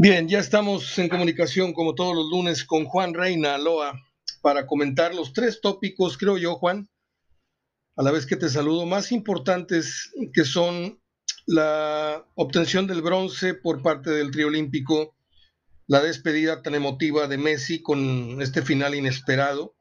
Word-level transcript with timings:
Bien, 0.00 0.28
ya 0.28 0.38
estamos 0.38 0.96
en 1.00 1.08
comunicación 1.08 1.72
como 1.72 1.96
todos 1.96 2.14
los 2.14 2.30
lunes 2.30 2.62
con 2.62 2.84
Juan 2.84 3.14
Reina 3.14 3.56
Aloa 3.56 4.00
para 4.40 4.64
comentar 4.64 5.12
los 5.12 5.32
tres 5.32 5.60
tópicos, 5.60 6.16
creo 6.16 6.38
yo, 6.38 6.54
Juan, 6.54 6.88
a 7.96 8.04
la 8.04 8.12
vez 8.12 8.24
que 8.24 8.36
te 8.36 8.48
saludo, 8.48 8.86
más 8.86 9.10
importantes 9.10 10.12
que 10.32 10.44
son 10.44 11.02
la 11.46 12.24
obtención 12.36 12.86
del 12.86 13.02
bronce 13.02 13.54
por 13.54 13.82
parte 13.82 14.10
del 14.10 14.30
trío 14.30 14.46
olímpico, 14.46 15.16
la 15.88 16.00
despedida 16.00 16.62
tan 16.62 16.76
emotiva 16.76 17.26
de 17.26 17.38
Messi 17.38 17.82
con 17.82 18.40
este 18.40 18.62
final 18.62 18.94
inesperado, 18.94 19.74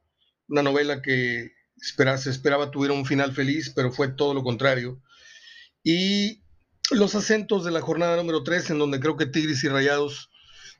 una 0.48 0.64
novela 0.64 1.04
que 1.04 1.52
se 1.76 2.30
esperaba 2.32 2.72
tuviera 2.72 2.96
un 2.96 3.06
final 3.06 3.34
feliz, 3.34 3.72
pero 3.76 3.92
fue 3.92 4.08
todo 4.08 4.34
lo 4.34 4.42
contrario, 4.42 5.00
y 5.84 6.42
los 6.92 7.16
acentos 7.16 7.66
de 7.66 7.72
la 7.72 7.82
jornada 7.82 8.16
número 8.16 8.44
3, 8.44 8.72
en 8.72 8.80
donde 8.80 9.00
creo 9.00 9.18
que 9.18 9.26
Tigres 9.26 9.64
y 9.64 9.70
Rayados, 9.70 10.30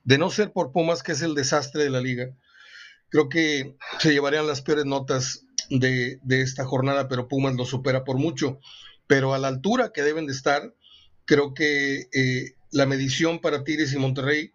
de 0.04 0.18
no 0.18 0.30
ser 0.30 0.52
por 0.52 0.72
Pumas, 0.72 1.04
que 1.04 1.12
es 1.12 1.22
el 1.22 1.36
desastre 1.36 1.84
de 1.84 1.90
la 1.90 2.02
liga, 2.02 2.30
creo 3.10 3.30
que 3.30 3.76
se 4.00 4.12
llevarían 4.12 4.48
las 4.48 4.62
peores 4.62 4.86
notas 4.86 5.46
de, 5.70 6.20
esta 6.30 6.66
jornada, 6.66 7.08
pero 7.08 7.28
Pumas 7.28 7.56
lo 7.56 7.66
supera 7.66 8.04
por 8.04 8.18
mucho. 8.18 8.60
Pero 9.08 9.34
a 9.34 9.38
la 9.38 9.48
altura 9.48 9.92
que 9.94 10.04
deben 10.04 10.28
de 10.28 10.34
estar, 10.34 10.74
creo 11.26 11.54
que 11.54 12.08
eh, 12.14 12.56
la 12.72 12.86
medición 12.86 13.40
para 13.40 13.64
Tigres 13.64 13.94
y 13.94 13.98
Monterrey 13.98 14.52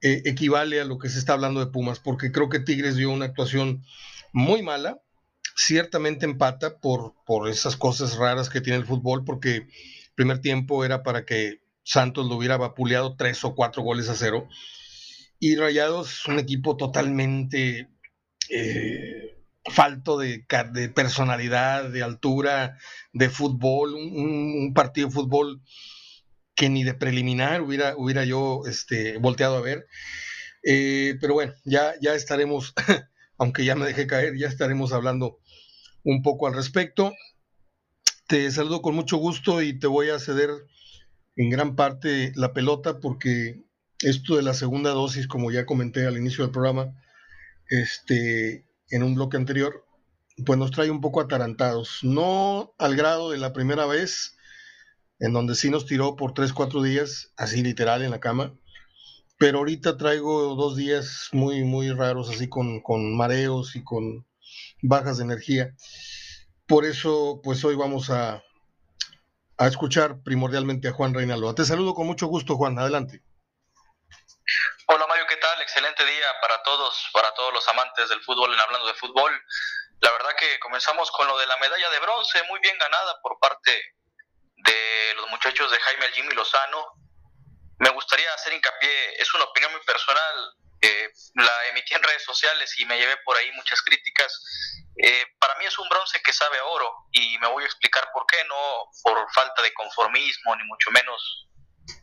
eh, 0.00 0.22
equivale 0.26 0.80
a 0.80 0.84
lo 0.84 0.98
que 0.98 1.08
se 1.08 1.18
está 1.18 1.32
hablando 1.32 1.60
de 1.60 1.72
Pumas, 1.72 1.98
porque 1.98 2.30
creo 2.30 2.48
que 2.48 2.60
Tigres 2.60 2.96
dio 2.96 3.10
una 3.10 3.26
actuación 3.26 3.82
muy 4.32 4.62
mala, 4.62 5.00
ciertamente 5.56 6.24
empata 6.24 6.78
por, 6.78 7.14
por 7.26 7.48
esas 7.48 7.76
cosas 7.76 8.16
raras 8.16 8.48
que 8.48 8.60
tiene 8.60 8.78
el 8.78 8.86
fútbol, 8.86 9.24
porque 9.24 9.66
primer 10.18 10.40
tiempo 10.40 10.84
era 10.84 11.04
para 11.04 11.24
que 11.24 11.60
Santos 11.84 12.26
lo 12.26 12.34
hubiera 12.34 12.56
vapuleado 12.56 13.14
tres 13.16 13.44
o 13.44 13.54
cuatro 13.54 13.84
goles 13.84 14.08
a 14.08 14.16
cero. 14.16 14.48
Y 15.38 15.54
Rayados, 15.54 16.26
un 16.26 16.40
equipo 16.40 16.76
totalmente 16.76 17.88
eh, 18.50 19.38
falto 19.64 20.18
de, 20.18 20.44
personalidad, 20.92 21.88
de 21.90 22.02
altura, 22.02 22.78
de 23.12 23.30
fútbol, 23.30 23.94
un, 23.94 24.72
partido 24.74 25.06
de 25.06 25.14
fútbol 25.14 25.62
que 26.56 26.68
ni 26.68 26.82
de 26.82 26.94
preliminar 26.94 27.62
hubiera, 27.62 27.94
hubiera 27.96 28.24
yo 28.24 28.62
este, 28.66 29.18
volteado 29.18 29.56
a 29.56 29.60
ver. 29.60 29.86
Eh, 30.64 31.14
pero 31.20 31.34
bueno, 31.34 31.54
ya, 31.64 31.94
ya 32.00 32.14
estaremos, 32.14 32.74
aunque 33.38 33.64
ya 33.64 33.76
me 33.76 33.86
dejé 33.86 34.08
caer, 34.08 34.36
ya 34.36 34.48
estaremos 34.48 34.92
hablando 34.92 35.38
un 36.02 36.22
poco 36.22 36.48
al 36.48 36.54
respecto. 36.54 37.14
Te 38.28 38.50
saludo 38.50 38.82
con 38.82 38.94
mucho 38.94 39.16
gusto 39.16 39.62
y 39.62 39.78
te 39.78 39.86
voy 39.86 40.10
a 40.10 40.18
ceder 40.18 40.50
en 41.36 41.48
gran 41.48 41.76
parte 41.76 42.30
la 42.36 42.52
pelota 42.52 43.00
porque 43.00 43.64
esto 44.02 44.36
de 44.36 44.42
la 44.42 44.52
segunda 44.52 44.90
dosis, 44.90 45.26
como 45.26 45.50
ya 45.50 45.64
comenté 45.64 46.06
al 46.06 46.18
inicio 46.18 46.44
del 46.44 46.52
programa, 46.52 46.94
este, 47.70 48.66
en 48.90 49.02
un 49.02 49.14
bloque 49.14 49.38
anterior, 49.38 49.82
pues 50.44 50.58
nos 50.58 50.72
trae 50.72 50.90
un 50.90 51.00
poco 51.00 51.22
atarantados. 51.22 52.00
No 52.02 52.74
al 52.76 52.96
grado 52.96 53.30
de 53.30 53.38
la 53.38 53.54
primera 53.54 53.86
vez, 53.86 54.36
en 55.20 55.32
donde 55.32 55.54
sí 55.54 55.70
nos 55.70 55.86
tiró 55.86 56.14
por 56.14 56.34
3, 56.34 56.52
4 56.52 56.82
días, 56.82 57.32
así 57.38 57.62
literal 57.62 58.02
en 58.02 58.10
la 58.10 58.20
cama, 58.20 58.52
pero 59.38 59.60
ahorita 59.60 59.96
traigo 59.96 60.54
dos 60.54 60.76
días 60.76 61.30
muy, 61.32 61.64
muy 61.64 61.92
raros, 61.92 62.28
así 62.28 62.46
con, 62.46 62.82
con 62.82 63.16
mareos 63.16 63.74
y 63.74 63.82
con 63.82 64.26
bajas 64.82 65.16
de 65.16 65.24
energía. 65.24 65.74
Por 66.68 66.84
eso, 66.84 67.40
pues 67.42 67.64
hoy 67.64 67.76
vamos 67.76 68.10
a, 68.10 68.44
a 69.56 69.66
escuchar 69.66 70.22
primordialmente 70.22 70.88
a 70.88 70.92
Juan 70.92 71.14
Reinaldo. 71.14 71.54
Te 71.54 71.64
saludo 71.64 71.94
con 71.94 72.06
mucho 72.06 72.26
gusto, 72.26 72.56
Juan. 72.56 72.78
Adelante. 72.78 73.22
Hola 74.86 75.06
Mario, 75.06 75.24
¿qué 75.28 75.36
tal? 75.36 75.60
Excelente 75.62 76.04
día 76.04 76.26
para 76.42 76.62
todos, 76.62 77.08
para 77.14 77.32
todos 77.32 77.54
los 77.54 77.66
amantes 77.68 78.10
del 78.10 78.20
fútbol 78.22 78.52
en 78.52 78.60
Hablando 78.60 78.86
de 78.86 78.94
Fútbol. 78.94 79.32
La 80.00 80.12
verdad 80.12 80.30
que 80.38 80.60
comenzamos 80.60 81.10
con 81.10 81.26
lo 81.26 81.38
de 81.38 81.46
la 81.46 81.56
medalla 81.56 81.88
de 81.90 82.00
bronce, 82.00 82.42
muy 82.50 82.60
bien 82.60 82.76
ganada 82.78 83.18
por 83.22 83.38
parte 83.38 83.72
de 84.56 85.14
los 85.16 85.28
muchachos 85.30 85.70
de 85.70 85.78
Jaime 85.78 86.12
Jimmy 86.12 86.34
Lozano. 86.34 86.92
Me 87.78 87.90
gustaría 87.90 88.32
hacer 88.34 88.52
hincapié, 88.52 89.20
es 89.20 89.32
una 89.34 89.44
opinión 89.44 89.72
muy 89.72 89.80
personal, 89.86 90.54
eh, 90.80 91.10
la 91.34 91.66
emití 91.70 91.94
en 91.94 92.02
redes 92.02 92.22
sociales 92.22 92.78
y 92.78 92.86
me 92.86 92.98
llevé 92.98 93.16
por 93.18 93.36
ahí 93.36 93.50
muchas 93.52 93.82
críticas. 93.82 94.32
Eh, 94.96 95.26
para 95.38 95.54
mí 95.56 95.64
es 95.64 95.78
un 95.78 95.88
bronce 95.88 96.20
que 96.22 96.32
sabe 96.32 96.58
a 96.58 96.64
oro 96.64 96.92
y 97.12 97.38
me 97.38 97.48
voy 97.48 97.62
a 97.62 97.66
explicar 97.66 98.10
por 98.12 98.26
qué, 98.26 98.44
no 98.44 98.90
por 99.02 99.32
falta 99.32 99.62
de 99.62 99.72
conformismo, 99.72 100.56
ni 100.56 100.64
mucho 100.64 100.90
menos 100.90 101.48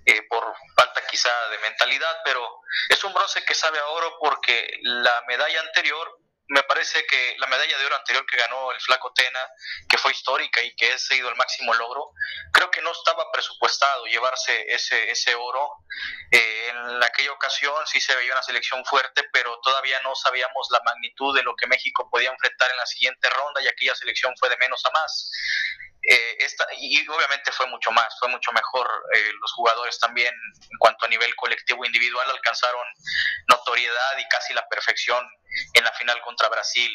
eh, 0.05 0.21
por 0.29 0.43
falta 0.75 1.05
quizá 1.07 1.29
de 1.49 1.59
mentalidad, 1.59 2.21
pero 2.23 2.61
es 2.89 3.03
un 3.03 3.13
bronce 3.13 3.43
que 3.43 3.55
sabe 3.55 3.79
a 3.79 3.87
oro 3.87 4.17
porque 4.19 4.79
la 4.81 5.23
medalla 5.27 5.61
anterior 5.61 6.19
me 6.47 6.61
parece 6.63 7.05
que 7.05 7.35
la 7.39 7.47
medalla 7.47 7.77
de 7.77 7.85
oro 7.85 7.95
anterior 7.95 8.25
que 8.25 8.37
ganó 8.37 8.71
el 8.71 8.79
Flaco 8.79 9.11
Tena, 9.13 9.39
que 9.89 9.97
fue 9.97 10.11
histórica 10.11 10.61
y 10.61 10.75
que 10.75 10.93
ha 10.93 10.97
sido 10.97 11.29
el 11.29 11.35
máximo 11.35 11.73
logro, 11.73 12.11
creo 12.51 12.69
que 12.69 12.81
no 12.81 12.91
estaba 12.91 13.31
presupuestado 13.31 14.05
llevarse 14.05 14.65
ese, 14.67 15.09
ese 15.09 15.33
oro. 15.35 15.69
Eh, 16.31 16.69
en 16.69 17.03
aquella 17.03 17.31
ocasión 17.31 17.75
sí 17.87 17.99
se 17.99 18.15
veía 18.15 18.33
una 18.33 18.43
selección 18.43 18.85
fuerte, 18.85 19.23
pero 19.33 19.59
todavía 19.61 19.99
no 20.01 20.13
sabíamos 20.15 20.67
la 20.71 20.81
magnitud 20.85 21.35
de 21.35 21.43
lo 21.43 21.55
que 21.55 21.67
México 21.67 22.07
podía 22.11 22.29
enfrentar 22.29 22.69
en 22.69 22.77
la 22.77 22.85
siguiente 22.85 23.29
ronda 23.29 23.61
y 23.61 23.67
aquella 23.67 23.95
selección 23.95 24.33
fue 24.37 24.49
de 24.49 24.57
menos 24.57 24.85
a 24.85 24.91
más. 24.91 25.31
Eh, 26.07 26.37
esta, 26.39 26.65
y 26.77 27.07
obviamente 27.07 27.51
fue 27.51 27.65
mucho 27.67 27.91
más, 27.91 28.07
fue 28.19 28.29
mucho 28.29 28.51
mejor. 28.51 28.87
Eh, 29.13 29.31
los 29.41 29.51
jugadores 29.53 29.99
también, 29.99 30.33
en 30.33 30.77
cuanto 30.79 31.05
a 31.05 31.09
nivel 31.09 31.35
colectivo 31.35 31.83
individual, 31.83 32.29
alcanzaron 32.29 32.85
notoriedad 33.47 34.17
y 34.17 34.27
casi 34.27 34.53
la 34.53 34.67
perfección 34.67 35.25
en 35.73 35.83
la 35.83 35.91
final 35.93 36.21
contra 36.21 36.49
Brasil. 36.49 36.91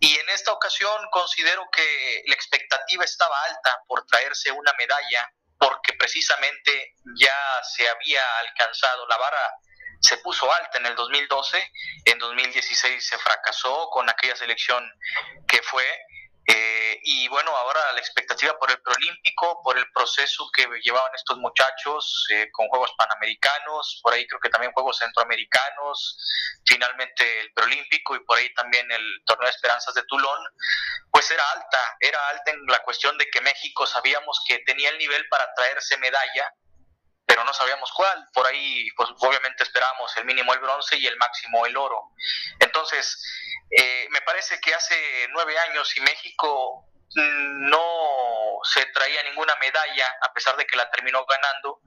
Y 0.00 0.16
en 0.16 0.28
esta 0.30 0.52
ocasión 0.52 0.96
considero 1.10 1.68
que 1.72 2.22
la 2.26 2.34
expectativa 2.34 3.04
estaba 3.04 3.36
alta 3.44 3.82
por 3.88 4.06
traerse 4.06 4.52
una 4.52 4.72
medalla, 4.74 5.28
porque 5.58 5.94
precisamente 5.94 6.94
ya 7.18 7.62
se 7.64 7.88
había 7.88 8.38
alcanzado 8.38 9.06
la 9.08 9.16
vara 9.16 9.52
se 10.00 10.18
puso 10.18 10.52
alta 10.52 10.78
en 10.78 10.86
el 10.86 10.94
2012, 10.94 11.72
en 12.04 12.18
2016 12.18 13.04
se 13.04 13.18
fracasó 13.18 13.88
con 13.90 14.08
aquella 14.08 14.36
selección 14.36 14.84
que 15.48 15.62
fue 15.62 15.84
eh, 16.48 17.00
y 17.02 17.26
bueno, 17.28 17.50
ahora 17.56 17.92
la 17.92 17.98
expectativa 17.98 18.56
por 18.58 18.70
el 18.70 18.80
preolímpico, 18.80 19.60
por 19.64 19.76
el 19.76 19.90
proceso 19.92 20.48
que 20.54 20.66
llevaban 20.82 21.10
estos 21.14 21.38
muchachos 21.38 22.24
eh, 22.30 22.48
con 22.52 22.68
Juegos 22.68 22.92
Panamericanos, 22.96 24.00
por 24.00 24.12
ahí 24.12 24.26
creo 24.28 24.40
que 24.40 24.50
también 24.50 24.72
Juegos 24.72 24.98
Centroamericanos, 24.98 26.18
finalmente 26.64 27.40
el 27.40 27.52
preolímpico 27.52 28.14
y 28.14 28.20
por 28.20 28.38
ahí 28.38 28.52
también 28.54 28.88
el 28.92 29.22
Torneo 29.24 29.46
de 29.48 29.54
Esperanzas 29.54 29.94
de 29.94 30.04
Tulón, 30.04 30.40
pues 31.10 31.28
era 31.32 31.42
alta, 31.50 31.96
era 31.98 32.28
alta 32.28 32.52
en 32.52 32.64
la 32.66 32.78
cuestión 32.84 33.18
de 33.18 33.28
que 33.28 33.40
México 33.40 33.84
sabíamos 33.84 34.40
que 34.46 34.60
tenía 34.60 34.90
el 34.90 34.98
nivel 34.98 35.28
para 35.28 35.52
traerse 35.54 35.98
medalla, 35.98 36.52
pero 37.36 37.44
no 37.44 37.52
sabíamos 37.52 37.92
cuál. 37.92 38.26
Por 38.32 38.46
ahí, 38.46 38.88
pues 38.96 39.10
obviamente 39.18 39.62
esperábamos 39.62 40.16
el 40.16 40.24
mínimo 40.24 40.54
el 40.54 40.60
bronce 40.60 40.96
y 40.96 41.06
el 41.06 41.18
máximo 41.18 41.66
el 41.66 41.76
oro. 41.76 42.12
Entonces, 42.58 43.22
eh, 43.70 44.08
me 44.08 44.22
parece 44.22 44.58
que 44.58 44.72
hace 44.72 45.28
nueve 45.32 45.58
años 45.58 45.94
y 45.98 46.00
México 46.00 46.88
no 47.14 48.58
se 48.62 48.86
traía 48.86 49.22
ninguna 49.24 49.54
medalla, 49.56 50.06
a 50.22 50.32
pesar 50.32 50.56
de 50.56 50.66
que 50.66 50.78
la 50.78 50.90
terminó 50.90 51.26
ganando, 51.26 51.80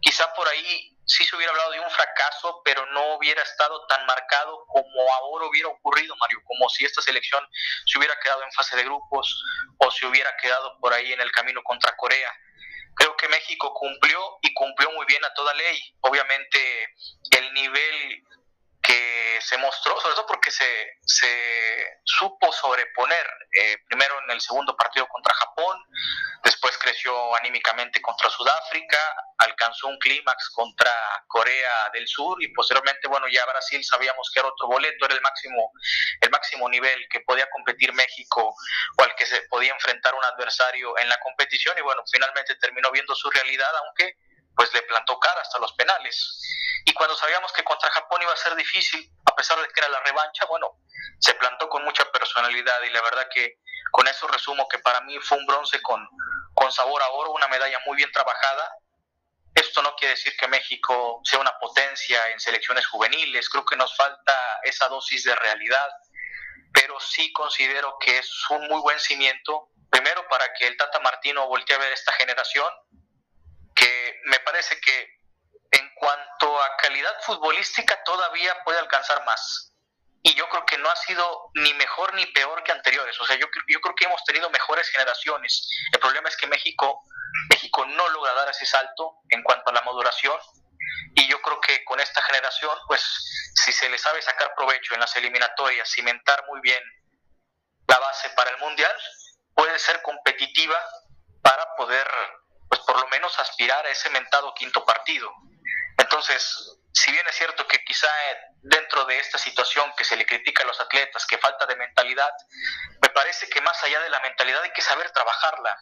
quizá 0.00 0.32
por 0.32 0.48
ahí 0.48 0.96
sí 1.04 1.22
se 1.26 1.36
hubiera 1.36 1.52
hablado 1.52 1.72
de 1.72 1.80
un 1.80 1.90
fracaso, 1.90 2.62
pero 2.64 2.86
no 2.86 3.16
hubiera 3.16 3.42
estado 3.42 3.86
tan 3.86 4.06
marcado 4.06 4.64
como 4.68 5.12
ahora 5.16 5.46
hubiera 5.46 5.68
ocurrido, 5.68 6.16
Mario, 6.16 6.40
como 6.46 6.66
si 6.70 6.86
esta 6.86 7.02
selección 7.02 7.46
se 7.84 7.98
hubiera 7.98 8.18
quedado 8.20 8.42
en 8.42 8.52
fase 8.52 8.74
de 8.74 8.84
grupos 8.84 9.44
o 9.76 9.90
se 9.90 10.06
hubiera 10.06 10.34
quedado 10.38 10.78
por 10.80 10.94
ahí 10.94 11.12
en 11.12 11.20
el 11.20 11.30
camino 11.30 11.62
contra 11.62 11.94
Corea. 11.94 12.32
Creo 12.96 13.16
que 13.16 13.28
México 13.28 13.72
cumplió 13.74 14.38
y 14.42 14.52
cumplió 14.54 14.90
muy 14.92 15.06
bien 15.06 15.24
a 15.24 15.34
toda 15.34 15.54
ley. 15.54 15.78
Obviamente 16.00 16.58
el 17.30 17.52
nivel 17.54 18.22
que 18.82 19.38
se 19.40 19.56
mostró, 19.56 19.98
sobre 20.00 20.14
todo 20.14 20.26
porque 20.26 20.50
se, 20.50 20.98
se 21.06 21.98
supo 22.04 22.52
sobreponer, 22.52 23.26
eh, 23.52 23.78
primero 23.88 24.14
en 24.24 24.30
el 24.32 24.40
segundo 24.40 24.76
partido 24.76 25.06
contra 25.08 25.34
Japón, 25.34 25.78
creció 26.84 27.34
anímicamente 27.36 28.00
contra 28.02 28.28
Sudáfrica, 28.28 28.98
alcanzó 29.38 29.88
un 29.88 29.98
clímax 29.98 30.50
contra 30.50 30.92
Corea 31.26 31.90
del 31.94 32.06
Sur 32.06 32.42
y 32.42 32.52
posteriormente, 32.52 33.08
bueno, 33.08 33.26
ya 33.28 33.44
Brasil 33.46 33.82
sabíamos 33.82 34.30
que 34.32 34.40
era 34.40 34.48
otro 34.50 34.68
boleto, 34.68 35.06
era 35.06 35.14
el 35.14 35.22
máximo, 35.22 35.72
el 36.20 36.30
máximo 36.30 36.68
nivel 36.68 37.06
que 37.08 37.20
podía 37.20 37.48
competir 37.50 37.92
México 37.94 38.54
o 38.98 39.02
al 39.02 39.14
que 39.14 39.24
se 39.24 39.42
podía 39.48 39.72
enfrentar 39.72 40.14
un 40.14 40.24
adversario 40.24 40.98
en 40.98 41.08
la 41.08 41.18
competición 41.20 41.76
y 41.78 41.80
bueno, 41.80 42.02
finalmente 42.10 42.54
terminó 42.56 42.90
viendo 42.90 43.14
su 43.14 43.30
realidad, 43.30 43.70
aunque 43.86 44.18
pues 44.54 44.72
le 44.74 44.82
plantó 44.82 45.18
cara 45.18 45.40
hasta 45.40 45.58
los 45.58 45.72
penales. 45.72 46.38
Y 46.84 46.92
cuando 46.92 47.16
sabíamos 47.16 47.52
que 47.52 47.64
contra 47.64 47.90
Japón 47.90 48.20
iba 48.22 48.32
a 48.32 48.36
ser 48.36 48.54
difícil, 48.54 49.10
a 49.24 49.34
pesar 49.34 49.58
de 49.58 49.66
que 49.68 49.80
era 49.80 49.88
la 49.88 50.00
revancha, 50.00 50.44
bueno, 50.44 50.78
se 51.18 51.34
plantó 51.34 51.68
con 51.68 51.82
mucha 51.82 52.04
personalidad 52.12 52.82
y 52.82 52.90
la 52.90 53.00
verdad 53.02 53.26
que 53.34 53.58
con 53.90 54.06
eso 54.06 54.28
resumo 54.28 54.68
que 54.68 54.78
para 54.80 55.00
mí 55.00 55.18
fue 55.20 55.38
un 55.38 55.46
bronce 55.46 55.80
con, 55.80 56.06
con 56.64 56.72
sabor 56.72 57.02
a 57.02 57.10
oro, 57.10 57.32
una 57.32 57.46
medalla 57.48 57.78
muy 57.84 57.94
bien 57.94 58.10
trabajada. 58.10 58.74
Es 59.54 59.66
esto 59.66 59.82
no 59.82 59.94
quiere 59.96 60.14
decir 60.14 60.34
que 60.34 60.48
México 60.48 61.20
sea 61.22 61.38
una 61.38 61.58
potencia 61.58 62.28
en 62.28 62.40
selecciones 62.40 62.86
juveniles, 62.86 63.50
creo 63.50 63.66
que 63.66 63.76
nos 63.76 63.94
falta 63.94 64.34
esa 64.62 64.88
dosis 64.88 65.24
de 65.24 65.34
realidad, 65.34 65.90
pero 66.72 66.98
sí 67.00 67.30
considero 67.34 67.98
que 68.00 68.16
es 68.16 68.30
un 68.48 68.66
muy 68.68 68.80
buen 68.80 68.98
cimiento, 68.98 69.68
primero 69.90 70.26
para 70.26 70.54
que 70.54 70.66
el 70.66 70.76
Tata 70.78 71.00
Martino 71.00 71.46
voltee 71.48 71.76
a 71.76 71.80
ver 71.80 71.92
esta 71.92 72.12
generación, 72.12 72.72
que 73.74 74.20
me 74.24 74.40
parece 74.40 74.80
que 74.80 75.18
en 75.70 75.94
cuanto 75.96 76.62
a 76.62 76.76
calidad 76.78 77.14
futbolística 77.24 78.02
todavía 78.04 78.56
puede 78.64 78.78
alcanzar 78.78 79.22
más. 79.26 79.73
Y 80.26 80.34
yo 80.34 80.48
creo 80.48 80.64
que 80.64 80.78
no 80.78 80.88
ha 80.88 80.96
sido 80.96 81.50
ni 81.54 81.74
mejor 81.74 82.14
ni 82.14 82.24
peor 82.24 82.62
que 82.64 82.72
anteriores. 82.72 83.20
O 83.20 83.26
sea, 83.26 83.36
yo, 83.36 83.46
yo 83.68 83.80
creo 83.80 83.94
que 83.94 84.06
hemos 84.06 84.24
tenido 84.24 84.48
mejores 84.48 84.88
generaciones. 84.88 85.68
El 85.92 86.00
problema 86.00 86.30
es 86.30 86.36
que 86.38 86.46
México, 86.46 87.02
México 87.50 87.84
no 87.84 88.08
logra 88.08 88.32
dar 88.32 88.48
ese 88.48 88.64
salto 88.64 89.18
en 89.28 89.42
cuanto 89.42 89.70
a 89.70 89.74
la 89.74 89.82
maduración. 89.82 90.40
Y 91.14 91.28
yo 91.28 91.42
creo 91.42 91.60
que 91.60 91.84
con 91.84 92.00
esta 92.00 92.22
generación, 92.22 92.74
pues 92.86 93.02
si 93.54 93.70
se 93.70 93.90
le 93.90 93.98
sabe 93.98 94.22
sacar 94.22 94.54
provecho 94.56 94.94
en 94.94 95.00
las 95.00 95.14
eliminatorias, 95.14 95.90
cimentar 95.90 96.42
muy 96.48 96.60
bien 96.62 96.82
la 97.86 97.98
base 97.98 98.30
para 98.30 98.48
el 98.50 98.56
Mundial, 98.56 98.96
puede 99.54 99.78
ser 99.78 100.00
competitiva 100.00 100.80
para 101.42 101.66
poder, 101.76 102.08
pues 102.70 102.80
por 102.80 102.98
lo 102.98 103.06
menos 103.08 103.38
aspirar 103.38 103.84
a 103.84 103.90
ese 103.90 104.08
mentado 104.08 104.54
quinto 104.54 104.86
partido. 104.86 105.30
Entonces, 105.98 106.80
si 106.94 107.10
bien 107.10 107.26
es 107.28 107.34
cierto 107.34 107.66
que 107.66 107.82
quizá 107.84 108.08
dentro 108.62 109.04
de 109.04 109.18
esta 109.18 109.36
situación 109.36 109.92
que 109.96 110.04
se 110.04 110.16
le 110.16 110.24
critica 110.24 110.62
a 110.62 110.66
los 110.66 110.80
atletas, 110.80 111.26
que 111.26 111.38
falta 111.38 111.66
de 111.66 111.76
mentalidad, 111.76 112.30
me 113.02 113.08
parece 113.10 113.48
que 113.48 113.60
más 113.60 113.82
allá 113.82 114.00
de 114.00 114.10
la 114.10 114.20
mentalidad 114.20 114.62
hay 114.62 114.70
que 114.70 114.80
saber 114.80 115.10
trabajarla, 115.10 115.76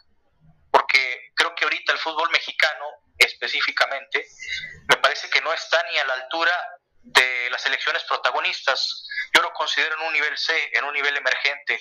porque 0.71 1.31
creo 1.35 1.53
que 1.53 1.65
ahorita 1.65 1.91
el 1.91 1.99
fútbol 1.99 2.29
mexicano 2.31 2.85
específicamente, 3.19 4.27
me 4.89 4.97
parece 4.97 5.29
que 5.29 5.39
no 5.41 5.53
está 5.53 5.83
ni 5.91 5.99
a 5.99 6.05
la 6.05 6.13
altura 6.13 6.51
de 7.03 7.49
las 7.51 7.65
elecciones 7.65 8.03
protagonistas. 8.05 9.05
Yo 9.35 9.41
lo 9.41 9.53
considero 9.53 9.95
en 9.95 10.07
un 10.07 10.13
nivel 10.13 10.37
C, 10.37 10.53
en 10.73 10.85
un 10.85 10.93
nivel 10.93 11.15
emergente. 11.15 11.79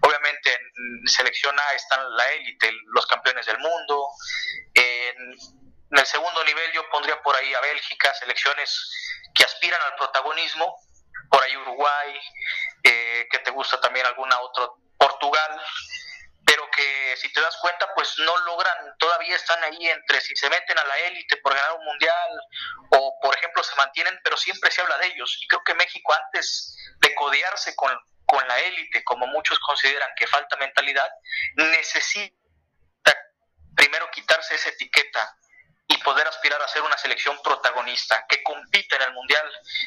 Obviamente 0.00 0.54
en 0.54 1.06
selección 1.06 1.58
A 1.58 1.72
están 1.74 2.00
la 2.16 2.32
élite, 2.32 2.72
los 2.86 3.06
campeones 3.06 3.46
del 3.46 3.58
mundo. 3.58 4.08
En 5.92 5.98
el 5.98 6.06
segundo 6.06 6.42
nivel 6.44 6.72
yo 6.72 6.88
pondría 6.88 7.20
por 7.22 7.36
ahí 7.36 7.52
a 7.52 7.60
Bélgica, 7.60 8.14
selecciones 8.14 8.90
que 9.34 9.44
aspiran 9.44 9.80
al 9.82 9.94
protagonismo, 9.96 10.74
por 11.30 11.42
ahí 11.42 11.54
Uruguay, 11.58 12.18
eh, 12.82 13.28
que 13.30 13.38
te 13.40 13.50
gusta 13.50 13.78
también 13.78 14.06
alguna 14.06 14.40
otra, 14.40 14.68
Portugal, 14.96 15.60
pero 16.46 16.68
que 16.70 17.14
si 17.18 17.30
te 17.30 17.42
das 17.42 17.56
cuenta, 17.58 17.92
pues 17.94 18.14
no 18.18 18.36
logran, 18.38 18.96
todavía 18.98 19.36
están 19.36 19.62
ahí 19.64 19.86
entre 19.88 20.20
si 20.22 20.34
se 20.34 20.48
meten 20.48 20.78
a 20.78 20.84
la 20.84 20.98
élite 20.98 21.36
por 21.38 21.54
ganar 21.54 21.74
un 21.74 21.84
mundial 21.84 22.40
o, 22.92 23.18
por 23.20 23.36
ejemplo, 23.36 23.62
se 23.62 23.76
mantienen, 23.76 24.18
pero 24.24 24.38
siempre 24.38 24.70
se 24.70 24.80
habla 24.80 24.96
de 24.96 25.08
ellos. 25.08 25.38
Y 25.42 25.46
creo 25.46 25.62
que 25.62 25.74
México, 25.74 26.14
antes 26.14 26.74
de 27.00 27.14
codearse 27.14 27.76
con, 27.76 27.94
con 28.24 28.46
la 28.48 28.58
élite, 28.60 29.04
como 29.04 29.26
muchos 29.26 29.58
consideran 29.58 30.10
que 30.16 30.26
falta 30.26 30.56
mentalidad, 30.56 31.10
necesita 31.56 32.34
primero 33.76 34.10
quitarse 34.10 34.54
esa 34.54 34.70
etiqueta 34.70 35.36
y 35.88 35.96
poder 35.98 36.26
aspirar 36.26 36.60
a 36.62 36.68
ser 36.68 36.82
una 36.82 36.96
selección 36.96 37.40
protagonista 37.42 38.24
que 38.28 38.42
compite 38.42 38.96
en 38.96 39.02
el 39.02 39.12
Mundial. 39.12 39.46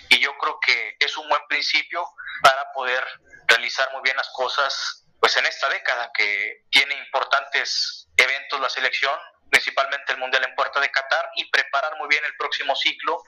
Y 0.09 0.19
yo 0.19 0.38
creo 0.38 0.59
que 0.59 0.95
es 1.00 1.18
un 1.18 1.27
buen 1.30 1.42
principio 1.47 2.06
para 2.42 2.71
poder 2.74 3.03
realizar 3.47 3.92
muy 3.94 4.01
bien 4.01 4.18
las 4.18 4.30
cosas 4.33 5.06
pues 5.19 5.38
en 5.38 5.45
esta 5.45 5.68
década 5.69 6.12
que 6.13 6.65
tiene 6.69 6.94
importantes 6.95 8.07
eventos 8.15 8.59
la 8.59 8.69
selección, 8.69 9.18
principalmente 9.50 10.13
el 10.13 10.19
Mundial 10.19 10.44
en 10.44 10.56
Puerta 10.56 10.80
de 10.80 10.92
Qatar 10.92 11.30
y 11.36 11.50
preparar 11.50 11.97
muy 11.97 12.07
bien 12.07 12.24
el 12.25 12.36
próximo 12.38 12.75
ciclo 12.75 13.24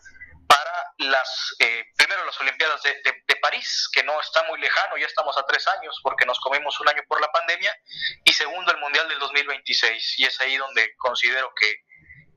para 0.47 0.93
las, 0.99 1.55
eh, 1.59 1.85
primero 1.97 2.23
las 2.23 2.39
Olimpiadas 2.39 2.81
de, 2.83 3.01
de, 3.03 3.35
París, 3.37 3.89
que 3.93 4.03
no 4.03 4.19
está 4.19 4.43
muy 4.43 4.59
lejano, 4.59 4.97
ya 4.97 5.05
estamos 5.05 5.37
a 5.37 5.45
tres 5.45 5.67
años 5.67 5.99
porque 6.03 6.25
nos 6.25 6.39
comimos 6.39 6.79
un 6.79 6.89
año 6.89 7.01
por 7.07 7.19
la 7.21 7.31
pandemia, 7.31 7.75
y 8.23 8.33
segundo 8.33 8.71
el 8.71 8.77
Mundial 8.77 9.07
del 9.09 9.19
2026, 9.19 10.19
y 10.19 10.25
es 10.25 10.39
ahí 10.41 10.57
donde 10.57 10.95
considero 10.97 11.53
que 11.59 11.83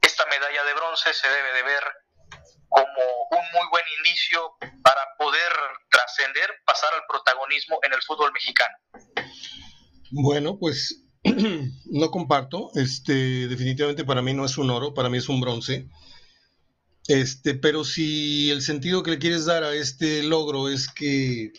esta 0.00 0.24
medalla 0.26 0.64
de 0.64 0.74
bronce 0.74 1.12
se 1.12 1.28
debe 1.28 1.52
de 1.54 1.62
ver 1.62 1.82
como 2.68 3.04
un 3.30 3.44
muy 3.52 3.68
buen 3.70 3.84
indicio 3.98 4.54
para 4.82 5.00
poder 5.18 5.52
trascender, 5.90 6.50
pasar 6.64 6.90
al 6.94 7.02
protagonismo 7.08 7.78
en 7.82 7.92
el 7.92 8.02
fútbol 8.02 8.32
mexicano. 8.32 8.76
Bueno, 10.12 10.58
pues 10.58 11.04
no 11.24 12.10
comparto, 12.10 12.70
este 12.74 13.48
definitivamente 13.48 14.04
para 14.04 14.22
mí 14.22 14.32
no 14.32 14.44
es 14.44 14.56
un 14.56 14.70
oro, 14.70 14.94
para 14.94 15.08
mí 15.08 15.18
es 15.18 15.28
un 15.28 15.40
bronce. 15.40 15.88
Este, 17.08 17.54
pero 17.54 17.84
si 17.84 18.50
el 18.50 18.62
sentido 18.62 19.02
que 19.02 19.12
le 19.12 19.18
quieres 19.18 19.44
dar 19.44 19.64
a 19.64 19.74
este 19.74 20.22
logro 20.22 20.68
es 20.68 20.88
que 20.88 21.52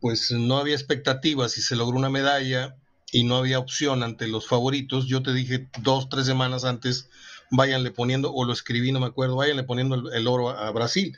pues 0.00 0.30
no 0.30 0.58
había 0.58 0.74
expectativas 0.74 1.58
y 1.58 1.62
se 1.62 1.74
logró 1.74 1.98
una 1.98 2.10
medalla 2.10 2.76
y 3.10 3.24
no 3.24 3.36
había 3.36 3.58
opción 3.58 4.02
ante 4.02 4.28
los 4.28 4.46
favoritos, 4.46 5.06
yo 5.06 5.22
te 5.22 5.32
dije 5.32 5.68
dos, 5.78 6.08
tres 6.08 6.26
semanas 6.26 6.64
antes 6.64 7.08
váyanle 7.50 7.90
poniendo, 7.90 8.32
o 8.32 8.44
lo 8.44 8.52
escribí, 8.52 8.92
no 8.92 9.00
me 9.00 9.06
acuerdo, 9.06 9.36
váyanle 9.36 9.64
poniendo 9.64 10.10
el, 10.12 10.26
oro 10.26 10.50
a, 10.50 10.70
Brasil. 10.72 11.16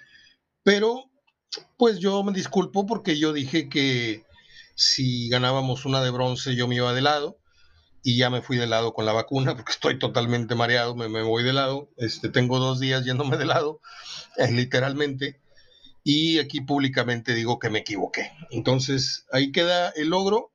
Pero, 0.63 1.11
pues 1.77 1.99
yo 1.99 2.23
me 2.23 2.33
disculpo 2.33 2.87
porque 2.87 3.19
yo 3.19 3.33
dije 3.33 3.69
que 3.69 4.25
si 4.75 5.29
ganábamos 5.29 5.85
una 5.85 6.03
de 6.03 6.11
bronce 6.11 6.55
yo 6.55 6.69
me 6.69 6.77
iba 6.77 6.93
de 6.93 7.01
lado 7.01 7.39
y 8.05 8.17
ya 8.17 8.31
me 8.31 8.43
fui 8.43 8.57
de 8.57 8.67
lado 8.67 8.95
con 8.95 9.07
la 9.07 9.13
vacuna 9.13 9.55
porque 9.57 9.73
estoy 9.73 9.99
totalmente 9.99 10.55
mareado, 10.55 10.95
me, 10.95 11.23
voy 11.23 11.43
de 11.43 11.53
lado, 11.53 11.91
este, 11.97 12.29
tengo 12.29 12.59
dos 12.59 12.81
días 12.81 13.05
yéndome 13.05 13.37
de 13.37 13.47
lado, 13.47 13.81
eh, 14.37 14.51
literalmente, 14.53 15.41
y 16.05 16.39
aquí 16.39 16.61
públicamente 16.61 17.35
digo 17.35 17.59
que 17.59 17.71
me 17.71 17.81
equivoqué. 17.81 18.33
Entonces, 18.51 19.27
ahí 19.31 19.53
queda 19.53 19.91
el 19.91 20.09
logro. 20.09 20.53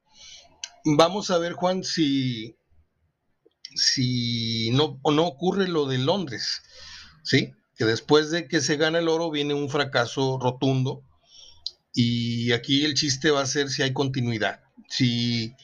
Vamos 0.83 1.29
a 1.29 1.37
ver, 1.37 1.53
Juan, 1.53 1.83
si 1.83 2.57
si 3.75 4.69
no, 4.71 4.99
no 5.03 5.25
ocurre 5.25 5.67
lo 5.67 5.85
de 5.85 5.97
Londres, 5.97 6.61
¿sí? 7.23 7.53
Que 7.75 7.85
después 7.85 8.31
de 8.31 8.47
que 8.47 8.61
se 8.61 8.77
gana 8.77 8.99
el 8.99 9.09
oro 9.09 9.31
viene 9.31 9.53
un 9.53 9.69
fracaso 9.69 10.39
rotundo 10.39 11.03
y 11.93 12.51
aquí 12.51 12.85
el 12.85 12.93
chiste 12.93 13.31
va 13.31 13.41
a 13.41 13.47
ser 13.47 13.69
si 13.69 13.81
hay 13.81 13.93
continuidad, 13.93 14.61
si 14.89 15.55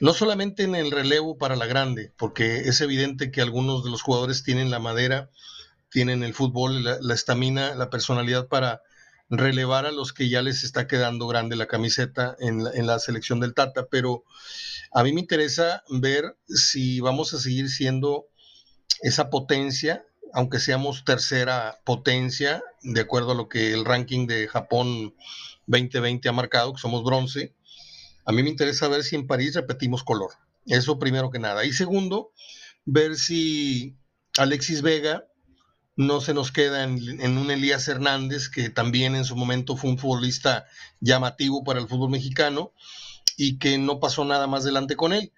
no 0.00 0.14
solamente 0.14 0.62
en 0.62 0.74
el 0.74 0.90
relevo 0.90 1.36
para 1.36 1.56
la 1.56 1.66
grande, 1.66 2.12
porque 2.16 2.60
es 2.60 2.80
evidente 2.80 3.30
que 3.30 3.42
algunos 3.42 3.84
de 3.84 3.90
los 3.90 4.02
jugadores 4.02 4.42
tienen 4.42 4.70
la 4.70 4.78
madera, 4.78 5.30
tienen 5.90 6.22
el 6.22 6.34
fútbol, 6.34 6.84
la 6.84 7.14
estamina, 7.14 7.74
la, 7.74 7.90
personalidad 7.90 8.48
para 8.48 8.82
relevar 9.30 9.86
a 9.86 9.92
los 9.92 10.12
que 10.12 10.28
ya 10.28 10.42
les 10.42 10.64
está 10.64 10.86
quedando 10.86 11.28
grande 11.28 11.56
la 11.56 11.66
camiseta 11.66 12.36
en 12.40 12.62
en 12.74 12.86
la 12.86 12.98
selección 12.98 13.40
del 13.40 13.54
Tata, 13.54 13.86
pero 13.90 14.24
a 14.92 15.04
mí 15.04 15.12
me 15.12 15.20
interesa 15.20 15.84
ver 15.88 16.36
si 16.48 17.00
vamos 17.00 17.32
a 17.32 17.38
seguir 17.38 17.68
siendo 17.70 18.26
esa 19.02 19.30
potencia, 19.30 20.04
aunque 20.32 20.58
seamos 20.58 21.04
tercera 21.04 21.78
potencia, 21.84 22.62
de 22.82 23.00
acuerdo 23.00 23.32
a 23.32 23.34
lo 23.36 23.48
que 23.48 23.72
el 23.72 23.84
ranking 23.84 24.26
de 24.26 24.48
Japón 24.48 25.14
2020 25.66 26.28
ha 26.28 26.32
marcado, 26.32 26.72
que 26.72 26.80
somos 26.80 27.04
bronce. 27.04 27.54
A 28.24 28.32
mí 28.32 28.42
me 28.42 28.50
interesa 28.50 28.88
ver 28.88 29.04
si 29.04 29.16
en 29.16 29.26
París 29.26 29.54
repetimos 29.54 30.02
color. 30.02 30.32
Eso 30.66 30.98
primero 30.98 31.30
que 31.30 31.38
nada. 31.38 31.64
Y 31.64 31.72
segundo, 31.72 32.32
ver 32.84 33.16
si 33.16 33.96
Alexis 34.36 34.82
Vega 34.82 35.29
no 35.96 36.20
se 36.20 36.34
nos 36.34 36.52
queda 36.52 36.84
en, 36.84 37.38
un 37.38 37.50
Elías 37.50 37.88
Hernández, 37.88 38.48
que 38.48 38.70
también 38.70 39.14
en 39.14 39.24
su 39.24 39.36
momento 39.36 39.76
fue 39.76 39.90
un 39.90 39.98
futbolista 39.98 40.66
llamativo 41.00 41.64
para 41.64 41.80
el 41.80 41.88
fútbol 41.88 42.10
mexicano, 42.10 42.72
y 43.36 43.58
que 43.58 43.78
no 43.78 44.00
pasó 44.00 44.24
nada 44.24 44.46
más 44.46 44.62
adelante 44.62 44.96
con 44.96 45.12
él. 45.12 45.32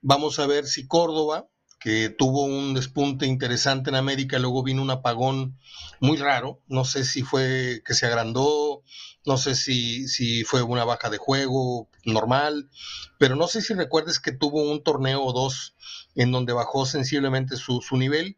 Vamos 0.00 0.38
a 0.38 0.46
ver 0.46 0.66
si 0.66 0.86
Córdoba, 0.86 1.48
que 1.78 2.08
tuvo 2.08 2.44
un 2.44 2.74
despunte 2.74 3.26
interesante 3.26 3.90
en 3.90 3.96
América, 3.96 4.38
luego 4.38 4.62
vino 4.62 4.82
un 4.82 4.90
apagón 4.90 5.58
muy 6.00 6.16
raro, 6.16 6.60
no 6.68 6.84
sé 6.84 7.04
si 7.04 7.22
fue 7.22 7.82
que 7.84 7.94
se 7.94 8.06
agrandó, 8.06 8.82
no 9.24 9.36
sé 9.36 9.54
si, 9.54 10.08
si 10.08 10.44
fue 10.44 10.62
una 10.62 10.84
baja 10.84 11.10
de 11.10 11.18
juego 11.18 11.88
normal, 12.04 12.70
pero 13.18 13.36
no 13.36 13.48
sé 13.48 13.62
si 13.62 13.74
recuerdes 13.74 14.20
que 14.20 14.32
tuvo 14.32 14.62
un 14.62 14.82
torneo 14.82 15.22
o 15.22 15.32
dos 15.32 15.74
en 16.14 16.32
donde 16.32 16.52
bajó 16.52 16.86
sensiblemente 16.86 17.56
su, 17.56 17.82
nivel 17.92 18.36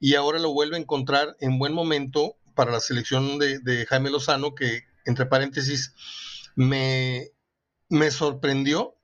y 0.00 0.14
ahora 0.14 0.38
lo 0.38 0.52
vuelve 0.52 0.76
a 0.76 0.80
encontrar 0.80 1.36
en 1.40 1.58
buen 1.58 1.72
momento 1.72 2.36
para 2.54 2.72
la 2.72 2.80
selección 2.80 3.38
de, 3.38 3.86
Jaime 3.88 4.10
Lozano, 4.10 4.54
que 4.54 4.84
entre 5.04 5.26
paréntesis 5.26 5.92
me, 6.54 7.30
me 7.88 8.10
sorprendió 8.10 8.96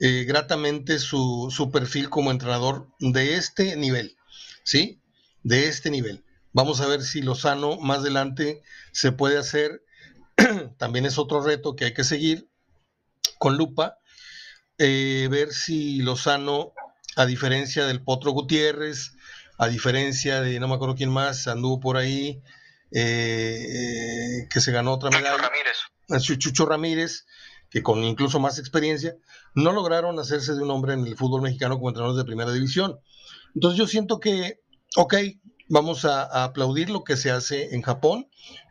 eh, 0.00 0.24
gratamente 0.24 0.98
su, 0.98 1.52
su, 1.54 1.70
perfil 1.70 2.10
como 2.10 2.30
entrenador 2.30 2.88
de 2.98 3.36
este 3.36 3.76
nivel, 3.76 4.16
¿sí? 4.62 5.00
De 5.42 5.68
este 5.68 5.90
nivel. 5.90 6.24
Vamos 6.52 6.80
a 6.80 6.86
ver 6.86 7.02
si 7.02 7.20
Lozano 7.20 7.78
más 7.78 7.98
adelante 7.98 8.62
se 8.92 9.10
puede 9.10 9.38
hacer. 9.38 9.84
También 10.78 11.04
es 11.04 11.18
otro 11.18 11.42
reto 11.42 11.74
que 11.74 11.86
hay 11.86 11.94
que 11.94 12.04
seguir 12.04 12.48
con 13.38 13.56
lupa. 13.56 13.98
Eh, 14.78 15.28
ver 15.30 15.52
si 15.52 15.98
Lozano, 15.98 16.72
a 17.16 17.26
diferencia 17.26 17.86
del 17.86 18.02
Potro 18.02 18.30
Gutiérrez, 18.30 19.13
a 19.58 19.68
diferencia 19.68 20.40
de, 20.40 20.58
no 20.60 20.68
me 20.68 20.74
acuerdo 20.74 20.94
quién 20.94 21.10
más, 21.10 21.46
anduvo 21.46 21.80
por 21.80 21.96
ahí, 21.96 22.42
eh, 22.90 24.46
que 24.50 24.60
se 24.60 24.72
ganó 24.72 24.92
otra 24.92 25.10
medalla. 25.10 25.36
Chucho 25.36 25.48
Ramírez. 25.48 26.38
Chucho 26.38 26.66
Ramírez, 26.66 27.26
que 27.70 27.82
con 27.82 28.02
incluso 28.04 28.40
más 28.40 28.58
experiencia, 28.58 29.16
no 29.54 29.72
lograron 29.72 30.18
hacerse 30.18 30.54
de 30.54 30.62
un 30.62 30.70
hombre 30.70 30.94
en 30.94 31.06
el 31.06 31.16
fútbol 31.16 31.42
mexicano 31.42 31.76
como 31.76 31.88
entrenadores 31.88 32.18
de 32.18 32.24
primera 32.24 32.52
división. 32.52 32.98
Entonces 33.54 33.78
yo 33.78 33.86
siento 33.86 34.20
que, 34.20 34.60
ok, 34.96 35.14
vamos 35.68 36.04
a, 36.04 36.44
aplaudir 36.44 36.90
lo 36.90 37.04
que 37.04 37.16
se 37.16 37.30
hace 37.30 37.74
en 37.74 37.82
Japón, 37.82 38.28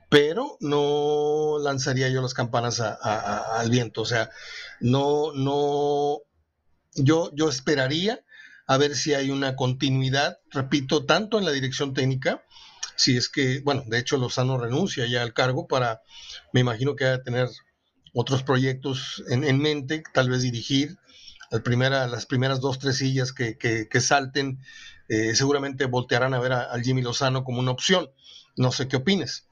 pero 0.09 0.57
no 0.59 1.57
lanzaría 1.59 2.09
yo 2.09 2.21
las 2.21 2.33
campanas 2.33 2.79
al 2.79 3.69
viento. 3.69 4.01
O 4.01 4.05
sea, 4.05 4.29
no, 4.79 5.33
no, 5.33 6.19
yo, 6.95 7.31
yo 7.33 7.49
esperaría 7.49 8.23
a 8.67 8.77
ver 8.77 8.95
si 8.95 9.13
hay 9.13 9.29
una 9.29 9.55
continuidad, 9.55 10.39
repito, 10.51 11.05
tanto 11.05 11.37
en 11.37 11.45
la 11.45 11.51
dirección 11.51 11.93
técnica, 11.93 12.43
si 12.95 13.17
es 13.17 13.29
que, 13.29 13.61
bueno, 13.61 13.83
de 13.87 13.99
hecho 13.99 14.17
Lozano 14.17 14.57
renuncia 14.57 15.05
ya 15.05 15.21
al 15.21 15.33
cargo 15.33 15.67
para, 15.67 16.01
me 16.51 16.61
imagino 16.61 16.95
que 16.95 17.05
va 17.05 17.13
a 17.15 17.23
tener 17.23 17.49
otros 18.13 18.43
proyectos 18.43 19.23
en, 19.29 19.57
mente, 19.59 20.03
tal 20.13 20.29
vez 20.29 20.43
dirigir 20.43 20.97
primera, 21.63 22.07
las 22.07 22.25
primeras 22.25 22.61
dos, 22.61 22.79
tres 22.79 22.97
sillas 22.97 23.33
que, 23.33 23.57
que, 23.57 24.01
salten, 24.01 24.59
eh, 25.09 25.35
seguramente 25.35 25.85
voltearán 25.85 26.33
a 26.33 26.39
ver 26.39 26.53
al 26.53 26.81
Jimmy 26.83 27.01
Lozano 27.01 27.43
como 27.43 27.59
una 27.59 27.71
opción. 27.71 28.11
No 28.55 28.71
sé 28.71 28.87
qué 28.87 28.97
opines. 28.97 29.47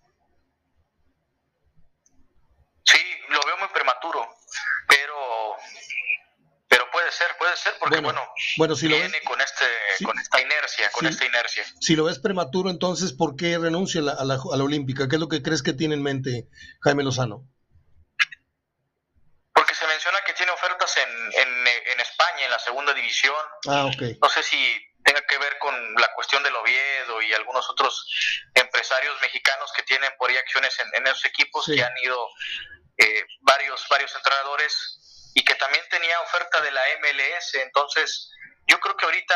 puede 7.42 7.58
ser, 7.58 7.74
porque 7.92 8.06
bueno, 8.06 8.34
bueno, 8.58 8.76
si 8.76 8.88
viene 8.88 9.22
con, 9.24 9.40
este, 9.42 9.66
con 10.06 10.18
esta 10.18 10.42
inercia, 10.42 10.90
con 10.92 11.06
esta 11.06 11.26
inercia. 11.26 11.66
Si 11.80 11.96
lo 11.96 12.06
ves 12.06 12.20
prematuro, 12.20 12.70
entonces, 12.70 13.12
¿por 13.12 13.36
qué 13.36 13.58
renuncia 13.58 14.00
a 14.02 14.04
la, 14.04 14.14
a, 14.14 14.26
la, 14.26 14.64
Olímpica? 14.64 15.08
¿Qué 15.08 15.16
es 15.16 15.20
lo 15.20 15.28
que 15.28 15.42
crees 15.42 15.62
que 15.62 15.74
tiene 15.74 15.96
en 15.96 16.04
mente 16.04 16.48
Jaime 16.82 17.04
Lozano? 17.04 17.48
Porque 19.54 19.76
se 19.76 19.86
menciona 19.88 20.20
que 20.26 20.34
tiene 20.34 20.52
ofertas 20.54 20.96
en, 20.98 21.10
en, 21.10 21.68
en 21.68 22.00
España, 22.00 22.46
en 22.46 22.52
la 22.52 22.60
segunda 22.60 22.94
división. 22.94 23.36
Ah, 23.68 23.86
ok. 23.86 24.18
No 24.22 24.30
sé 24.30 24.42
si 24.44 24.58
tenga 25.04 25.22
que 25.28 25.38
ver 25.38 25.58
con 25.60 25.74
la 25.96 26.14
cuestión 26.14 26.42
del 26.44 26.56
Oviedo 26.56 27.22
y 27.22 27.34
algunos 27.34 27.70
otros 27.70 28.08
empresarios 28.54 29.20
mexicanos 29.22 29.72
que 29.76 29.84
tienen 29.84 30.12
por 30.18 30.30
ahí 30.30 30.38
acciones 30.38 30.78
en, 30.94 31.08
esos 31.08 31.26
equipos 31.26 31.66
que 31.66 31.84
han 31.84 31.94
ido 32.04 32.28
eh, 32.98 33.26
varios, 33.42 33.86
varios 33.90 34.16
entrenadores 34.16 35.01
y 35.34 35.44
que 35.44 35.56
también 35.56 35.84
tenía 35.90 36.20
oferta 36.22 36.62
de 36.62 36.72
la 36.72 36.82
MLS. 37.02 37.56
Entonces, 37.56 38.32
yo 38.68 38.80
creo 38.80 38.96
que 38.96 39.06
ahorita 39.06 39.36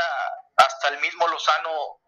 hasta 0.58 0.90
el 0.90 1.00
mismo 1.00 1.28
Lozano 1.28 2.00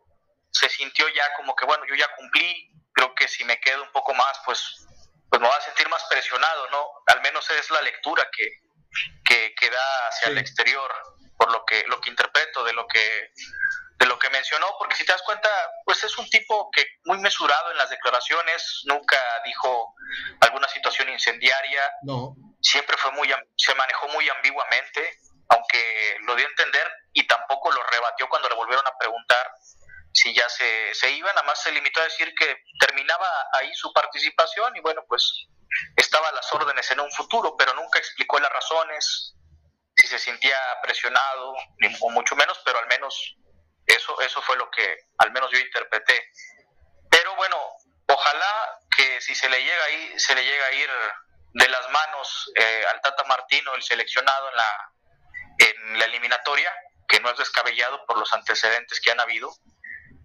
se 0.52 0.70
sintió 0.70 1.08
ya 1.10 1.34
como 1.36 1.56
que, 1.56 1.66
bueno, 1.66 1.86
yo 1.88 1.96
ya 1.96 2.08
cumplí, 2.16 2.72
creo 2.94 3.14
que 3.16 3.28
si 3.28 3.44
me 3.46 3.60
quedo 3.60 3.84
un 3.84 3.92
poco 3.92 4.14
más, 4.14 4.40
pues, 4.46 4.88
pues 5.30 5.42
me 5.42 5.48
voy 5.48 5.58
a 5.58 5.62
sentir 5.62 5.88
más 5.90 6.04
presionado, 6.06 6.70
¿no? 6.70 6.86
Al 7.08 7.22
menos 7.22 7.50
es 7.50 7.70
la 7.70 7.82
lectura 7.82 8.28
que, 8.32 9.54
que, 9.56 9.70
da 9.70 10.08
hacia 10.08 10.30
el 10.30 10.38
exterior, 10.38 10.92
por 11.38 11.52
lo 11.52 11.64
que, 11.66 11.84
lo 11.88 12.02
que 12.02 12.10
interpreto 12.10 12.64
de 12.64 12.74
lo 12.74 12.88
que 12.88 13.32
de 13.98 14.06
lo 14.06 14.20
que 14.20 14.30
mencionó, 14.30 14.68
porque 14.78 14.96
si 14.96 15.06
te 15.06 15.12
das 15.12 15.24
cuenta, 15.24 15.50
pues 15.84 16.04
es 16.04 16.16
un 16.20 16.30
tipo 16.30 16.70
que 16.72 16.86
muy 17.06 17.18
mesurado 17.18 17.72
en 17.72 17.78
las 17.78 17.90
declaraciones, 17.90 18.84
nunca 18.86 19.18
dijo 19.44 19.96
alguna 20.42 20.68
situación 20.68 21.10
incendiaria, 21.10 21.82
no. 22.04 22.36
Siempre 22.62 22.98
fue 22.98 23.12
muy, 23.12 23.34
se 23.56 23.74
manejó 23.76 24.08
muy 24.10 24.28
ambiguamente, 24.30 25.20
aunque 25.50 26.18
lo 26.28 26.36
dio 26.36 26.46
a 26.46 26.50
entender 26.50 26.92
y 27.14 27.26
tampoco 27.26 27.72
lo 27.72 27.82
rebatió 27.84 28.28
cuando 28.30 28.50
le 28.50 28.56
volvieron 28.56 28.86
a 28.86 28.98
preguntar 28.98 29.52
si 30.14 30.34
ya 30.34 30.50
se, 30.50 30.94
se 30.94 31.12
iba, 31.12 31.30
nada 31.30 31.44
más 31.44 31.62
se 31.62 31.72
limitó 31.72 32.02
a 32.02 32.06
decir 32.06 32.34
que 32.36 32.64
terminaba 32.80 33.28
ahí 33.54 33.74
su 33.76 33.94
participación 33.94 34.76
y 34.76 34.80
bueno, 34.82 35.04
pues 35.08 35.48
estaba 35.96 36.30
a 36.30 36.32
las 36.34 36.52
órdenes 36.54 36.90
en 36.92 37.00
un 37.00 37.12
futuro, 37.12 37.56
pero 37.56 37.74
nunca 37.74 38.00
explicó 38.00 38.40
las 38.40 38.52
razones, 38.52 39.36
si 40.08 40.18
se 40.18 40.20
sentía 40.20 40.58
presionado, 40.82 41.54
o 42.02 42.10
mucho 42.12 42.36
menos, 42.36 42.60
pero 42.64 42.80
al 42.80 42.88
menos 42.88 43.36
eso, 43.86 44.20
eso 44.22 44.42
fue 44.42 44.56
lo 44.58 44.70
que 44.72 44.98
al 45.18 45.32
menos 45.32 45.52
yo 45.52 45.60
interpreté. 45.60 46.32
Pero 47.10 47.36
bueno, 47.36 47.58
ojalá 48.08 48.80
que 48.96 49.20
si 49.22 49.36
se 49.36 49.50
le 49.50 49.62
llega 49.62 49.84
ahí, 49.86 50.20
se 50.20 50.34
le 50.34 50.44
llega 50.44 50.66
a 50.66 50.72
ir 50.72 50.90
de 51.54 51.68
las 51.68 51.90
manos 51.90 52.52
eh, 52.56 52.86
al 52.92 53.02
Tata 53.02 53.24
Martino, 53.26 53.76
el 53.76 53.84
seleccionado 53.84 54.50
en 54.50 54.56
la, 54.56 54.92
en 55.60 56.00
la 56.00 56.06
eliminatoria, 56.06 56.74
que 57.08 57.20
no 57.20 57.30
es 57.30 57.38
descabellado 57.38 58.06
por 58.06 58.18
los 58.18 58.32
antecedentes 58.34 59.02
que 59.02 59.12
han 59.12 59.20
habido, 59.20 59.52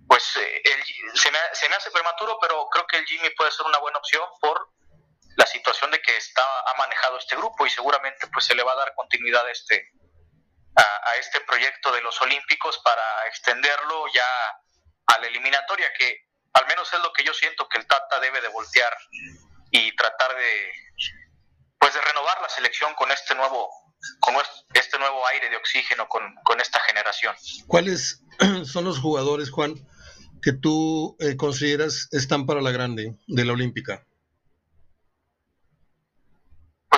pues 0.09 0.37
eh, 0.37 0.63
se, 1.15 1.31
me, 1.31 1.39
se, 1.53 1.69
me, 1.69 1.77
hace 1.77 1.91
prematuro, 1.91 2.39
pero 2.41 2.69
creo 2.69 2.87
que 2.87 2.99
el 2.99 3.07
Jimmy 3.07 3.31
puede 3.31 3.51
ser 3.51 3.67
una 3.67 3.79
buena 3.79 3.99
opción 3.99 4.29
por 4.41 4.69
la 5.37 5.47
situación 5.47 5.91
de 5.91 6.01
que 6.01 6.17
está, 6.17 6.43
ha 6.43 6.77
manejado 6.79 7.19
este 7.19 7.37
grupo 7.37 7.67
y 7.67 7.71
seguramente 7.71 8.27
pues 8.29 8.45
se 8.45 8.55
le 8.55 8.63
va 8.63 8.73
a 8.73 8.77
dar 8.77 8.95
continuidad 8.95 9.47
a 9.47 9.51
este, 9.51 9.93
a, 10.77 11.17
este 11.19 11.41
proyecto 11.41 11.93
de 11.93 12.03
los 12.03 12.21
Olímpicos 12.21 12.79
para 12.85 13.03
extenderlo 13.29 14.05
ya 14.13 14.27
a 15.07 15.19
la 15.21 15.27
eliminatoria, 15.27 15.93
que 15.99 16.29
al 16.53 16.67
menos 16.67 16.93
es 16.93 17.01
lo 17.01 17.13
que 17.13 17.25
yo 17.25 17.33
siento 17.35 17.69
que 17.69 17.79
el 17.79 17.87
Tata 17.87 18.21
debe 18.21 18.41
de 18.41 18.49
voltear 18.49 18.95
y 19.71 19.95
tratar 19.97 20.37
de 20.37 20.73
pues 21.79 21.95
de 21.95 22.01
renovar 22.01 22.41
la 22.41 22.49
selección 22.49 22.95
con 22.95 23.11
este 23.11 23.35
nuevo 23.35 23.69
con 24.21 24.35
este 24.75 24.99
nuevo 24.99 25.27
aire 25.29 25.49
de 25.49 25.57
oxígeno 25.57 26.09
con, 26.09 26.61
esta 26.61 26.81
generación. 26.81 27.35
¿Cuáles 27.67 28.23
son 28.65 28.85
los 28.85 28.99
jugadores, 28.99 29.51
Juan, 29.51 29.75
que 30.43 30.53
tú 30.53 31.17
eh, 31.21 31.37
consideras 31.37 32.09
están 32.11 32.47
para 32.47 32.61
la 32.61 32.73
grande 32.73 33.17
de 33.27 33.45
la 33.45 33.53
Olímpica? 33.53 34.05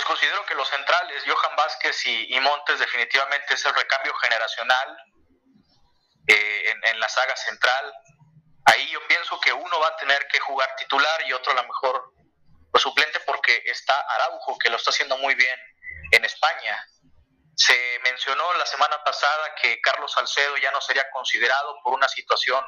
Pues 0.05 0.19
considero 0.19 0.45
que 0.45 0.55
los 0.55 0.69
centrales, 0.69 1.23
Johan 1.27 1.57
Vázquez 1.57 2.05
y, 2.07 2.39
Montes, 2.41 2.79
definitivamente 2.79 3.55
es 3.55 3.65
el 3.65 3.75
recambio 3.75 4.13
generacional 4.15 4.97
eh, 6.27 6.71
en, 6.71 6.85
en, 6.91 7.01
la 7.01 7.09
saga 7.09 7.35
central. 7.37 7.93
Ahí 8.67 8.91
yo 8.91 9.01
pienso 9.07 9.41
que 9.41 9.53
uno 9.53 9.81
va 9.81 9.89
a 9.89 9.97
tener 9.97 10.27
que 10.29 10.41
jugar 10.41 10.69
titular 10.77 11.23
y 11.27 11.33
otro 11.33 11.53
a 11.53 11.55
lo 11.55 11.63
mejor 11.63 12.13
pues, 12.71 12.83
suplente 12.83 13.19
porque 13.21 13.63
está 13.65 13.99
Araujo, 14.11 14.59
que 14.59 14.69
lo 14.69 14.77
está 14.77 14.91
haciendo 14.91 15.17
muy 15.17 15.35
bien 15.37 15.59
en 16.11 16.25
España. 16.27 16.87
Se 17.57 17.99
mencionó 18.03 18.53
la 18.55 18.67
semana 18.67 19.03
pasada 19.05 19.55
que 19.63 19.81
Carlos 19.81 20.13
Salcedo 20.13 20.59
ya 20.59 20.71
no 20.71 20.83
sería 20.83 21.09
considerado 21.13 21.79
por 21.83 21.95
una 21.95 22.09
situación 22.09 22.63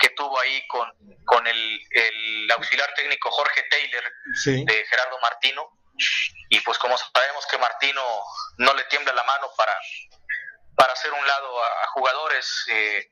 que 0.00 0.08
tuvo 0.16 0.40
ahí 0.40 0.66
con, 0.66 0.90
con 1.26 1.46
el, 1.46 1.80
el, 1.90 2.50
auxiliar 2.50 2.92
técnico 2.94 3.30
Jorge 3.30 3.62
Taylor 3.70 4.04
de 4.66 4.86
Gerardo 4.86 5.18
Martino. 5.20 5.79
Y 6.48 6.60
pues 6.60 6.78
como 6.78 6.96
sabemos 6.96 7.46
que 7.46 7.58
Martino 7.58 8.02
no 8.58 8.74
le 8.74 8.84
tiembla 8.84 9.12
la 9.12 9.22
mano 9.24 9.50
para, 9.56 9.76
para 10.76 10.92
hacer 10.92 11.12
un 11.12 11.26
lado 11.26 11.64
a, 11.64 11.86
jugadores 11.88 12.64
eh, 12.68 13.10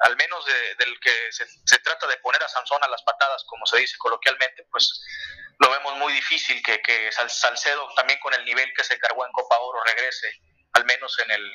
al 0.00 0.16
menos 0.16 0.44
del 0.44 1.00
que 1.00 1.32
se, 1.32 1.78
trata 1.80 2.06
de 2.06 2.18
poner 2.18 2.42
a 2.42 2.48
Sansón 2.48 2.82
a 2.84 2.88
las 2.88 3.02
patadas, 3.02 3.44
como 3.46 3.66
se 3.66 3.78
dice 3.78 3.96
coloquialmente, 3.98 4.64
pues 4.70 5.02
lo 5.58 5.70
vemos 5.70 5.96
muy 5.96 6.12
difícil 6.12 6.62
que, 6.62 6.80
que 6.82 7.10
Salcedo, 7.10 7.88
también 7.96 8.20
con 8.20 8.32
el 8.34 8.44
nivel 8.44 8.72
que 8.76 8.84
se 8.84 8.98
cargó 8.98 9.26
en 9.26 9.32
Copa 9.32 9.58
Oro, 9.58 9.82
regrese, 9.84 10.40
al 10.74 10.84
menos 10.84 11.18
en 11.18 11.30
el, 11.32 11.52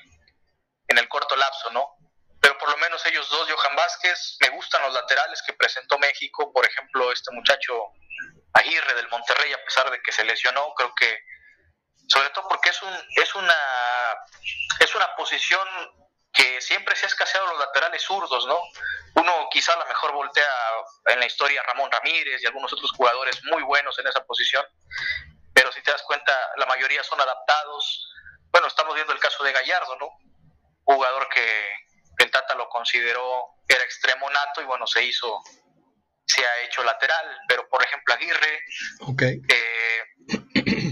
en 0.89 0.97
el 0.97 1.07
corto 1.07 1.35
lapso, 1.37 1.71
¿no? 1.71 1.95
Pero 2.41 2.57
por 2.57 2.69
lo 2.69 2.77
menos 2.77 3.05
ellos 3.05 3.29
dos, 3.29 3.49
Johan 3.49 3.75
Vázquez, 3.77 4.37
me 4.41 4.49
gustan 4.49 4.81
los 4.81 4.93
laterales 4.93 5.41
que 5.45 5.53
presentó 5.53 5.97
México, 5.97 6.51
por 6.51 6.65
ejemplo, 6.65 7.11
este 7.13 7.31
muchacho 7.31 7.73
Aguirre 8.53 8.93
del 8.95 9.09
Monterrey, 9.09 9.51
a 9.53 9.63
pesar 9.63 9.89
de 9.89 10.01
que 10.01 10.11
se 10.11 10.23
lesionó, 10.23 10.73
creo 10.75 10.93
que 10.95 11.19
sobre 12.07 12.29
todo 12.31 12.47
porque 12.47 12.69
es 12.69 12.81
un 12.81 12.93
es 13.15 13.35
una 13.35 13.55
es 14.79 14.93
una 14.95 15.15
posición 15.15 15.67
que 16.33 16.59
siempre 16.61 16.95
se 16.95 17.05
ha 17.05 17.07
escaseado 17.07 17.47
los 17.47 17.59
laterales 17.59 18.01
zurdos, 18.01 18.47
¿no? 18.47 18.59
Uno 19.15 19.47
quizá 19.51 19.73
a 19.73 19.77
lo 19.77 19.85
mejor 19.85 20.13
voltea 20.13 20.43
en 21.05 21.19
la 21.19 21.27
historia 21.27 21.61
Ramón 21.63 21.91
Ramírez 21.91 22.41
y 22.41 22.47
algunos 22.47 22.73
otros 22.73 22.91
jugadores 22.91 23.39
muy 23.45 23.61
buenos 23.61 23.97
en 23.99 24.07
esa 24.07 24.25
posición, 24.25 24.65
pero 25.53 25.71
si 25.71 25.81
te 25.83 25.91
das 25.91 26.01
cuenta, 26.03 26.33
la 26.57 26.65
mayoría 26.65 27.03
son 27.03 27.21
adaptados. 27.21 28.09
Bueno, 28.51 28.67
estamos 28.67 28.95
viendo 28.95 29.13
el 29.13 29.19
caso 29.19 29.43
de 29.43 29.51
Gallardo, 29.51 29.95
¿no? 29.97 30.09
Jugador 30.83 31.29
que 31.29 31.71
el 32.17 32.31
Tata 32.31 32.55
lo 32.55 32.67
consideró, 32.67 33.55
era 33.67 33.83
extremo 33.83 34.29
nato 34.29 34.61
y 34.61 34.65
bueno, 34.65 34.87
se 34.87 35.03
hizo, 35.03 35.41
se 36.25 36.45
ha 36.45 36.61
hecho 36.61 36.83
lateral, 36.83 37.37
pero 37.47 37.67
por 37.69 37.83
ejemplo 37.83 38.13
Aguirre, 38.13 38.59
eh, 39.49 40.03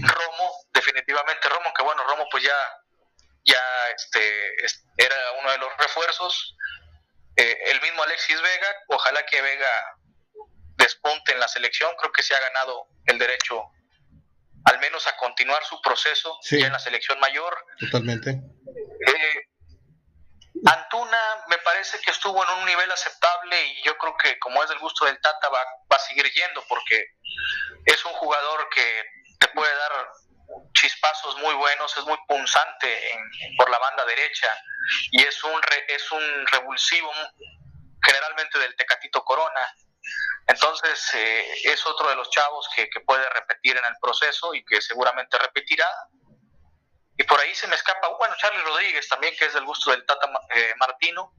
Romo, 0.02 0.52
definitivamente 0.72 1.48
Romo, 1.48 1.72
que 1.76 1.82
bueno, 1.82 2.02
Romo 2.04 2.26
pues 2.30 2.42
ya 2.44 2.54
ya 3.44 3.60
este, 3.96 4.54
era 4.96 5.16
uno 5.40 5.50
de 5.50 5.58
los 5.58 5.76
refuerzos. 5.78 6.56
Eh, 7.36 7.58
el 7.66 7.80
mismo 7.80 8.02
Alexis 8.02 8.40
Vega, 8.40 8.68
ojalá 8.88 9.24
que 9.26 9.40
Vega 9.40 9.96
despunte 10.76 11.32
en 11.32 11.40
la 11.40 11.48
selección, 11.48 11.90
creo 11.98 12.12
que 12.12 12.22
se 12.22 12.34
ha 12.34 12.40
ganado 12.40 12.88
el 13.06 13.18
derecho 13.18 13.62
al 14.64 14.78
menos 14.78 15.06
a 15.08 15.16
continuar 15.16 15.64
su 15.64 15.80
proceso 15.80 16.38
ya 16.50 16.66
en 16.66 16.72
la 16.72 16.78
selección 16.78 17.18
mayor. 17.18 17.52
Totalmente. 17.80 18.30
Eh, 18.30 19.48
Antuna 20.64 21.44
me 21.48 21.58
parece 21.58 22.00
que 22.00 22.12
estuvo 22.12 22.42
en 22.44 22.58
un 22.58 22.66
nivel 22.66 22.90
aceptable 22.90 23.66
y 23.66 23.82
yo 23.82 23.96
creo 23.98 24.16
que 24.16 24.38
como 24.38 24.62
es 24.62 24.68
del 24.68 24.78
gusto 24.78 25.04
del 25.06 25.20
Tata 25.20 25.48
va, 25.48 25.64
va 25.90 25.96
a 25.96 25.98
seguir 25.98 26.30
yendo 26.30 26.64
porque 26.68 27.16
es 27.84 28.04
un 28.04 28.12
jugador 28.12 28.68
que 28.68 29.04
te 29.40 29.48
puede 29.48 29.74
dar 29.74 30.12
chispazos 30.74 31.36
muy 31.38 31.54
buenos, 31.54 31.96
es 31.96 32.04
muy 32.04 32.18
punzante 32.28 33.18
por 33.56 33.70
la 33.70 33.78
banda 33.78 34.04
derecha 34.04 34.48
y 35.10 35.22
es 35.22 35.42
un, 35.44 35.60
es 35.88 36.12
un 36.12 36.46
revulsivo 36.46 37.12
generalmente 38.04 38.58
del 38.58 38.76
Tecatito 38.76 39.24
Corona. 39.24 39.74
Entonces 40.46 41.14
eh, 41.14 41.54
es 41.64 41.86
otro 41.86 42.08
de 42.08 42.16
los 42.16 42.30
chavos 42.30 42.68
que, 42.74 42.88
que 42.90 43.00
puede 43.00 43.28
repetir 43.30 43.76
en 43.76 43.84
el 43.84 43.94
proceso 44.00 44.54
y 44.54 44.64
que 44.64 44.80
seguramente 44.80 45.38
repetirá 45.38 45.88
y 47.16 47.24
por 47.24 47.38
ahí 47.40 47.54
se 47.54 47.66
me 47.66 47.76
escapa, 47.76 48.08
bueno, 48.08 48.34
Charlie 48.38 48.62
Rodríguez 48.62 49.08
también, 49.08 49.34
que 49.36 49.46
es 49.46 49.54
del 49.54 49.64
gusto 49.64 49.90
del 49.90 50.04
Tata 50.06 50.30
eh, 50.54 50.74
Martino, 50.76 51.32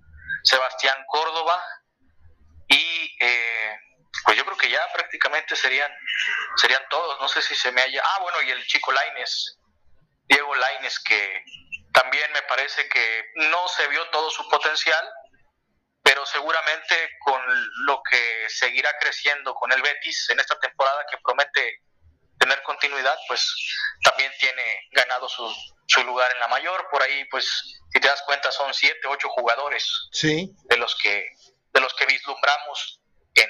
Sebastián 0.44 0.98
Córdoba, 1.08 1.62
y 2.68 3.16
eh, 3.20 3.78
pues 4.26 4.38
yo 4.38 4.46
creo 4.46 4.58
que 4.58 4.70
ya 4.70 4.82
prácticamente 4.94 5.56
serían, 5.56 5.92
serían 6.58 6.84
todos, 6.90 7.20
no 7.20 7.28
sé 7.28 7.42
si 7.42 7.56
se 7.56 7.72
me 7.72 7.82
haya... 7.82 8.02
Ah, 8.04 8.20
bueno, 8.22 8.42
y 8.44 8.52
el 8.52 8.66
chico 8.68 8.92
Laines, 8.92 9.60
Diego 10.26 10.56
Laines, 10.56 11.00
que 11.00 11.44
también 11.92 12.32
me 12.32 12.42
parece 12.44 12.88
que 12.88 13.32
no 13.36 13.68
se 13.68 13.88
vio 13.88 14.08
todo 14.10 14.30
su 14.30 14.48
potencial, 14.50 15.10
pero 16.04 16.26
seguramente 16.26 16.96
con 17.20 17.42
lo 17.86 18.02
que 18.04 18.46
seguirá 18.50 18.92
creciendo 19.00 19.56
con 19.56 19.72
el 19.72 19.82
Betis 19.82 20.30
en 20.30 20.40
esta 20.40 20.60
temporada 20.60 21.06
que 21.10 21.18
promete 21.24 21.82
tener 22.44 22.62
continuidad, 22.64 23.18
pues 23.28 23.42
también 24.04 24.32
tiene 24.38 24.64
ganado 24.92 25.30
su, 25.30 25.50
su 25.88 26.04
lugar 26.04 26.30
en 26.34 26.40
la 26.42 26.48
mayor. 26.50 26.88
Por 26.92 27.02
ahí, 27.02 27.24
pues, 27.32 27.46
si 27.92 28.00
te 28.00 28.08
das 28.08 28.22
cuenta, 28.26 28.52
son 28.52 28.74
siete, 28.74 29.08
ocho 29.08 29.30
jugadores 29.30 29.88
sí. 30.12 30.54
de 30.66 30.78
los 30.78 30.96
que 31.02 31.26
de 31.74 31.82
los 31.82 31.94
que 31.96 32.06
vislumbramos 32.06 33.02
en, 33.34 33.50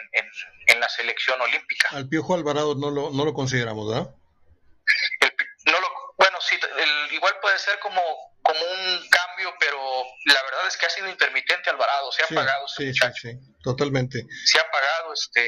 en, 0.67 0.79
la 0.79 0.87
selección 0.87 1.41
olímpica. 1.41 1.89
Al 1.89 2.07
Piojo 2.07 2.35
Alvarado 2.35 2.73
no 2.75 2.89
lo, 2.89 3.09
no 3.09 3.25
lo 3.25 3.33
consideramos, 3.33 3.89
¿verdad? 3.89 4.15
no 5.65 5.79
lo, 5.81 5.87
bueno, 6.17 6.37
sí, 6.39 6.57
igual 7.11 7.33
puede 7.41 7.59
ser 7.59 7.79
como, 7.79 8.01
como 8.41 8.59
un 8.61 9.09
cambio, 9.09 9.53
pero 9.59 9.77
la 10.25 10.41
verdad 10.43 10.67
es 10.69 10.77
que 10.77 10.85
ha 10.85 10.89
sido 10.89 11.09
intermitente 11.09 11.69
Alvarado, 11.69 12.13
se 12.13 12.23
ha 12.23 12.25
apagado. 12.27 12.65
Sí, 12.69 12.93
sí, 12.93 13.07
sí, 13.13 13.39
totalmente. 13.61 14.25
Se 14.45 14.57
ha 14.57 14.61
apagado, 14.61 15.13
este, 15.13 15.41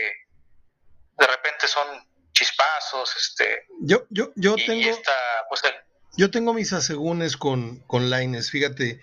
de 1.18 1.28
repente 1.28 1.70
son 1.70 1.88
chispazos, 2.36 3.16
este. 3.18 3.66
Yo, 3.82 4.06
yo, 4.12 4.32
yo 4.36 4.56
y 4.58 4.66
tengo. 4.66 4.90
Esta, 4.90 5.12
pues 5.50 5.64
el, 5.64 5.74
yo 6.18 6.32
tengo 6.32 6.54
mis 6.54 6.72
asegúnes 6.74 7.38
con, 7.38 7.80
con 7.88 8.10
Laines, 8.10 8.52
fíjate. 8.52 9.02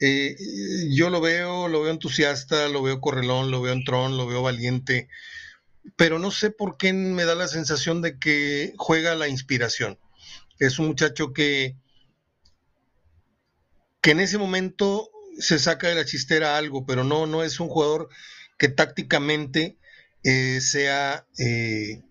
Eh, 0.00 0.36
yo 0.90 1.08
lo 1.08 1.20
veo, 1.20 1.68
lo 1.68 1.82
veo 1.82 1.92
entusiasta, 1.92 2.68
lo 2.68 2.82
veo 2.82 3.00
correlón, 3.00 3.50
lo 3.50 3.62
veo 3.62 3.72
entrón, 3.72 4.16
lo 4.16 4.26
veo 4.26 4.42
valiente, 4.42 5.08
pero 5.96 6.18
no 6.18 6.30
sé 6.30 6.50
por 6.50 6.76
qué 6.76 6.92
me 6.92 7.24
da 7.24 7.34
la 7.34 7.48
sensación 7.48 8.02
de 8.02 8.18
que 8.18 8.74
juega 8.76 9.14
la 9.14 9.28
inspiración. 9.28 9.98
Es 10.58 10.78
un 10.78 10.88
muchacho 10.88 11.32
que, 11.32 11.76
que 14.00 14.10
en 14.10 14.20
ese 14.20 14.38
momento 14.38 15.10
se 15.38 15.58
saca 15.58 15.88
de 15.88 15.94
la 15.94 16.04
chistera 16.04 16.56
algo, 16.56 16.86
pero 16.86 17.04
no, 17.04 17.26
no 17.26 17.42
es 17.42 17.58
un 17.60 17.68
jugador 17.68 18.08
que 18.58 18.68
tácticamente 18.68 19.78
eh, 20.22 20.60
sea 20.60 21.26
eh, 21.38 22.02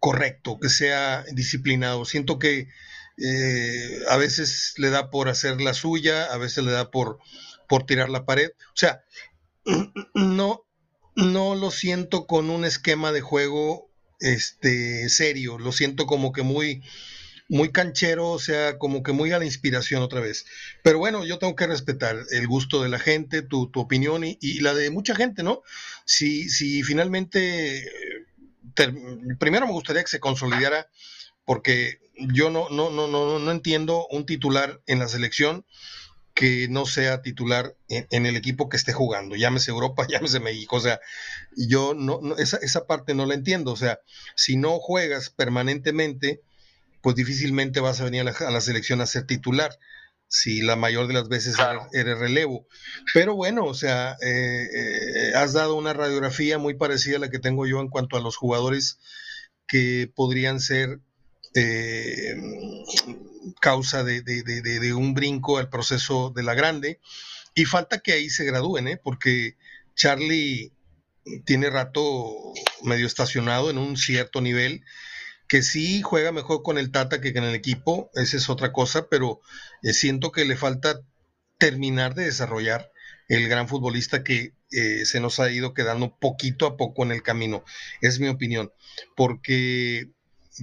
correcto, 0.00 0.58
que 0.60 0.68
sea 0.68 1.24
disciplinado. 1.32 2.04
Siento 2.04 2.38
que 2.38 2.68
eh, 3.18 4.00
a 4.08 4.16
veces 4.16 4.74
le 4.76 4.90
da 4.90 5.10
por 5.10 5.28
hacer 5.28 5.60
la 5.60 5.74
suya, 5.74 6.24
a 6.24 6.36
veces 6.38 6.64
le 6.64 6.72
da 6.72 6.90
por, 6.90 7.18
por 7.68 7.86
tirar 7.86 8.08
la 8.08 8.24
pared. 8.24 8.50
O 8.68 8.76
sea, 8.76 9.02
no, 10.14 10.64
no 11.14 11.54
lo 11.54 11.70
siento 11.70 12.26
con 12.26 12.50
un 12.50 12.64
esquema 12.64 13.12
de 13.12 13.20
juego 13.20 13.90
este, 14.20 15.08
serio, 15.08 15.58
lo 15.58 15.72
siento 15.72 16.06
como 16.06 16.32
que 16.32 16.42
muy, 16.42 16.82
muy 17.48 17.70
canchero, 17.70 18.30
o 18.30 18.38
sea, 18.38 18.78
como 18.78 19.02
que 19.02 19.12
muy 19.12 19.32
a 19.32 19.38
la 19.38 19.44
inspiración 19.44 20.02
otra 20.02 20.20
vez. 20.20 20.46
Pero 20.82 20.98
bueno, 20.98 21.24
yo 21.24 21.38
tengo 21.38 21.56
que 21.56 21.66
respetar 21.66 22.18
el 22.30 22.46
gusto 22.46 22.82
de 22.82 22.88
la 22.88 22.98
gente, 22.98 23.42
tu, 23.42 23.70
tu 23.70 23.80
opinión 23.80 24.24
y, 24.24 24.38
y, 24.40 24.60
la 24.60 24.74
de 24.74 24.90
mucha 24.90 25.14
gente, 25.14 25.42
¿no? 25.42 25.62
Si, 26.04 26.48
si 26.48 26.82
finalmente, 26.82 27.84
primero 29.38 29.66
me 29.66 29.72
gustaría 29.72 30.02
que 30.02 30.08
se 30.08 30.20
consolidara 30.20 30.88
porque 31.44 32.00
yo 32.16 32.50
no, 32.50 32.68
no, 32.70 32.90
no, 32.90 33.06
no, 33.06 33.38
no 33.38 33.50
entiendo 33.50 34.06
un 34.10 34.26
titular 34.26 34.80
en 34.86 34.98
la 34.98 35.08
selección 35.08 35.64
que 36.36 36.68
no 36.68 36.84
sea 36.84 37.22
titular 37.22 37.74
en, 37.88 38.26
el 38.26 38.36
equipo 38.36 38.68
que 38.68 38.76
esté 38.76 38.92
jugando, 38.92 39.36
llámese 39.36 39.70
Europa, 39.70 40.06
llámese 40.10 40.38
México, 40.38 40.76
o 40.76 40.80
sea, 40.80 41.00
yo 41.56 41.94
no, 41.94 42.20
esa, 42.36 42.58
esa, 42.58 42.86
parte 42.86 43.14
no 43.14 43.24
la 43.24 43.32
entiendo, 43.32 43.72
o 43.72 43.76
sea, 43.76 44.00
si 44.34 44.58
no 44.58 44.78
juegas 44.78 45.30
permanentemente, 45.30 46.42
pues 47.00 47.16
difícilmente 47.16 47.80
vas 47.80 48.02
a 48.02 48.04
venir 48.04 48.20
a 48.20 48.50
la 48.50 48.60
selección 48.60 49.00
a 49.00 49.06
ser 49.06 49.26
titular, 49.26 49.78
si 50.28 50.60
la 50.62 50.76
mayor 50.76 51.06
de 51.06 51.14
las 51.14 51.28
veces 51.28 51.56
claro. 51.56 51.86
eres, 51.92 52.18
relevo. 52.18 52.66
Pero 53.14 53.34
bueno, 53.34 53.64
o 53.64 53.74
sea, 53.74 54.16
eh, 54.22 54.68
eh, 54.74 55.32
has 55.34 55.52
dado 55.52 55.74
una 55.76 55.92
radiografía 55.92 56.58
muy 56.58 56.74
parecida 56.74 57.16
a 57.16 57.20
la 57.20 57.30
que 57.30 57.38
tengo 57.38 57.66
yo 57.66 57.80
en 57.80 57.88
cuanto 57.88 58.16
a 58.16 58.20
los 58.20 58.36
jugadores 58.36 58.98
que 59.66 60.10
podrían 60.14 60.60
ser 60.60 61.00
eh, 61.54 62.34
causa 63.60 64.04
de, 64.04 64.22
de, 64.22 64.42
de, 64.42 64.60
de, 64.60 64.94
un 64.94 65.14
brinco 65.14 65.58
al 65.58 65.68
proceso 65.68 66.32
de 66.34 66.42
la 66.42 66.54
grande. 66.54 67.00
Y 67.54 67.64
falta 67.64 68.00
que 68.00 68.12
ahí 68.12 68.28
se 68.28 68.44
gradúen, 68.44 69.00
porque 69.02 69.56
Charlie 69.94 70.72
tiene 71.44 71.70
rato 71.70 72.36
medio 72.82 73.06
estacionado 73.06 73.70
en 73.70 73.78
un 73.78 73.96
cierto 73.96 74.40
nivel, 74.40 74.84
que 75.48 75.62
sí 75.62 76.02
juega 76.02 76.32
mejor 76.32 76.62
con 76.62 76.78
el 76.78 76.90
Tata 76.90 77.20
que 77.20 77.32
con 77.32 77.44
el 77.44 77.54
equipo, 77.54 78.10
esa 78.14 78.36
es 78.36 78.48
otra 78.48 78.72
cosa, 78.72 79.08
pero 79.08 79.40
eh, 79.82 79.92
siento 79.92 80.32
que 80.32 80.44
le 80.44 80.56
falta 80.56 81.00
terminar 81.58 82.14
de 82.14 82.24
desarrollar 82.24 82.90
el 83.28 83.48
gran 83.48 83.68
futbolista 83.68 84.22
que 84.22 84.54
eh, 84.72 85.04
se 85.04 85.20
nos 85.20 85.40
ha 85.40 85.50
ido 85.50 85.74
quedando 85.74 86.16
poquito 86.18 86.66
a 86.66 86.76
poco 86.76 87.04
en 87.04 87.12
el 87.12 87.22
camino, 87.22 87.64
es 88.00 88.20
mi 88.20 88.28
opinión, 88.28 88.72
porque 89.16 90.10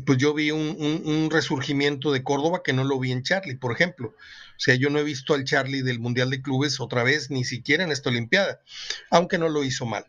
pues 0.06 0.18
yo 0.18 0.34
vi 0.34 0.52
un, 0.52 0.76
un, 0.80 1.04
un, 1.06 1.30
resurgimiento 1.30 2.12
de 2.12 2.24
Córdoba 2.24 2.64
que 2.64 2.74
no 2.74 2.84
lo 2.84 3.00
vi 3.00 3.12
en 3.12 3.22
Charlie, 3.22 3.56
por 3.56 3.72
ejemplo. 3.72 4.08
O 4.08 4.60
sea, 4.60 4.74
yo 4.74 4.90
no 4.90 4.98
he 4.98 5.04
visto 5.04 5.36
al 5.36 5.44
Charlie 5.44 5.84
del 5.84 6.00
Mundial 6.00 6.32
de 6.32 6.42
Clubes 6.42 6.80
otra 6.80 7.04
vez, 7.04 7.30
ni 7.30 7.44
siquiera 7.44 7.84
en 7.84 7.92
esta 7.92 8.10
Olimpiada, 8.10 8.60
aunque 9.12 9.38
no 9.38 9.50
lo 9.50 9.64
hizo 9.64 9.86
mal. 9.86 10.06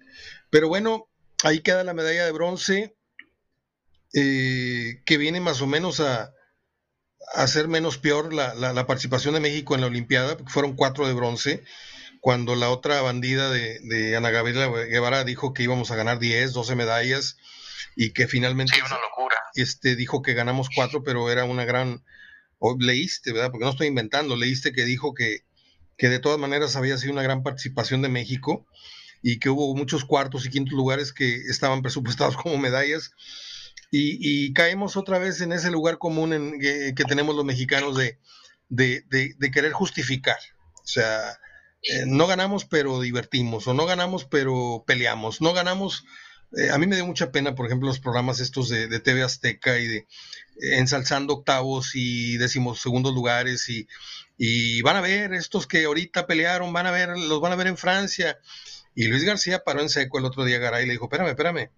Pero 0.48 0.68
bueno, 0.68 1.08
ahí 1.42 1.60
queda 1.60 1.84
la 1.84 1.92
medalla 1.92 2.24
de 2.24 2.32
bronce, 2.32 2.96
eh, 4.14 5.03
que 5.05 5.18
viene 5.18 5.40
más 5.40 5.61
o 5.61 5.66
menos 5.66 6.00
a, 6.00 6.33
a 7.35 7.42
hacer 7.42 7.68
menos 7.68 7.98
peor 7.98 8.33
la, 8.33 8.55
la, 8.55 8.72
la, 8.72 8.87
participación 8.87 9.35
de 9.35 9.40
México 9.40 9.74
en 9.74 9.81
la 9.81 9.88
Olimpiada, 9.88 10.37
porque 10.37 10.53
fueron 10.53 10.74
cuatro 10.77 11.07
de 11.07 11.14
bronce, 11.14 11.64
cuando 12.20 12.55
la 12.55 12.70
otra 12.70 13.03
bandida 13.03 13.50
de, 13.50 13.81
de 13.81 14.16
Ana 14.16 14.31
Gabriela 14.31 14.68
Guevara 14.68 15.24
dijo 15.24 15.53
que 15.53 15.62
íbamos 15.62 15.90
a 15.90 15.96
ganar 15.96 16.18
10, 16.18 16.53
12 16.53 16.74
medallas 16.74 17.37
y 17.96 18.12
que 18.12 18.27
finalmente 18.27 18.74
sí, 18.74 18.81
una 18.81 18.98
locura. 18.98 19.37
Este, 19.55 19.94
dijo 19.96 20.22
que 20.22 20.33
ganamos 20.33 20.68
cuatro, 20.74 21.03
pero 21.03 21.31
era 21.31 21.44
una 21.44 21.64
gran... 21.64 22.03
O 22.59 22.77
leíste, 22.79 23.33
¿verdad? 23.33 23.50
Porque 23.50 23.64
no 23.64 23.72
estoy 23.72 23.88
inventando, 23.88 24.37
leíste 24.37 24.72
que 24.72 24.85
dijo 24.85 25.12
que, 25.12 25.40
que 25.98 26.09
de 26.09 26.18
todas 26.18 26.38
maneras 26.38 26.77
había 26.77 26.96
sido 26.96 27.12
una 27.12 27.22
gran 27.22 27.42
participación 27.42 28.00
de 28.00 28.09
México 28.09 28.66
y 29.22 29.38
que 29.38 29.50
hubo 29.50 29.74
muchos 29.74 30.05
cuartos 30.05 30.46
y 30.46 30.50
quintos 30.50 30.74
lugares 30.74 31.12
que 31.12 31.35
estaban 31.35 31.83
presupuestados 31.83 32.37
como 32.37 32.57
medallas. 32.57 33.11
Y, 33.96 34.18
y 34.20 34.52
caemos 34.52 34.96
otra 34.96 35.20
vez 35.20 35.40
en 35.40 35.52
ese 35.52 35.70
lugar 35.70 35.98
común 35.98 36.33
en, 36.33 36.59
que, 36.59 36.94
que, 36.96 37.04
tenemos 37.04 37.37
los 37.37 37.44
mexicanos 37.44 37.96
de, 37.96 38.18
de, 38.68 39.04
de, 39.09 39.35
de 39.38 39.50
querer 39.52 39.72
justificar. 39.72 40.38
O 40.83 40.87
sea, 40.87 41.38
eh, 41.83 42.04
no 42.04 42.26
ganamos 42.26 42.64
pero 42.64 43.00
divertimos, 43.00 43.68
o 43.68 43.74
no 43.74 43.87
ganamos 43.87 44.24
pero 44.24 44.83
peleamos, 44.85 45.40
no 45.40 45.52
ganamos 45.52 46.04
eh, 46.57 46.70
a 46.70 46.78
mí 46.78 46.87
me 46.87 46.96
dio 46.96 47.07
mucha 47.07 47.30
pena, 47.30 47.54
por 47.54 47.66
ejemplo, 47.66 47.88
los 47.88 48.00
programas 48.00 48.40
estos 48.40 48.68
de, 48.68 48.88
de 48.88 49.00
TV 49.00 49.22
Azteca 49.22 49.78
y 49.78 49.87
de 49.87 49.96
eh, 49.96 50.07
ensalzando 50.78 51.35
octavos 51.35 51.92
y 51.94 52.37
décimos 52.37 52.80
segundos 52.80 53.14
lugares 53.14 53.68
y, 53.68 53.87
y, 54.38 54.83
van 54.83 54.96
a 54.96 55.00
ver 55.00 55.35
estos 55.35 55.66
que 55.66 55.85
ahorita 55.85 56.26
pelearon, 56.26 56.72
van 56.72 56.87
a 56.87 56.90
ver, 56.90 57.11
los 57.16 57.40
van 57.40 57.52
a 57.52 57.57
ver 57.57 57.66
en 57.68 57.76
Francia. 57.76 58.38
Y 58.94 59.07
Luis 59.09 59.24
García 59.24 59.64
paró 59.64 59.80
en 59.83 59.88
seco 59.88 60.18
el 60.18 60.24
otro 60.24 60.44
día, 60.44 60.59
Garay, 60.59 60.85
y 60.85 60.87
le 60.87 60.92
dijo, 60.92 61.07
espérame, 61.07 61.28
espérame. 61.28 61.70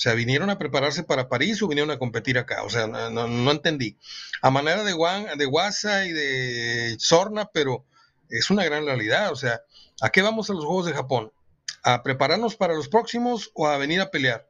Sea, 0.00 0.14
¿vinieron 0.14 0.48
a 0.50 0.58
prepararse 0.58 1.02
para 1.02 1.28
París 1.28 1.62
o 1.62 1.68
vinieron 1.68 1.90
a 1.90 1.98
competir 1.98 2.38
acá? 2.38 2.62
O 2.62 2.70
sea, 2.70 2.86
no, 2.86 3.10
no, 3.10 3.26
no 3.26 3.50
entendí. 3.50 3.98
A 4.42 4.50
manera 4.50 4.82
de, 4.82 4.92
Juan, 4.92 5.36
de 5.36 5.44
Guasa 5.44 6.06
y 6.06 6.12
de 6.12 6.96
Sorna, 6.98 7.50
pero 7.52 7.84
es 8.28 8.50
una 8.50 8.64
gran 8.64 8.86
realidad. 8.86 9.30
O 9.32 9.36
sea, 9.36 9.60
¿a 10.00 10.10
qué 10.10 10.22
vamos 10.22 10.48
a 10.48 10.54
los 10.54 10.64
Juegos 10.64 10.86
de 10.86 10.94
Japón? 10.94 11.32
a 11.82 12.02
prepararnos 12.02 12.56
para 12.56 12.74
los 12.74 12.88
próximos 12.88 13.50
o 13.54 13.66
a 13.66 13.78
venir 13.78 14.00
a 14.00 14.10
pelear. 14.10 14.46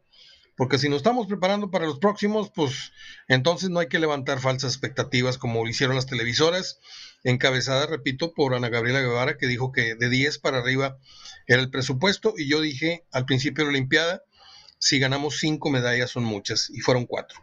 porque 0.57 0.77
si 0.77 0.91
nos 0.91 0.99
estamos 0.99 1.27
preparando 1.27 1.71
para 1.71 1.87
los 1.87 1.99
próximos, 1.99 2.51
pues 2.55 2.93
entonces 3.29 3.71
no 3.71 3.79
hay 3.79 3.87
que 3.89 3.99
levantar 3.99 4.41
falsas 4.41 4.75
expectativas 4.75 5.39
como 5.39 5.67
hicieron 5.67 5.97
las 5.97 6.05
televisoras, 6.05 6.81
encabezada, 7.25 7.87
repito, 7.87 8.35
por 8.35 8.55
Ana 8.55 8.69
Gabriela 8.69 9.01
Guevara, 9.01 9.39
que 9.39 9.47
dijo 9.47 9.73
que 9.73 9.95
de 9.95 10.11
10 10.11 10.39
para 10.39 10.59
arriba 10.59 10.99
era 11.47 11.63
el 11.63 11.71
presupuesto, 11.71 12.35
y 12.37 12.47
yo 12.47 12.61
dije 12.61 13.07
al 13.11 13.25
principio 13.25 13.65
de 13.65 13.71
la 13.71 13.79
Olimpiada, 13.79 14.23
si 14.81 14.99
ganamos 14.99 15.39
5 15.39 15.71
medallas 15.71 16.11
son 16.11 16.25
muchas, 16.25 16.69
y 16.71 16.81
fueron 16.81 17.07
4. 17.07 17.39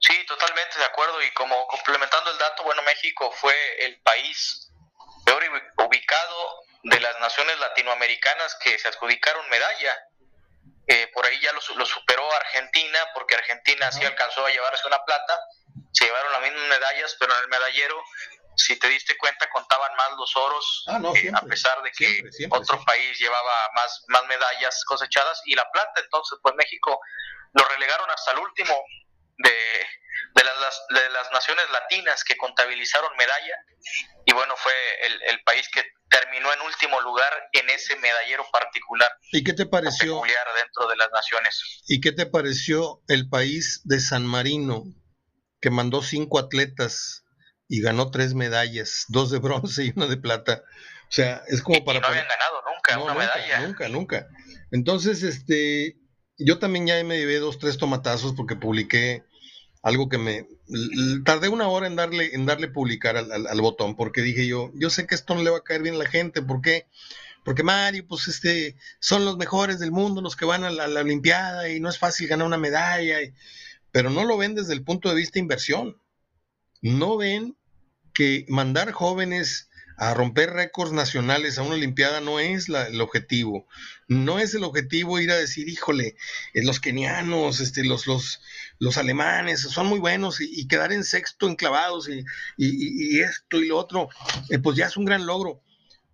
Sí, 0.00 0.26
totalmente 0.26 0.78
de 0.78 0.84
acuerdo, 0.84 1.22
y 1.22 1.30
como 1.34 1.66
complementando 1.68 2.32
el 2.32 2.38
dato, 2.38 2.64
bueno, 2.64 2.82
México 2.82 3.30
fue 3.30 3.54
el 3.86 4.00
país 4.00 4.72
peor 5.24 5.44
ubicado 5.86 6.64
de 6.82 6.98
las 6.98 7.20
naciones 7.20 7.56
latinoamericanas 7.60 8.56
que 8.56 8.76
se 8.76 8.88
adjudicaron 8.88 9.48
medalla 9.48 9.96
eh, 10.88 11.08
por 11.14 11.24
ahí 11.24 11.38
ya 11.40 11.52
lo, 11.52 11.60
superó 11.60 12.32
Argentina, 12.34 12.98
porque 13.14 13.36
Argentina 13.36 13.92
sí 13.92 14.04
alcanzó 14.04 14.44
a 14.44 14.50
llevarse 14.50 14.86
una 14.86 15.04
plata, 15.04 15.38
se 15.92 16.04
llevaron 16.04 16.32
las 16.32 16.42
mismas 16.42 16.68
medallas, 16.68 17.16
pero 17.20 17.32
en 17.34 17.42
el 17.42 17.48
medallero, 17.48 18.02
si 18.56 18.78
te 18.78 18.88
diste 18.88 19.16
cuenta, 19.16 19.48
contaban 19.50 19.94
más 19.96 20.10
los 20.16 20.36
oros, 20.36 20.84
ah, 20.88 21.00
eh, 21.14 21.30
a 21.34 21.40
pesar 21.42 21.82
de 21.82 21.90
que 21.92 22.22
otro 22.50 22.82
país 22.84 23.18
llevaba 23.18 23.70
más, 23.74 24.04
más 24.08 24.24
medallas 24.26 24.84
cosechadas, 24.84 25.40
y 25.46 25.54
la 25.54 25.68
plata, 25.70 26.00
entonces, 26.00 26.38
pues 26.42 26.54
México 26.56 27.00
lo 27.54 27.64
relegaron 27.68 28.10
hasta 28.10 28.32
el 28.32 28.38
último 28.38 28.74
de, 29.38 29.50
de, 30.34 30.44
las, 30.44 30.82
de 30.90 31.10
las 31.10 31.32
naciones 31.32 31.64
latinas 31.70 32.24
que 32.24 32.36
contabilizaron 32.36 33.16
medalla, 33.16 33.56
y 34.24 34.32
bueno, 34.32 34.54
fue 34.56 34.72
el, 35.06 35.22
el 35.22 35.42
país 35.44 35.68
que 35.72 35.84
terminó 36.08 36.52
en 36.52 36.60
último 36.60 37.00
lugar 37.00 37.32
en 37.52 37.68
ese 37.70 37.96
medallero 37.96 38.46
particular. 38.52 39.10
¿Y 39.32 39.42
qué 39.42 39.54
te 39.54 39.66
pareció? 39.66 40.20
dentro 40.22 40.86
de 40.88 40.96
las 40.96 41.10
naciones. 41.10 41.82
¿Y 41.88 42.00
qué 42.00 42.12
te 42.12 42.26
pareció 42.26 43.02
el 43.08 43.28
país 43.28 43.80
de 43.84 43.98
San 43.98 44.26
Marino, 44.26 44.84
que 45.60 45.70
mandó 45.70 46.02
cinco 46.02 46.38
atletas 46.38 47.21
y 47.72 47.80
ganó 47.80 48.10
tres 48.10 48.34
medallas, 48.34 49.06
dos 49.08 49.30
de 49.30 49.38
bronce 49.38 49.86
y 49.86 49.92
una 49.96 50.06
de 50.06 50.18
plata? 50.18 50.62
O 51.04 51.14
sea, 51.14 51.42
es 51.48 51.62
como 51.62 51.82
para... 51.86 52.00
no 52.00 52.06
habían 52.06 52.26
ganado 52.28 52.56
nunca 52.70 52.98
una 52.98 53.14
medalla. 53.14 53.66
Nunca, 53.66 53.88
nunca. 53.88 54.28
Entonces, 54.70 55.22
este, 55.22 55.96
yo 56.36 56.58
también 56.58 56.86
ya 56.86 57.02
me 57.02 57.16
llevé 57.16 57.38
dos, 57.38 57.58
tres 57.58 57.78
tomatazos 57.78 58.34
porque 58.34 58.56
publiqué 58.56 59.24
algo 59.82 60.10
que 60.10 60.18
me 60.18 60.46
tardé 61.24 61.48
una 61.48 61.66
hora 61.68 61.86
en 61.86 61.96
darle 61.96 62.34
en 62.34 62.44
darle 62.44 62.68
publicar 62.68 63.16
al, 63.16 63.60
botón 63.62 63.96
porque 63.96 64.22
dije 64.22 64.46
yo 64.46 64.70
yo 64.74 64.90
sé 64.90 65.08
que 65.08 65.16
esto 65.16 65.34
no 65.34 65.42
le 65.42 65.50
va 65.50 65.58
a 65.58 65.64
caer 65.64 65.82
bien 65.82 65.96
a 65.96 65.98
la 65.98 66.08
gente 66.08 66.40
¿por 66.40 66.60
qué? 66.60 66.86
porque 67.44 67.64
Mario 67.64 68.06
pues 68.06 68.28
este 68.28 68.76
son 69.00 69.24
los 69.24 69.38
mejores 69.38 69.80
del 69.80 69.90
mundo 69.90 70.22
los 70.22 70.36
que 70.36 70.44
van 70.44 70.62
a 70.62 70.70
la, 70.70 71.00
olimpiada 71.00 71.68
y 71.68 71.80
no 71.80 71.88
es 71.88 71.98
fácil 71.98 72.28
ganar 72.28 72.46
una 72.46 72.58
medalla 72.58 73.18
pero 73.90 74.08
no 74.08 74.24
lo 74.24 74.36
ven 74.36 74.54
desde 74.54 74.72
el 74.72 74.84
punto 74.84 75.08
de 75.08 75.16
vista 75.16 75.34
de 75.34 75.40
inversión 75.40 76.00
no 76.80 77.16
ven 77.16 77.56
que 78.12 78.44
mandar 78.48 78.92
jóvenes 78.92 79.68
a 79.96 80.14
romper 80.14 80.50
récords 80.50 80.92
nacionales 80.92 81.58
a 81.58 81.62
una 81.62 81.74
Olimpiada 81.74 82.20
no 82.20 82.40
es 82.40 82.68
el 82.68 83.00
objetivo. 83.00 83.66
No 84.08 84.38
es 84.38 84.52
el 84.54 84.64
objetivo 84.64 85.20
ir 85.20 85.30
a 85.30 85.36
decir, 85.36 85.68
híjole, 85.68 86.16
eh, 86.54 86.64
los 86.64 86.80
kenianos, 86.80 87.60
este, 87.60 87.84
los, 87.84 88.06
los, 88.06 88.40
los 88.78 88.96
alemanes 88.96 89.60
son 89.60 89.86
muy 89.86 90.00
buenos 90.00 90.40
y, 90.40 90.66
quedar 90.66 90.92
en 90.92 91.04
sexto 91.04 91.48
enclavados 91.48 92.08
y, 92.08 92.24
y, 92.56 93.20
esto 93.20 93.58
y 93.62 93.68
lo 93.68 93.78
otro, 93.78 94.08
eh, 94.50 94.58
pues 94.58 94.76
ya 94.76 94.86
es 94.86 94.96
un 94.96 95.04
gran 95.04 95.26
logro. 95.26 95.62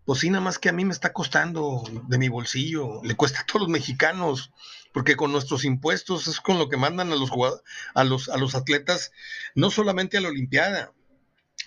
Pues 0.05 0.21
sí, 0.21 0.31
nada 0.31 0.45
más 0.45 0.59
que 0.59 0.69
a 0.69 0.73
mí 0.73 0.85
me 0.85 0.93
está 0.93 1.13
costando 1.13 1.83
de 2.09 2.19
mi 2.19 2.29
bolsillo, 2.29 3.01
le 3.05 3.15
cuesta 3.15 3.41
a 3.41 3.47
todos 3.47 3.63
los 3.63 3.71
mexicanos, 3.71 4.53
porque 4.93 5.17
con 5.17 5.33
nuestros 5.33 5.65
impuestos 5.65 6.27
es 6.29 6.41
con 6.41 6.59
lo 6.59 6.69
que 6.69 6.77
mandan 6.77 7.13
a 7.13 7.17
los, 7.17 7.31
a 7.95 8.05
los, 8.05 8.29
a 8.29 8.37
los 8.37 8.55
atletas, 8.55 9.13
no 9.55 9.71
solamente 9.71 10.17
a 10.17 10.21
la 10.21 10.29
Olimpiada, 10.29 10.93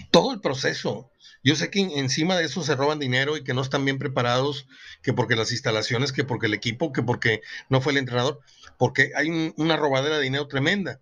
todo 0.10 0.34
el 0.34 0.42
proceso. 0.42 1.12
Yo 1.44 1.56
sé 1.56 1.72
que 1.72 1.80
encima 1.80 2.38
de 2.38 2.46
eso 2.46 2.64
se 2.64 2.76
roban 2.76 3.00
dinero 3.00 3.36
y 3.36 3.44
que 3.44 3.54
no 3.54 3.62
están 3.62 3.84
bien 3.84 3.98
preparados, 3.98 4.68
que 5.02 5.14
porque 5.14 5.36
las 5.36 5.52
instalaciones, 5.52 6.12
que 6.12 6.24
porque 6.24 6.48
el 6.48 6.54
equipo, 6.54 6.94
que 6.94 7.02
porque 7.02 7.42
no 7.70 7.82
fue 7.82 7.94
el 7.94 7.98
entrenador, 7.98 8.42
porque 8.78 9.12
hay 9.16 9.54
una 9.58 9.76
robadera 9.76 10.18
de 10.18 10.24
dinero 10.24 10.48
tremenda. 10.48 11.00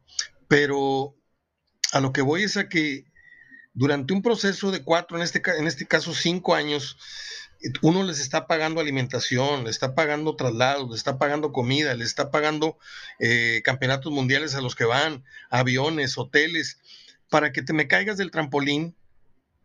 Pero 0.48 1.16
a 1.92 2.00
lo 2.00 2.14
que 2.14 2.22
voy 2.22 2.44
es 2.44 2.58
a 2.58 2.70
que 2.70 3.06
durante 3.74 4.14
un 4.14 4.22
proceso 4.22 4.72
de 4.72 4.84
cuatro, 4.84 5.18
en 5.18 5.24
este, 5.24 5.42
en 5.58 5.68
este 5.68 5.86
caso 5.86 6.14
cinco 6.14 6.56
años, 6.56 6.98
uno 7.82 8.04
les 8.04 8.20
está 8.20 8.48
pagando 8.48 8.80
alimentación, 8.80 9.66
le 9.66 9.70
está 9.70 9.94
pagando 9.94 10.36
traslados, 10.36 10.90
le 10.90 10.96
está 10.96 11.18
pagando 11.18 11.52
comida, 11.52 11.94
le 11.96 12.06
está 12.06 12.32
pagando 12.32 12.78
eh, 13.20 13.62
campeonatos 13.64 14.12
mundiales 14.12 14.56
a 14.56 14.62
los 14.62 14.76
que 14.76 14.86
van, 14.86 15.26
aviones, 15.50 16.18
hoteles, 16.18 16.80
para 17.30 17.52
que 17.52 17.62
te 17.62 17.74
me 17.74 17.88
caigas 17.88 18.18
del 18.18 18.32
trampolín 18.32 18.96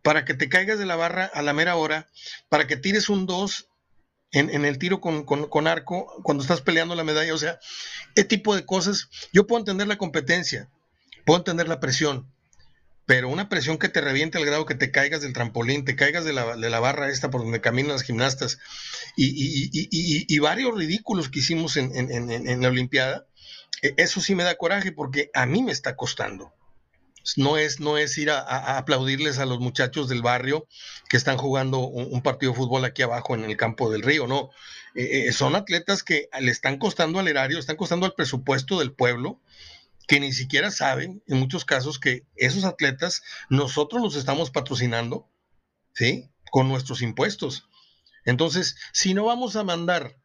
para 0.05 0.27
que 0.27 0.35
te 0.35 0.51
caigas 0.51 0.79
de 0.79 0.85
la 0.85 0.97
barra 0.97 1.25
a 1.25 1.41
la 1.41 1.55
mera 1.55 1.77
hora, 1.77 2.07
para 2.51 2.67
que 2.67 2.77
tires 2.77 3.09
un 3.09 3.25
2 3.25 3.71
en, 4.33 4.65
el 4.67 4.79
tiro 4.79 5.01
con, 5.01 5.67
arco 5.67 6.13
cuando 6.23 6.43
estás 6.43 6.61
peleando 6.61 6.95
la 6.95 7.05
medalla. 7.05 7.33
O 7.33 7.39
sea, 7.39 7.59
ese 8.15 8.27
tipo 8.27 8.55
de 8.55 8.67
cosas, 8.67 9.09
yo 9.33 9.47
puedo 9.47 9.61
entender 9.61 9.87
la 9.87 9.97
competencia, 9.97 10.69
puedo 11.25 11.39
entender 11.39 11.69
la 11.69 11.81
presión, 11.81 12.31
pero 13.07 13.31
una 13.31 13.49
presión 13.49 13.79
que 13.79 13.89
te 13.89 14.03
reviente 14.03 14.37
al 14.37 14.45
grado 14.45 14.67
que 14.67 14.75
te 14.75 14.91
caigas 14.91 15.23
del 15.23 15.33
trampolín, 15.33 15.87
te 15.87 15.97
caigas 15.97 16.27
de 16.27 16.35
la, 16.35 16.81
barra 16.81 17.09
esta 17.09 17.31
por 17.31 17.41
donde 17.41 17.63
caminan 17.63 17.93
las 17.93 18.03
gimnastas 18.03 18.59
y, 19.17 20.39
varios 20.39 20.77
ridículos 20.77 21.31
que 21.31 21.39
hicimos 21.39 21.79
en, 21.79 21.95
en 21.95 22.61
la 22.61 22.69
Olimpiada, 22.69 23.27
e, 23.81 23.95
eso 23.97 24.21
sí 24.21 24.35
me 24.35 24.45
da 24.45 24.57
coraje 24.57 24.93
porque 24.93 25.31
a 25.33 25.47
mí 25.47 25.63
me 25.63 25.73
está 25.73 25.97
costando 25.97 26.53
no 27.37 27.57
es, 27.57 27.81
no 27.81 27.99
es 27.99 28.17
ir 28.19 28.31
a, 28.31 28.77
aplaudirles 28.77 29.39
a 29.39 29.47
los 29.47 29.61
muchachos 29.61 30.09
del 30.09 30.23
barrio 30.23 30.67
que 31.09 31.17
están 31.17 31.37
jugando 31.37 31.79
un, 31.79 32.23
partido 32.23 32.53
de 32.53 32.59
fútbol 32.59 32.85
aquí 32.85 33.03
abajo 33.03 33.35
en 33.35 33.45
el 33.45 33.57
campo 33.57 33.91
del 33.91 34.03
río, 34.03 34.27
no. 34.27 34.51
Eh, 34.95 35.29
eh, 35.29 35.33
son 35.33 35.57
atletas 35.57 36.03
que 36.03 36.29
le 36.41 36.51
están 36.51 36.79
costando 36.79 37.19
al 37.19 37.29
erario, 37.29 37.59
están 37.59 37.77
costando 37.77 38.07
al 38.07 38.15
presupuesto 38.15 38.79
del 38.79 38.93
pueblo, 38.93 39.41
que 40.07 40.21
ni 40.21 40.33
siquiera 40.33 40.71
saben, 40.71 41.23
en 41.27 41.39
muchos 41.39 41.65
casos, 41.65 41.99
que 41.99 42.25
esos 42.37 42.65
atletas 42.65 43.23
nosotros 43.49 44.03
los 44.03 44.17
estamos 44.17 44.51
patrocinando, 44.51 45.29
¿sí? 45.95 46.31
Con 46.51 46.69
nuestros 46.69 47.03
impuestos. 47.03 47.69
Entonces, 48.25 48.77
si 48.93 49.15
no 49.15 49.25
vamos 49.25 49.57
a 49.57 49.65
mandar 49.65 50.17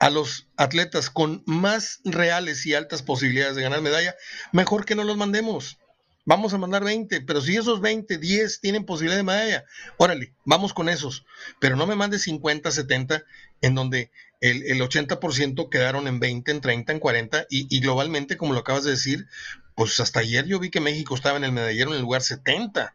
a 0.00 0.08
los 0.08 0.48
atletas 0.56 1.10
con 1.10 1.42
más 1.46 2.00
reales 2.04 2.64
y 2.66 2.74
altas 2.74 3.02
posibilidades 3.02 3.54
de 3.54 3.62
ganar 3.62 3.82
medalla, 3.82 4.16
mejor 4.50 4.86
que 4.86 4.94
no 4.94 5.04
los 5.04 5.16
mandemos. 5.16 5.78
Vamos 6.24 6.54
a 6.54 6.58
mandar 6.58 6.82
20, 6.84 7.20
pero 7.22 7.40
si 7.40 7.56
esos 7.56 7.80
20, 7.80 8.18
10 8.18 8.60
tienen 8.60 8.86
posibilidad 8.86 9.18
de 9.18 9.24
medalla, 9.24 9.64
órale, 9.98 10.32
vamos 10.44 10.72
con 10.72 10.88
esos. 10.88 11.26
Pero 11.58 11.76
no 11.76 11.86
me 11.86 11.96
mandes 11.96 12.22
50, 12.22 12.70
70, 12.70 13.24
en 13.60 13.74
donde 13.74 14.10
el, 14.40 14.80
80% 14.80 15.68
quedaron 15.68 16.08
en 16.08 16.18
20, 16.18 16.50
en 16.50 16.60
30, 16.62 16.92
en 16.92 16.98
40, 16.98 17.46
y, 17.50 17.74
y, 17.74 17.80
globalmente, 17.80 18.38
como 18.38 18.54
lo 18.54 18.60
acabas 18.60 18.84
de 18.84 18.92
decir, 18.92 19.26
pues 19.74 20.00
hasta 20.00 20.20
ayer 20.20 20.46
yo 20.46 20.58
vi 20.58 20.70
que 20.70 20.80
México 20.80 21.14
estaba 21.14 21.36
en 21.36 21.44
el 21.44 21.52
medallero 21.52 21.90
en 21.90 21.96
el 21.96 22.02
lugar 22.02 22.22
70. 22.22 22.94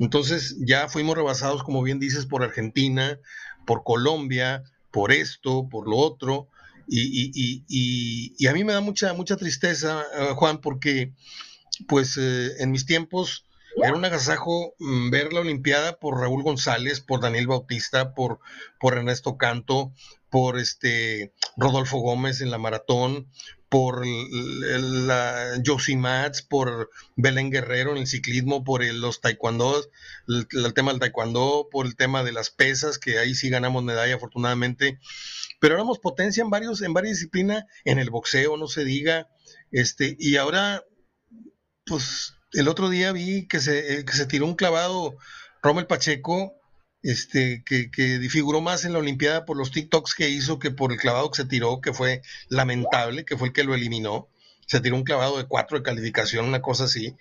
Entonces 0.00 0.56
ya 0.58 0.88
fuimos 0.88 1.16
rebasados, 1.16 1.62
como 1.62 1.82
bien 1.82 2.00
dices, 2.00 2.26
por 2.26 2.42
Argentina, 2.42 3.20
por 3.66 3.84
Colombia, 3.84 4.64
por 4.94 5.10
esto, 5.10 5.68
por 5.68 5.88
lo 5.88 5.96
otro. 5.96 6.48
Y, 6.86 8.46
a 8.46 8.52
mí 8.52 8.62
me 8.62 8.72
da 8.72 8.80
mucha, 8.80 9.12
mucha 9.12 9.36
tristeza, 9.36 10.04
eh, 10.16 10.28
Juan, 10.36 10.60
porque 10.60 11.12
pues 11.88 12.16
eh, 12.16 12.52
en 12.60 12.70
mis 12.70 12.86
tiempos 12.86 13.44
era 13.82 13.96
un 13.96 14.04
agasajo 14.04 14.74
mm, 14.78 15.10
ver 15.10 15.32
la 15.32 15.40
Olimpiada 15.40 15.98
por 15.98 16.20
Raúl 16.20 16.44
González, 16.44 17.00
por 17.00 17.20
Daniel 17.20 17.48
Bautista, 17.48 18.14
por, 18.14 18.38
por 18.78 18.96
Ernesto 18.96 19.36
Canto, 19.36 19.92
por 20.30 20.60
este 20.60 21.32
Rodolfo 21.56 21.98
Gómez 21.98 22.40
en 22.40 22.52
la 22.52 22.58
maratón, 22.58 23.28
por 23.74 24.06
la 24.06 25.60
Josie 25.66 25.96
Mats, 25.96 26.42
por 26.42 26.90
Belén 27.16 27.50
Guerrero 27.50 27.90
en 27.90 27.96
el 27.96 28.06
ciclismo, 28.06 28.62
por 28.62 28.84
los 28.84 29.20
taekwondo, 29.20 29.84
el, 30.28 30.74
tema 30.74 30.92
del 30.92 31.00
taekwondo, 31.00 31.66
por 31.72 31.84
el 31.84 31.96
tema 31.96 32.22
de 32.22 32.30
las 32.30 32.50
pesas, 32.50 33.00
que 33.00 33.18
ahí 33.18 33.34
sí 33.34 33.50
ganamos 33.50 33.82
medalla 33.82 34.14
afortunadamente, 34.14 35.00
pero 35.58 35.74
éramos 35.74 35.98
potencia 35.98 36.44
en 36.44 36.50
varios, 36.50 36.82
en 36.82 36.94
varias 36.94 37.16
disciplinas, 37.16 37.64
en 37.84 37.98
el 37.98 38.10
boxeo, 38.10 38.56
no 38.56 38.68
se 38.68 38.84
diga, 38.84 39.26
este, 39.72 40.14
y 40.20 40.36
ahora, 40.36 40.84
pues, 41.84 42.34
el 42.52 42.68
otro 42.68 42.90
día 42.90 43.10
vi 43.10 43.48
que 43.48 43.58
se, 43.58 43.94
eh, 43.98 44.04
que 44.04 44.12
se 44.12 44.26
tiró 44.26 44.46
un 44.46 44.54
clavado 44.54 45.16
Rommel 45.64 45.88
Pacheco, 45.88 46.54
este, 47.04 47.62
que, 47.64 47.90
que 47.90 48.18
figuró 48.30 48.62
más 48.62 48.86
en 48.86 48.94
la 48.94 48.98
Olimpiada 48.98 49.44
por 49.44 49.58
los 49.58 49.70
TikToks 49.70 50.14
que 50.14 50.30
hizo 50.30 50.58
que 50.58 50.70
por 50.70 50.90
el 50.90 50.98
clavado 50.98 51.30
que 51.30 51.42
se 51.42 51.44
tiró, 51.44 51.82
que 51.82 51.92
fue 51.92 52.22
lamentable, 52.48 53.26
que 53.26 53.36
fue 53.36 53.48
el 53.48 53.52
que 53.52 53.62
lo 53.62 53.74
eliminó. 53.74 54.28
Se 54.66 54.80
tiró 54.80 54.96
un 54.96 55.04
clavado 55.04 55.36
de 55.36 55.44
cuatro 55.44 55.76
de 55.76 55.84
calificación, 55.84 56.46
una 56.46 56.62
cosa 56.62 56.84
así. 56.84 57.14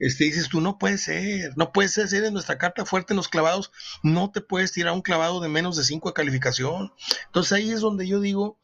este, 0.00 0.24
dices 0.24 0.48
tú, 0.48 0.60
no 0.60 0.78
puede 0.78 0.98
ser, 0.98 1.52
no 1.56 1.72
puede 1.72 1.88
ser, 1.88 2.08
ser 2.08 2.22
de 2.22 2.32
nuestra 2.32 2.58
carta 2.58 2.84
fuerte 2.84 3.12
en 3.12 3.18
los 3.18 3.28
clavados, 3.28 3.70
no 4.02 4.32
te 4.32 4.40
puedes 4.40 4.72
tirar 4.72 4.92
un 4.94 5.02
clavado 5.02 5.40
de 5.40 5.48
menos 5.48 5.76
de 5.76 5.84
5 5.84 6.08
de 6.08 6.14
calificación. 6.14 6.92
Entonces 7.26 7.52
ahí 7.52 7.70
es 7.70 7.80
donde 7.80 8.08
yo 8.08 8.20
digo, 8.20 8.58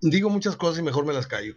digo 0.00 0.30
muchas 0.30 0.54
cosas 0.54 0.78
y 0.78 0.82
mejor 0.82 1.06
me 1.06 1.12
las 1.12 1.26
callo. 1.26 1.56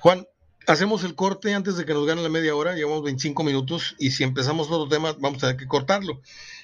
Juan, 0.00 0.26
hacemos 0.66 1.04
el 1.04 1.14
corte 1.14 1.54
antes 1.54 1.76
de 1.76 1.84
que 1.84 1.94
nos 1.94 2.06
gane 2.06 2.22
la 2.22 2.28
media 2.28 2.54
hora, 2.54 2.74
llevamos 2.74 3.02
25 3.02 3.42
minutos 3.44 3.96
y 3.98 4.10
si 4.10 4.24
empezamos 4.24 4.68
otro 4.70 4.88
tema 4.88 5.14
vamos 5.18 5.38
a 5.38 5.48
tener 5.48 5.56
que 5.56 5.66
cortarlo. 5.66 6.20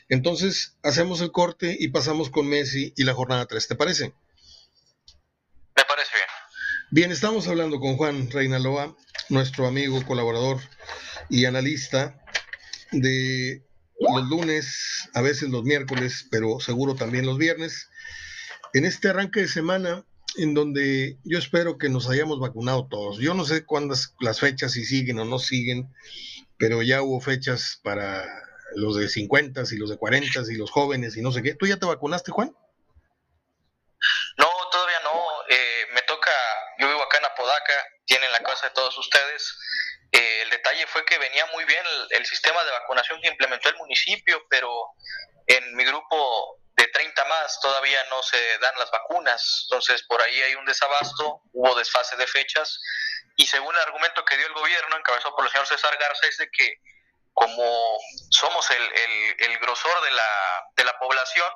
Entonces 0.09 0.77
hacemos 0.83 1.21
el 1.21 1.33
corte 1.33 1.77
y 1.79 1.89
pasamos 1.89 2.31
con 2.31 2.47
Messi 2.47 2.93
y 2.97 3.05
la 3.05 3.15
jornada 3.15 3.47
3, 3.47 3.69
¿te 3.69 3.75
parece? 3.75 4.15
Me 5.77 5.85
parece 5.89 6.13
bien. 6.15 6.29
Bien, 6.91 7.13
estamos 7.13 7.49
hablando 7.49 7.81
con 7.81 7.97
Juan 7.97 8.31
Reinaloa, 8.31 8.95
nuestro 9.31 9.67
amigo, 9.67 10.05
colaborador 10.05 10.61
y 11.31 11.47
analista 11.47 12.21
de 12.93 13.65
los 13.99 14.29
lunes, 14.29 15.09
a 15.15 15.23
veces 15.23 15.49
los 15.49 15.65
miércoles, 15.65 16.27
pero 16.31 16.61
seguro 16.61 16.95
también 16.95 17.27
los 17.27 17.39
viernes. 17.39 17.89
En 18.75 18.85
este 18.85 19.09
arranque 19.09 19.41
de 19.41 19.49
semana 19.49 20.05
en 20.37 20.55
donde 20.55 21.19
yo 21.25 21.39
espero 21.39 21.79
que 21.79 21.89
nos 21.89 22.09
hayamos 22.09 22.41
vacunado 22.41 22.87
todos. 22.89 23.19
Yo 23.19 23.35
no 23.35 23.45
sé 23.45 23.65
cuántas 23.65 24.15
las 24.21 24.41
fechas, 24.41 24.73
si 24.73 24.85
siguen 24.85 25.19
o 25.19 25.25
no 25.25 25.39
siguen, 25.39 25.93
pero 26.59 26.83
ya 26.83 27.03
hubo 27.03 27.21
fechas 27.21 27.81
para 27.83 28.25
los 28.77 28.97
de 28.97 29.09
50 29.09 29.63
y 29.71 29.77
los 29.77 29.91
de 29.91 29.97
40 29.97 30.41
y 30.51 30.57
los 30.57 30.71
jóvenes 30.71 31.17
y 31.17 31.23
no 31.23 31.33
sé 31.33 31.43
qué. 31.43 31.55
¿Tú 31.55 31.67
ya 31.67 31.79
te 31.79 31.87
vacunaste, 31.87 32.33
Juan? 32.33 32.55
No, 34.37 34.49
todavía 34.71 35.01
no. 35.05 35.15
Eh, 35.49 35.87
me 35.95 36.03
toca, 36.03 36.31
yo 36.79 36.89
vivo 36.89 37.03
acá 37.03 37.19
en 37.19 37.27
Apodaca, 37.27 37.73
tienen 38.05 38.31
la 38.33 38.41
casa 38.41 38.69
de 38.69 38.75
todos 38.75 38.97
ustedes. 38.99 39.57
Eh, 40.13 40.43
el 40.43 40.51
detalle 40.51 40.87
fue 40.87 41.05
que 41.05 41.19
venía 41.19 41.47
muy 41.53 41.65
bien 41.65 41.83
el 42.11 42.27
sistema 42.27 42.63
de 42.65 42.71
vacunación 42.71 43.21
que 43.21 43.29
implementó 43.29 43.69
el 43.69 43.77
municipio, 43.77 44.45
pero 44.49 44.71
en 45.47 45.75
mi 45.77 45.85
grupo 45.85 46.64
de 46.77 46.87
30 46.89 47.25
más 47.27 47.61
todavía 47.61 48.03
no 48.11 48.23
se 48.23 48.59
dan 48.59 48.75
las 48.79 48.91
vacunas, 48.91 49.63
entonces 49.65 50.03
por 50.05 50.21
ahí 50.21 50.43
hay 50.43 50.55
un 50.57 50.65
desabasto, 50.65 51.43
hubo 51.53 51.75
desfase 51.77 52.17
de 52.17 52.27
fechas 52.27 52.81
y 53.37 53.47
según 53.47 53.75
el 53.75 53.81
argumento 53.83 54.25
que 54.25 54.37
dio 54.37 54.47
el 54.47 54.55
gobierno, 54.55 54.97
encabezado 54.97 55.35
por 55.35 55.45
el 55.45 55.51
señor 55.51 55.67
César 55.67 55.97
Garza, 55.99 56.27
es 56.27 56.37
de 56.39 56.51
que 56.51 56.81
como 57.33 57.99
somos 58.31 58.71
el, 58.71 58.83
el, 59.39 59.59
grosor 59.59 60.05
de 60.05 60.11
la, 60.13 60.65
de 60.77 60.85
la 60.85 60.97
población, 60.99 61.53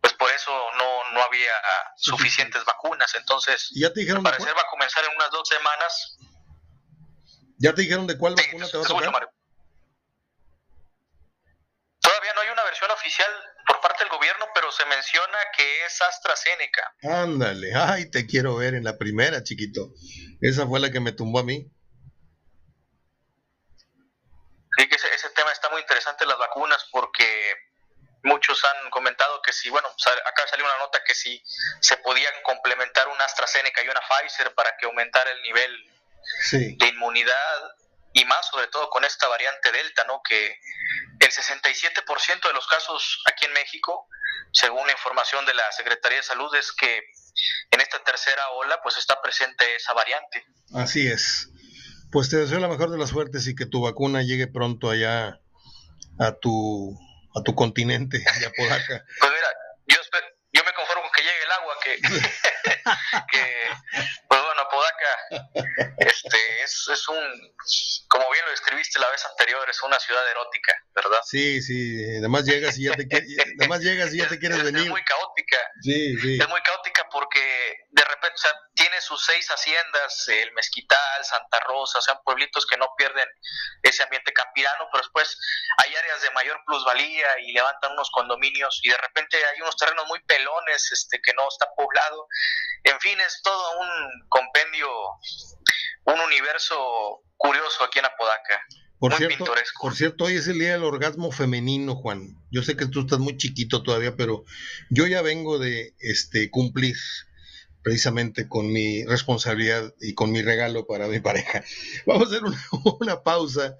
pues 0.00 0.12
por 0.14 0.30
eso 0.32 0.50
no, 0.76 1.10
no 1.12 1.22
había 1.22 1.52
suficientes 1.96 2.64
vacunas. 2.64 3.14
Entonces, 3.14 3.70
¿Ya 3.74 3.92
te 3.92 4.00
dijeron 4.00 4.26
al 4.26 4.32
parecer 4.32 4.56
va 4.56 4.62
a 4.62 4.66
comenzar 4.66 5.04
en 5.04 5.14
unas 5.14 5.30
dos 5.30 5.48
semanas. 5.48 6.18
¿Ya 7.58 7.74
te 7.74 7.82
dijeron 7.82 8.06
de 8.08 8.18
cuál 8.18 8.34
vacuna 8.34 8.68
te 8.68 8.76
va 8.76 8.84
a 8.84 8.86
tocar? 8.88 9.30
Todavía 12.00 12.34
no 12.34 12.40
hay 12.40 12.48
una 12.48 12.64
versión 12.64 12.90
oficial 12.90 13.47
gobierno, 14.18 14.46
pero 14.54 14.70
se 14.72 14.84
menciona 14.86 15.38
que 15.56 15.84
es 15.86 16.02
AstraZeneca. 16.02 16.94
Ándale, 17.02 17.74
ay, 17.74 18.10
te 18.10 18.26
quiero 18.26 18.56
ver 18.56 18.74
en 18.74 18.84
la 18.84 18.98
primera, 18.98 19.42
chiquito. 19.42 19.92
Esa 20.40 20.66
fue 20.66 20.80
la 20.80 20.90
que 20.90 21.00
me 21.00 21.12
tumbó 21.12 21.38
a 21.38 21.44
mí. 21.44 21.70
Sí, 24.76 24.88
que 24.88 24.94
ese, 24.94 25.30
tema 25.30 25.52
está 25.52 25.70
muy 25.70 25.80
interesante, 25.80 26.26
las 26.26 26.38
vacunas, 26.38 26.86
porque 26.90 27.54
muchos 28.22 28.64
han 28.64 28.90
comentado 28.90 29.40
que 29.42 29.52
si, 29.52 29.70
bueno, 29.70 29.88
acá 29.88 30.46
salió 30.48 30.64
una 30.64 30.78
nota 30.78 31.02
que 31.04 31.14
si 31.14 31.42
se 31.80 31.96
podían 31.98 32.34
complementar 32.42 33.08
una 33.08 33.24
AstraZeneca 33.24 33.82
y 33.82 33.88
una 33.88 34.00
Pfizer 34.00 34.54
para 34.54 34.76
que 34.76 34.86
aumentara 34.86 35.30
el 35.30 35.42
nivel 35.42 35.90
de 36.52 36.88
inmunidad 36.88 37.74
y 38.12 38.24
más 38.24 38.48
sobre 38.50 38.66
todo 38.68 38.88
con 38.90 39.04
esta 39.04 39.28
variante 39.28 39.72
Delta, 39.72 40.04
¿no? 40.04 40.20
Que 40.28 40.56
el 41.20 41.28
67% 41.28 42.46
de 42.46 42.52
los 42.54 42.66
casos 42.66 43.22
aquí 43.26 43.44
en 43.44 43.52
México, 43.52 44.08
según 44.52 44.86
la 44.86 44.92
información 44.92 45.44
de 45.46 45.54
la 45.54 45.70
Secretaría 45.72 46.18
de 46.18 46.24
Salud, 46.24 46.54
es 46.54 46.72
que 46.72 47.02
en 47.70 47.80
esta 47.80 48.02
tercera 48.02 48.48
ola 48.50 48.80
pues 48.82 48.96
está 48.96 49.20
presente 49.20 49.64
esa 49.76 49.92
variante. 49.92 50.44
Así 50.74 51.06
es. 51.06 51.48
Pues 52.10 52.30
te 52.30 52.36
deseo 52.36 52.58
la 52.58 52.68
mejor 52.68 52.90
de 52.90 52.98
las 52.98 53.10
suertes 53.10 53.46
y 53.46 53.54
que 53.54 53.66
tu 53.66 53.82
vacuna 53.82 54.22
llegue 54.22 54.46
pronto 54.46 54.90
allá 54.90 55.40
a 56.18 56.32
tu 56.40 56.96
a 57.36 57.42
tu 57.42 57.54
continente, 57.54 58.24
allá 58.26 58.50
por 58.56 58.72
acá. 58.72 59.04
Pues 59.20 59.32
mira, 59.32 59.48
yo, 59.86 59.96
yo 60.52 60.64
me 60.64 60.72
conformo 60.72 61.02
con 61.02 61.12
que 61.12 61.22
llegue 61.22 61.44
el 61.44 61.52
agua, 61.52 61.74
que, 61.84 62.00
que 63.32 63.68
este, 65.98 66.62
es, 66.64 66.88
es 66.92 67.08
un, 67.08 67.54
como 68.18 68.32
bien 68.32 68.44
lo 68.46 68.50
describiste 68.50 68.98
la 68.98 69.08
vez 69.10 69.24
anterior, 69.24 69.70
es 69.70 69.80
una 69.82 69.98
ciudad 70.00 70.28
erótica, 70.28 70.74
¿verdad? 70.92 71.20
Sí, 71.24 71.62
sí, 71.62 72.04
además 72.18 72.44
llegas 72.44 72.76
y 72.76 72.84
ya 72.84 72.92
te, 72.96 73.06
además 73.60 73.80
llegas 73.80 74.12
y 74.12 74.18
ya 74.18 74.28
te 74.28 74.40
quieres 74.40 74.60
venir. 74.64 74.82
Es 74.82 74.88
muy 74.88 75.04
caótica. 75.04 75.58
Sí, 75.82 76.18
sí. 76.18 76.38
Es 76.40 76.48
muy 76.48 76.60
caótica 76.62 77.08
porque 77.12 77.76
de 77.90 78.04
repente, 78.04 78.34
o 78.34 78.38
sea, 78.38 78.52
tiene 78.74 79.00
sus 79.00 79.24
seis 79.24 79.46
haciendas, 79.48 80.28
el 80.28 80.52
Mezquital, 80.52 81.24
Santa 81.24 81.60
Rosa, 81.60 81.98
o 81.98 82.02
sea, 82.02 82.16
pueblitos 82.24 82.66
que 82.66 82.76
no 82.76 82.92
pierden 82.96 83.28
ese 83.84 84.02
ambiente 84.02 84.32
campirano, 84.32 84.88
pero 84.90 85.04
después 85.04 85.38
hay 85.84 85.94
áreas 85.94 86.20
de 86.22 86.30
mayor 86.32 86.60
plusvalía 86.66 87.38
y 87.40 87.52
levantan 87.52 87.92
unos 87.92 88.10
condominios 88.10 88.80
y 88.82 88.88
de 88.90 88.98
repente 88.98 89.36
hay 89.36 89.60
unos 89.60 89.76
terrenos 89.76 90.08
muy 90.08 90.20
pelones 90.24 90.90
este 90.90 91.20
que 91.22 91.34
no 91.34 91.46
está 91.48 91.68
poblado. 91.76 92.26
En 92.82 92.98
fin, 92.98 93.20
es 93.20 93.40
todo 93.42 93.78
un 93.78 94.28
compendio, 94.28 94.90
un 96.12 96.20
universo 96.20 97.22
curioso 97.36 97.84
aquí 97.84 97.98
en 97.98 98.06
Apodaca. 98.06 98.60
Por 98.98 99.14
cierto, 99.14 99.44
por 99.80 99.94
cierto, 99.94 100.24
hoy 100.24 100.34
es 100.34 100.48
el 100.48 100.58
día 100.58 100.72
del 100.72 100.82
orgasmo 100.82 101.30
femenino, 101.30 101.94
Juan. 101.94 102.36
Yo 102.50 102.62
sé 102.62 102.76
que 102.76 102.86
tú 102.86 103.00
estás 103.00 103.20
muy 103.20 103.36
chiquito 103.36 103.84
todavía, 103.84 104.16
pero 104.16 104.44
yo 104.90 105.06
ya 105.06 105.22
vengo 105.22 105.58
de 105.58 105.94
este 106.00 106.50
cumplir 106.50 106.96
precisamente 107.82 108.48
con 108.48 108.72
mi 108.72 109.04
responsabilidad 109.04 109.94
y 110.00 110.14
con 110.14 110.32
mi 110.32 110.42
regalo 110.42 110.86
para 110.86 111.06
mi 111.06 111.20
pareja. 111.20 111.62
Vamos 112.06 112.24
a 112.24 112.36
hacer 112.36 112.42
una, 113.00 113.22
pausa 113.22 113.76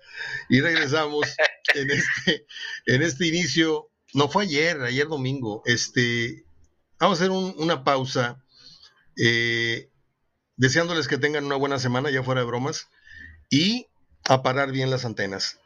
y 0.49 0.61
regresamos 0.61 1.27
en 1.75 1.91
este, 1.91 2.47
en 2.87 3.03
este 3.03 3.27
inicio. 3.27 3.91
No 4.15 4.29
fue 4.29 4.45
ayer, 4.45 4.81
ayer 4.83 5.09
domingo. 5.09 5.63
Este, 5.67 6.45
vamos 6.99 7.21
a 7.21 7.25
hacer 7.25 7.31
una 7.31 7.85
pausa. 7.85 8.43
Eh, 9.17 9.91
deseándoles 10.59 11.09
que 11.09 11.17
tengan 11.17 11.47
una 11.47 11.57
buena 11.57 11.79
semana, 11.79 12.11
ya 12.11 12.23
fuera 12.23 12.43
de 12.43 12.47
bromas, 12.47 12.89
y 13.49 13.87
a 14.25 14.43
parar 14.43 14.73
bien 14.73 14.91
las 14.91 15.07
antenas. 15.07 15.59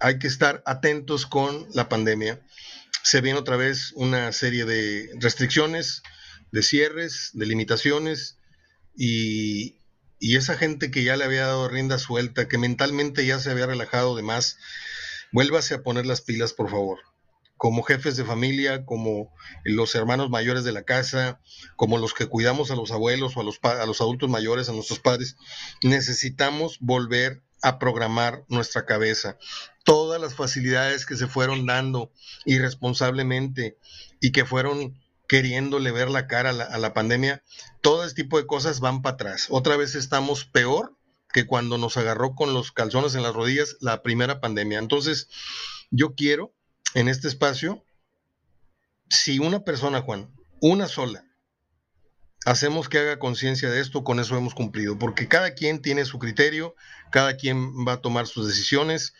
Hay 0.00 0.18
que 0.18 0.28
estar 0.28 0.62
atentos 0.64 1.26
con 1.26 1.66
la 1.74 1.88
pandemia. 1.88 2.40
Se 3.02 3.20
viene 3.20 3.38
otra 3.38 3.56
vez 3.56 3.92
una 3.94 4.32
serie 4.32 4.64
de 4.64 5.10
restricciones, 5.20 6.02
de 6.52 6.62
cierres, 6.62 7.30
de 7.34 7.46
limitaciones 7.46 8.38
y, 8.96 9.80
y 10.18 10.36
esa 10.36 10.56
gente 10.56 10.90
que 10.90 11.04
ya 11.04 11.16
le 11.16 11.24
había 11.24 11.46
dado 11.46 11.68
rienda 11.68 11.98
suelta, 11.98 12.48
que 12.48 12.58
mentalmente 12.58 13.26
ya 13.26 13.38
se 13.38 13.50
había 13.50 13.66
relajado 13.66 14.16
de 14.16 14.22
más, 14.22 14.56
vuélvase 15.32 15.74
a 15.74 15.82
poner 15.82 16.06
las 16.06 16.20
pilas, 16.20 16.52
por 16.52 16.70
favor 16.70 17.00
como 17.56 17.82
jefes 17.82 18.16
de 18.16 18.24
familia, 18.24 18.84
como 18.84 19.32
los 19.64 19.94
hermanos 19.94 20.30
mayores 20.30 20.64
de 20.64 20.72
la 20.72 20.82
casa, 20.82 21.40
como 21.76 21.98
los 21.98 22.12
que 22.14 22.26
cuidamos 22.26 22.70
a 22.70 22.76
los 22.76 22.90
abuelos 22.90 23.36
o 23.36 23.40
a 23.40 23.44
los, 23.44 23.58
a 23.62 23.86
los 23.86 24.00
adultos 24.00 24.28
mayores, 24.28 24.68
a 24.68 24.72
nuestros 24.72 25.00
padres, 25.00 25.36
necesitamos 25.82 26.78
volver 26.80 27.42
a 27.62 27.78
programar 27.78 28.44
nuestra 28.48 28.84
cabeza. 28.84 29.38
Todas 29.84 30.20
las 30.20 30.34
facilidades 30.34 31.06
que 31.06 31.16
se 31.16 31.26
fueron 31.26 31.64
dando 31.66 32.12
irresponsablemente 32.44 33.78
y 34.20 34.32
que 34.32 34.44
fueron 34.44 35.00
queriéndole 35.26 35.90
ver 35.90 36.10
la 36.10 36.26
cara 36.26 36.50
a 36.50 36.52
la, 36.52 36.64
a 36.64 36.78
la 36.78 36.92
pandemia, 36.94 37.42
todo 37.80 38.04
este 38.04 38.22
tipo 38.22 38.38
de 38.38 38.46
cosas 38.46 38.80
van 38.80 39.02
para 39.02 39.14
atrás. 39.14 39.46
Otra 39.48 39.76
vez 39.76 39.94
estamos 39.94 40.44
peor 40.44 40.96
que 41.32 41.46
cuando 41.46 41.78
nos 41.78 41.96
agarró 41.96 42.34
con 42.34 42.54
los 42.54 42.70
calzones 42.70 43.14
en 43.14 43.22
las 43.22 43.34
rodillas 43.34 43.76
la 43.80 44.02
primera 44.02 44.40
pandemia. 44.40 44.78
Entonces, 44.78 45.28
yo 45.90 46.14
quiero 46.14 46.54
en 46.96 47.08
este 47.08 47.28
espacio, 47.28 47.84
si 49.10 49.38
una 49.38 49.64
persona, 49.64 50.00
Juan, 50.00 50.34
una 50.62 50.88
sola, 50.88 51.26
hacemos 52.46 52.88
que 52.88 52.96
haga 52.96 53.18
conciencia 53.18 53.68
de 53.68 53.82
esto, 53.82 54.02
con 54.02 54.18
eso 54.18 54.34
hemos 54.34 54.54
cumplido, 54.54 54.98
porque 54.98 55.28
cada 55.28 55.52
quien 55.52 55.82
tiene 55.82 56.06
su 56.06 56.18
criterio, 56.18 56.74
cada 57.12 57.36
quien 57.36 57.86
va 57.86 57.92
a 57.92 58.00
tomar 58.00 58.26
sus 58.26 58.48
decisiones. 58.48 59.12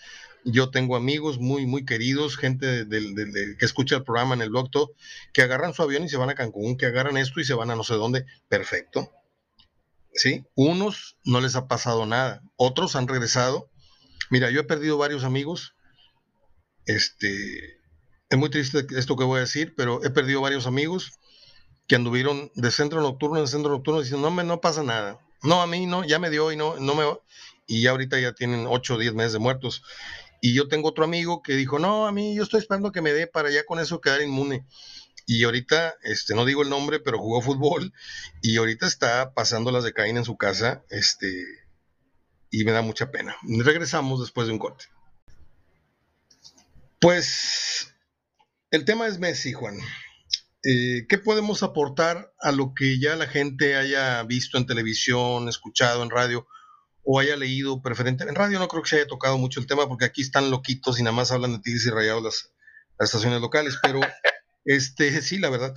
Yo 0.43 0.71
tengo 0.71 0.97
amigos 0.97 1.39
muy, 1.39 1.67
muy 1.67 1.85
queridos, 1.85 2.39
gente 2.39 2.87
que 2.89 3.65
escucha 3.67 3.97
el 3.97 4.05
programa 4.05 4.35
en 4.35 4.41
el 4.41 4.49
blog, 4.49 4.71
que 5.35 5.43
agarran 5.43 5.75
su 5.75 5.83
avión 5.83 6.05
y 6.05 6.09
se 6.09 6.17
van 6.17 6.31
a 6.31 6.35
Cancún, 6.35 6.79
que 6.79 6.87
agarran 6.87 7.19
esto 7.19 7.41
y 7.41 7.45
se 7.45 7.53
van 7.53 7.71
a 7.71 7.77
no 7.77 7.85
sé 7.85 7.93
dónde. 7.93 8.25
Perfecto. 8.49 9.13
¿Sí? 10.15 10.47
Unos 10.55 11.19
no 11.25 11.43
les 11.43 11.57
ha 11.57 11.69
pasado 11.69 12.07
nada, 12.07 12.43
otros 12.57 12.97
han 12.97 13.07
regresado. 13.07 13.69
Mira, 14.31 14.51
yo 14.51 14.61
he 14.61 14.65
perdido 14.65 14.97
varios 14.97 15.25
amigos 15.25 15.76
este, 16.87 17.81
es 18.31 18.39
muy 18.39 18.51
triste 18.51 18.87
esto 18.97 19.17
que 19.17 19.25
voy 19.25 19.39
a 19.39 19.41
decir, 19.41 19.75
pero 19.77 20.03
he 20.05 20.11
perdido 20.11 20.41
varios 20.41 20.67
amigos 20.67 21.13
que 21.87 21.97
anduvieron 21.97 22.51
de 22.55 22.71
centro 22.71 23.01
nocturno 23.01 23.39
en 23.39 23.47
centro 23.47 23.71
nocturno 23.71 24.01
diciendo, 24.01 24.29
no, 24.29 24.35
me, 24.35 24.45
no 24.45 24.61
pasa 24.61 24.83
nada. 24.83 25.21
No, 25.43 25.63
a 25.63 25.67
mí 25.67 25.87
no, 25.87 26.05
ya 26.05 26.19
me 26.19 26.31
dio 26.31 26.51
y 26.51 26.57
no, 26.57 26.77
no 26.77 26.95
me 26.95 27.05
y 27.67 27.83
ya 27.83 27.91
ahorita 27.91 28.19
ya 28.19 28.33
tienen 28.33 28.67
8 28.69 28.95
o 28.95 28.99
10 28.99 29.15
meses 29.15 29.33
de 29.35 29.39
muertos. 29.39 29.83
Y 30.41 30.55
yo 30.55 30.69
tengo 30.69 30.89
otro 30.89 31.05
amigo 31.05 31.43
que 31.43 31.55
dijo, 31.55 31.79
no, 31.79 32.07
a 32.07 32.13
mí 32.13 32.35
yo 32.35 32.43
estoy 32.43 32.61
esperando 32.61 32.93
que 32.93 33.03
me 33.03 33.13
dé 33.13 33.27
para 33.27 33.51
ya 33.51 33.65
con 33.65 33.79
eso 33.79 34.01
quedar 34.01 34.23
inmune. 34.23 34.67
Y 35.27 35.43
ahorita, 35.43 35.97
este, 36.05 36.35
no 36.35 36.45
digo 36.45 36.63
el 36.63 36.71
nombre, 36.71 37.01
pero 37.01 37.19
jugó 37.19 37.43
fútbol 37.43 37.93
y 38.43 38.57
ahorita 38.57 38.87
está 38.87 39.35
pasando 39.35 39.73
las 39.73 39.83
de 39.83 39.93
Caín 39.93 40.17
en 40.17 40.25
su 40.25 40.37
casa, 40.37 40.85
este, 40.89 41.45
y 42.51 42.65
me 42.65 42.71
da 42.71 42.83
mucha 42.83 43.11
pena. 43.11 43.37
Regresamos 43.43 44.21
después 44.21 44.47
de 44.47 44.53
un 44.53 44.61
corte. 44.61 44.85
Pues 47.01 47.95
el 48.71 48.85
tema 48.85 49.07
es 49.07 49.19
Messi, 49.19 49.53
Juan. 49.53 49.77
Eh, 50.65 51.07
¿Qué 51.09 51.19
podemos 51.19 51.63
aportar 51.63 52.33
a 52.41 52.53
lo 52.53 52.73
que 52.75 52.99
ya 52.99 53.17
la 53.17 53.27
gente 53.27 53.77
haya 53.77 54.23
visto 54.25 54.57
en 54.59 54.67
televisión, 54.67 55.49
escuchado 55.49 56.03
en 56.03 56.11
radio 56.11 56.49
o 57.05 57.21
haya 57.21 57.37
leído 57.37 57.83
preferente? 57.83 58.25
En 58.25 58.35
radio 58.35 58.59
no 58.59 58.67
creo 58.67 58.83
que 58.83 58.89
se 58.89 58.97
haya 58.97 59.07
tocado 59.07 59.37
mucho 59.37 59.61
el 59.61 59.67
tema 59.67 59.87
porque 59.87 60.07
aquí 60.07 60.23
están 60.23 60.51
loquitos 60.51 60.99
y 60.99 61.03
nada 61.03 61.15
más 61.15 61.31
hablan 61.31 61.53
de 61.53 61.59
tigres 61.61 61.87
y 61.87 61.91
rayados 61.91 62.23
las, 62.23 62.53
estaciones 62.99 63.43
locales, 63.43 63.79
pero 63.83 64.01
este, 64.65 65.21
sí, 65.21 65.39
la 65.39 65.51
verdad. 65.51 65.75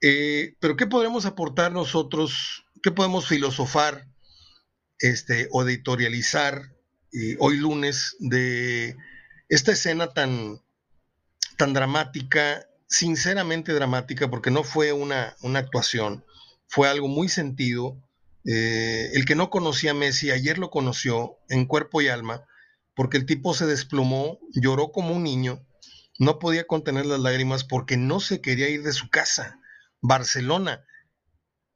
Eh, 0.00 0.54
pero 0.60 0.76
¿qué 0.76 0.86
podremos 0.86 1.26
aportar 1.26 1.72
nosotros? 1.72 2.64
¿Qué 2.80 2.92
podemos 2.92 3.26
filosofar 3.26 4.06
este, 5.00 5.48
o 5.50 5.64
editorializar 5.64 6.62
eh, 7.12 7.36
hoy 7.40 7.56
lunes 7.56 8.16
de 8.20 8.96
esta 9.50 9.72
escena 9.72 10.14
tan, 10.14 10.62
tan 11.58 11.74
dramática 11.74 12.66
sinceramente 12.88 13.72
dramática 13.72 14.30
porque 14.30 14.50
no 14.50 14.64
fue 14.64 14.92
una, 14.92 15.36
una 15.42 15.58
actuación, 15.58 16.24
fue 16.66 16.88
algo 16.88 17.08
muy 17.08 17.28
sentido. 17.28 17.96
Eh, 18.46 19.10
el 19.12 19.26
que 19.26 19.34
no 19.34 19.50
conocía 19.50 19.90
a 19.90 19.94
Messi 19.94 20.30
ayer 20.30 20.56
lo 20.56 20.70
conoció 20.70 21.36
en 21.50 21.66
cuerpo 21.66 22.00
y 22.00 22.08
alma 22.08 22.46
porque 22.94 23.18
el 23.18 23.26
tipo 23.26 23.54
se 23.54 23.66
desplomó, 23.66 24.38
lloró 24.52 24.92
como 24.92 25.14
un 25.14 25.22
niño, 25.22 25.64
no 26.18 26.38
podía 26.38 26.66
contener 26.66 27.06
las 27.06 27.20
lágrimas 27.20 27.64
porque 27.64 27.96
no 27.96 28.20
se 28.20 28.40
quería 28.40 28.68
ir 28.68 28.82
de 28.82 28.92
su 28.92 29.08
casa. 29.08 29.60
Barcelona, 30.00 30.84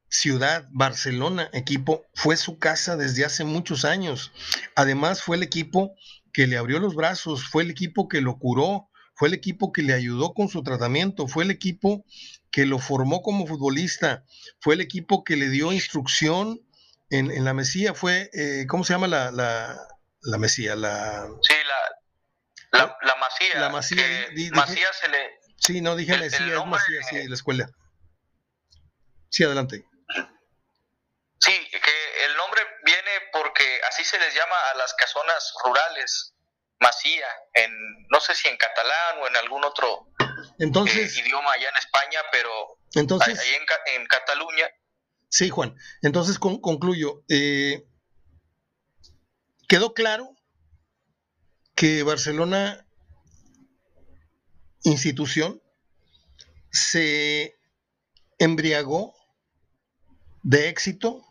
ciudad, 0.09 0.67
Barcelona, 0.71 1.49
equipo, 1.53 2.05
fue 2.13 2.37
su 2.37 2.57
casa 2.59 2.95
desde 2.95 3.25
hace 3.25 3.43
muchos 3.43 3.85
años. 3.85 4.31
Además 4.75 5.21
fue 5.21 5.37
el 5.37 5.43
equipo 5.43 5.95
que 6.35 6.47
le 6.47 6.57
abrió 6.57 6.79
los 6.79 6.95
brazos, 6.95 7.47
fue 7.47 7.63
el 7.63 7.71
equipo 7.71 8.09
que 8.09 8.19
lo 8.19 8.37
curó, 8.37 8.89
fue 9.13 9.29
el 9.29 9.33
equipo 9.33 9.71
que 9.71 9.83
le 9.83 9.93
ayudó 9.93 10.33
con 10.33 10.49
su 10.49 10.63
tratamiento, 10.63 11.29
fue 11.29 11.45
el 11.45 11.49
equipo 11.49 12.03
que 12.51 12.65
lo 12.65 12.77
formó 12.77 13.21
como 13.21 13.47
futbolista, 13.47 14.25
fue 14.59 14.73
el 14.73 14.81
equipo 14.81 15.23
que 15.23 15.37
le 15.37 15.47
dio 15.47 15.71
instrucción 15.71 16.59
en, 17.09 17.45
la 17.45 17.53
Mesía, 17.53 17.93
fue, 17.93 18.29
eh, 18.33 18.65
¿cómo 18.67 18.83
se 18.83 18.91
llama 18.91 19.07
la, 19.07 19.31
la, 19.31 20.37
Mesía? 20.37 20.75
La... 20.75 21.25
Sí, 21.41 21.53
la, 22.73 22.79
la, 22.79 22.97
la 23.01 23.15
Masía. 23.15 23.59
La 23.61 23.69
Masía. 23.69 24.05
Masía 24.51 24.87
se 25.01 25.07
le... 25.07 25.17
Sí, 25.57 25.79
no, 25.79 25.95
dije 25.95 26.17
Mesía, 26.17 26.57
es 26.57 26.65
Masía, 26.65 27.01
sí, 27.09 27.27
la 27.29 27.35
escuela. 27.35 27.69
Sí, 29.29 29.45
adelante. 29.45 29.85
Sí, 31.39 31.53
que 31.71 31.77
el 31.77 31.94
viene 32.95 33.11
porque 33.31 33.81
así 33.89 34.03
se 34.03 34.17
les 34.19 34.33
llama 34.33 34.55
a 34.73 34.77
las 34.77 34.93
casonas 34.93 35.53
rurales 35.63 36.33
Masía, 36.79 37.27
en 37.53 37.71
no 38.09 38.19
sé 38.19 38.35
si 38.35 38.47
en 38.47 38.57
catalán 38.57 39.19
o 39.21 39.27
en 39.27 39.35
algún 39.37 39.63
otro 39.63 40.07
entonces, 40.59 41.17
eh, 41.17 41.21
idioma 41.21 41.51
allá 41.51 41.69
en 41.69 41.77
España, 41.77 42.19
pero 42.31 42.79
entonces, 42.93 43.39
ahí 43.39 43.49
en, 43.95 44.05
Cataluña. 44.07 44.69
Sí, 45.29 45.49
Juan. 45.49 45.75
Entonces 46.01 46.39
concluyo. 46.39 47.23
Eh, 47.29 47.85
quedó 49.67 49.93
claro 49.93 50.35
que 51.75 52.03
Barcelona, 52.03 52.85
institución, 54.83 55.61
se 56.71 57.57
embriagó 58.37 59.13
de 60.43 60.69
éxito 60.69 61.25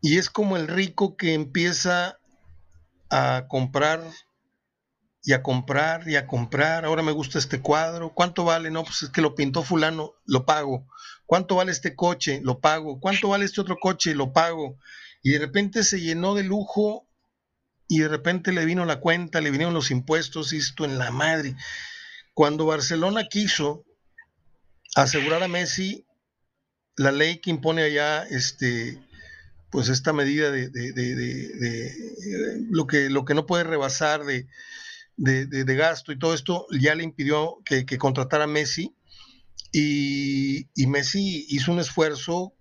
y 0.00 0.18
es 0.18 0.30
como 0.30 0.56
el 0.56 0.68
rico 0.68 1.16
que 1.16 1.34
empieza 1.34 2.18
a 3.10 3.46
comprar 3.48 4.02
y 5.22 5.32
a 5.32 5.42
comprar 5.42 6.08
y 6.08 6.16
a 6.16 6.26
comprar. 6.26 6.84
Ahora 6.84 7.02
me 7.02 7.12
gusta 7.12 7.38
este 7.38 7.60
cuadro. 7.60 8.14
¿Cuánto 8.14 8.44
vale? 8.44 8.70
No, 8.70 8.84
pues 8.84 9.02
es 9.02 9.10
que 9.10 9.20
lo 9.20 9.34
pintó 9.34 9.62
fulano, 9.62 10.14
lo 10.24 10.46
pago. 10.46 10.86
¿Cuánto 11.26 11.56
vale 11.56 11.72
este 11.72 11.94
coche? 11.94 12.40
Lo 12.42 12.60
pago. 12.60 12.98
¿Cuánto 13.00 13.28
vale 13.28 13.44
este 13.44 13.60
otro 13.60 13.76
coche? 13.78 14.14
Lo 14.14 14.32
pago. 14.32 14.78
Y 15.22 15.32
de 15.32 15.38
repente 15.38 15.82
se 15.84 16.00
llenó 16.00 16.34
de 16.34 16.44
lujo 16.44 17.06
y 17.88 17.98
de 17.98 18.08
repente 18.08 18.52
le 18.52 18.64
vino 18.64 18.84
la 18.86 19.00
cuenta, 19.00 19.40
le 19.40 19.50
vinieron 19.50 19.74
los 19.74 19.90
impuestos 19.90 20.52
esto 20.52 20.84
en 20.84 20.96
la 20.96 21.10
madre. 21.10 21.56
Cuando 22.34 22.64
Barcelona 22.64 23.28
quiso 23.28 23.84
asegurar 24.94 25.42
a 25.42 25.48
Messi, 25.48 26.06
la 26.96 27.12
ley 27.12 27.38
que 27.38 27.50
impone 27.50 27.82
allá 27.82 28.22
este, 28.24 28.98
pues 29.70 29.88
esta 29.88 30.12
medida 30.12 30.50
de, 30.50 30.70
lo, 32.70 32.86
que, 32.86 33.08
lo 33.08 33.24
que 33.24 33.34
no 33.34 33.46
puede 33.46 33.64
rebasar 33.64 34.24
de, 34.24 34.46
de, 35.16 35.74
gasto 35.76 36.12
y 36.12 36.18
todo 36.18 36.34
esto 36.34 36.66
ya 36.72 36.94
le 36.94 37.04
impidió 37.04 37.58
que, 37.64 37.84
contratara 37.98 38.44
a 38.44 38.48
Messi 38.48 38.94
y, 39.72 40.66
Messi 40.88 41.46
hizo 41.48 41.72
un 41.72 41.78
esfuerzo 41.78 42.52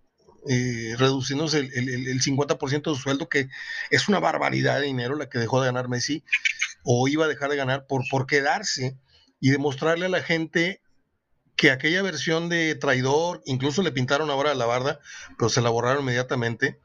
eh, 0.48 0.96
reduciéndose 0.98 1.60
el, 1.60 2.08
el, 2.08 2.22
50% 2.22 2.72
de 2.72 2.96
su 2.96 3.02
sueldo, 3.02 3.28
que 3.28 3.50
es 3.90 4.08
una 4.08 4.20
barbaridad 4.20 4.80
de 4.80 4.86
dinero 4.86 5.16
la 5.16 5.30
que 5.30 5.40
dejó 5.40 5.60
de 5.60 5.68
ganar 5.68 5.90
Messi 5.90 6.24
o 6.84 7.08
iba 7.08 7.26
a 7.26 7.28
dejar 7.30 7.50
de 7.50 7.58
ganar 7.58 7.88
por, 7.88 8.04
por 8.10 8.28
quedarse 8.28 8.98
y 9.40 9.50
demostrarle 9.50 10.06
a 10.06 10.10
la 10.10 10.22
gente 10.22 10.82
que 11.60 11.72
aquella 11.72 12.02
versión 12.02 12.48
de 12.48 12.74
traidor, 12.76 13.42
incluso 13.46 13.84
le 13.84 13.92
pintaron 13.92 14.30
ahora 14.30 14.56
la 14.56 14.66
barda, 14.66 15.02
pero 15.38 15.50
se 15.50 15.60
la 15.60 15.70
borraron 15.70 16.04
inmediatamente, 16.04 16.80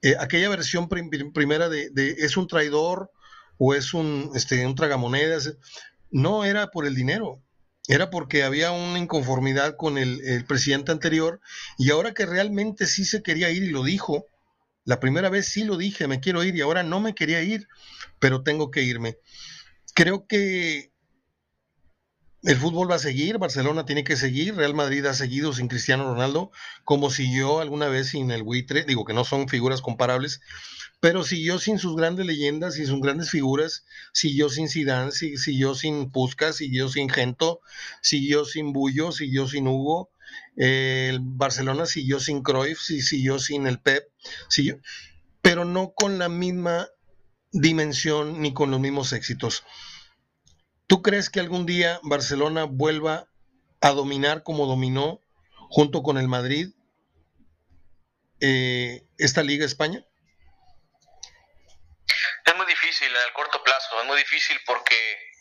eh, 0.00 0.14
aquella 0.18 0.48
versión 0.48 0.88
primera 0.88 1.68
de, 1.68 1.90
es 2.16 2.38
un 2.38 2.46
traidor, 2.46 3.12
o 3.58 3.74
es 3.74 3.92
un, 3.92 4.30
este, 4.34 4.64
un 4.64 4.74
tragamonedas. 4.74 5.58
No 6.10 6.46
era 6.46 6.68
por 6.68 6.86
el 6.86 6.94
dinero, 6.94 7.42
era 7.88 8.08
porque 8.08 8.42
había 8.42 8.72
una 8.72 8.98
inconformidad 8.98 9.76
con 9.76 9.98
el, 9.98 10.46
presidente 10.48 10.92
anterior 10.92 11.42
y 11.76 11.90
ahora 11.90 12.14
que 12.14 12.24
realmente 12.24 12.86
sí 12.86 13.04
se 13.04 13.22
quería 13.22 13.50
ir 13.50 13.64
y 13.64 13.70
lo 13.70 13.84
dijo, 13.84 14.28
la 14.86 14.98
primera 14.98 15.28
vez 15.28 15.48
sí 15.48 15.62
lo 15.62 15.76
dije, 15.76 16.08
me 16.08 16.20
quiero 16.20 16.42
ir 16.42 16.56
y 16.56 16.62
ahora 16.62 16.82
no 16.82 17.00
me 17.00 17.14
quería 17.14 17.42
ir, 17.42 17.68
pero 18.18 18.42
tengo 18.42 18.70
que 18.70 18.82
irme. 18.82 19.18
Creo 19.92 20.26
que 20.26 20.95
el 22.46 22.56
fútbol 22.56 22.88
va 22.88 22.94
a 22.94 23.00
seguir, 23.00 23.38
Barcelona 23.38 23.84
tiene 23.84 24.04
que 24.04 24.14
seguir, 24.14 24.54
Real 24.54 24.72
Madrid 24.72 25.04
ha 25.06 25.14
seguido 25.14 25.52
sin 25.52 25.66
Cristiano 25.66 26.04
Ronaldo, 26.04 26.52
como 26.84 27.10
siguió 27.10 27.58
alguna 27.58 27.88
vez 27.88 28.10
sin 28.10 28.30
el 28.30 28.44
buitre, 28.44 28.84
digo 28.84 29.04
que 29.04 29.14
no 29.14 29.24
son 29.24 29.48
figuras 29.48 29.82
comparables, 29.82 30.40
pero 31.00 31.24
siguió 31.24 31.58
sin 31.58 31.80
sus 31.80 31.96
grandes 31.96 32.24
leyendas, 32.24 32.74
sin 32.74 32.86
sus 32.86 33.00
grandes 33.00 33.30
figuras, 33.30 33.84
siguió 34.12 34.48
sin 34.48 34.68
Zidane, 34.68 35.10
siguió 35.10 35.74
sin 35.74 36.12
Puskas, 36.12 36.54
siguió 36.54 36.88
sin 36.88 37.08
Gento, 37.08 37.60
siguió 38.00 38.44
sin 38.44 38.72
Bullo, 38.72 39.10
siguió 39.10 39.48
sin 39.48 39.66
Hugo, 39.66 40.10
el 40.54 41.18
Barcelona 41.20 41.86
siguió 41.86 42.20
sin 42.20 42.44
Cruyff, 42.44 42.78
siguió 42.78 43.40
sin 43.40 43.66
el 43.66 43.80
Pep, 43.80 44.04
siguió, 44.48 44.78
pero 45.42 45.64
no 45.64 45.94
con 45.94 46.20
la 46.20 46.28
misma 46.28 46.86
dimensión 47.50 48.40
ni 48.40 48.54
con 48.54 48.70
los 48.70 48.78
mismos 48.78 49.12
éxitos. 49.12 49.64
¿Tú 50.86 51.02
crees 51.02 51.30
que 51.30 51.40
algún 51.40 51.66
día 51.66 52.00
Barcelona 52.02 52.64
vuelva 52.64 53.28
a 53.80 53.90
dominar 53.90 54.42
como 54.42 54.66
dominó 54.66 55.20
junto 55.70 56.02
con 56.02 56.16
el 56.18 56.28
Madrid 56.28 56.68
eh, 58.40 59.02
esta 59.18 59.42
Liga 59.42 59.64
España? 59.64 60.04
difícil 62.96 63.14
en 63.14 63.22
el 63.22 63.32
corto 63.32 63.62
plazo, 63.62 64.00
es 64.00 64.06
muy 64.06 64.18
difícil 64.18 64.60
porque 64.64 65.32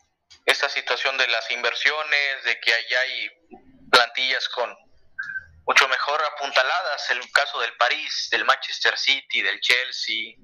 esta 0.45 0.69
situación 0.69 1.17
de 1.17 1.27
las 1.27 1.49
inversiones, 1.51 2.43
de 2.43 2.60
que 2.60 2.73
allá 2.73 2.99
hay 3.01 3.29
plantillas 3.91 4.49
con 4.49 4.75
mucho 5.67 5.88
mejor 5.88 6.21
apuntaladas, 6.34 7.10
el 7.12 7.31
caso 7.31 7.60
del 7.60 7.75
París, 7.77 8.29
del 8.31 8.45
Manchester 8.45 8.97
City, 8.97 9.41
del 9.41 9.60
Chelsea, 9.60 10.36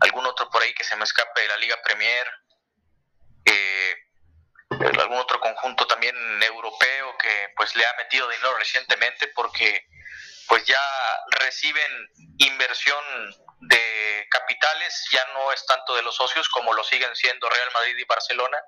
algún 0.00 0.26
otro 0.26 0.48
por 0.50 0.62
ahí 0.62 0.74
que 0.74 0.84
se 0.84 0.96
me 0.96 1.04
escape 1.04 1.40
de 1.40 1.48
la 1.48 1.56
Liga 1.56 1.76
Premier, 1.82 2.26
eh, 3.44 3.96
algún 4.80 5.18
otro 5.18 5.40
conjunto 5.40 5.86
también 5.86 6.14
europeo 6.42 7.16
que 7.18 7.52
pues 7.56 7.74
le 7.76 7.86
ha 7.86 7.94
metido 7.94 8.28
dinero 8.28 8.56
recientemente 8.56 9.28
porque 9.28 9.86
pues 10.48 10.64
ya 10.64 10.80
reciben 11.38 12.08
inversión 12.38 13.04
de 13.60 14.26
capitales, 14.30 15.06
ya 15.10 15.24
no 15.34 15.52
es 15.52 15.64
tanto 15.66 15.94
de 15.94 16.02
los 16.02 16.16
socios 16.16 16.48
como 16.48 16.72
lo 16.72 16.82
siguen 16.84 17.14
siendo 17.14 17.48
Real 17.48 17.70
Madrid 17.72 17.96
y 17.96 18.04
Barcelona, 18.04 18.58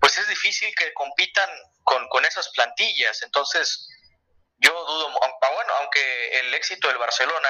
pues 0.00 0.16
es 0.18 0.28
difícil 0.28 0.74
que 0.74 0.92
compitan 0.94 1.48
con, 1.82 2.08
con 2.08 2.24
esas 2.24 2.48
plantillas. 2.50 3.22
Entonces, 3.22 3.88
yo 4.58 4.72
dudo, 4.72 5.08
ah, 5.22 5.50
bueno, 5.54 5.74
aunque 5.80 6.40
el 6.40 6.54
éxito 6.54 6.88
del 6.88 6.98
Barcelona 6.98 7.48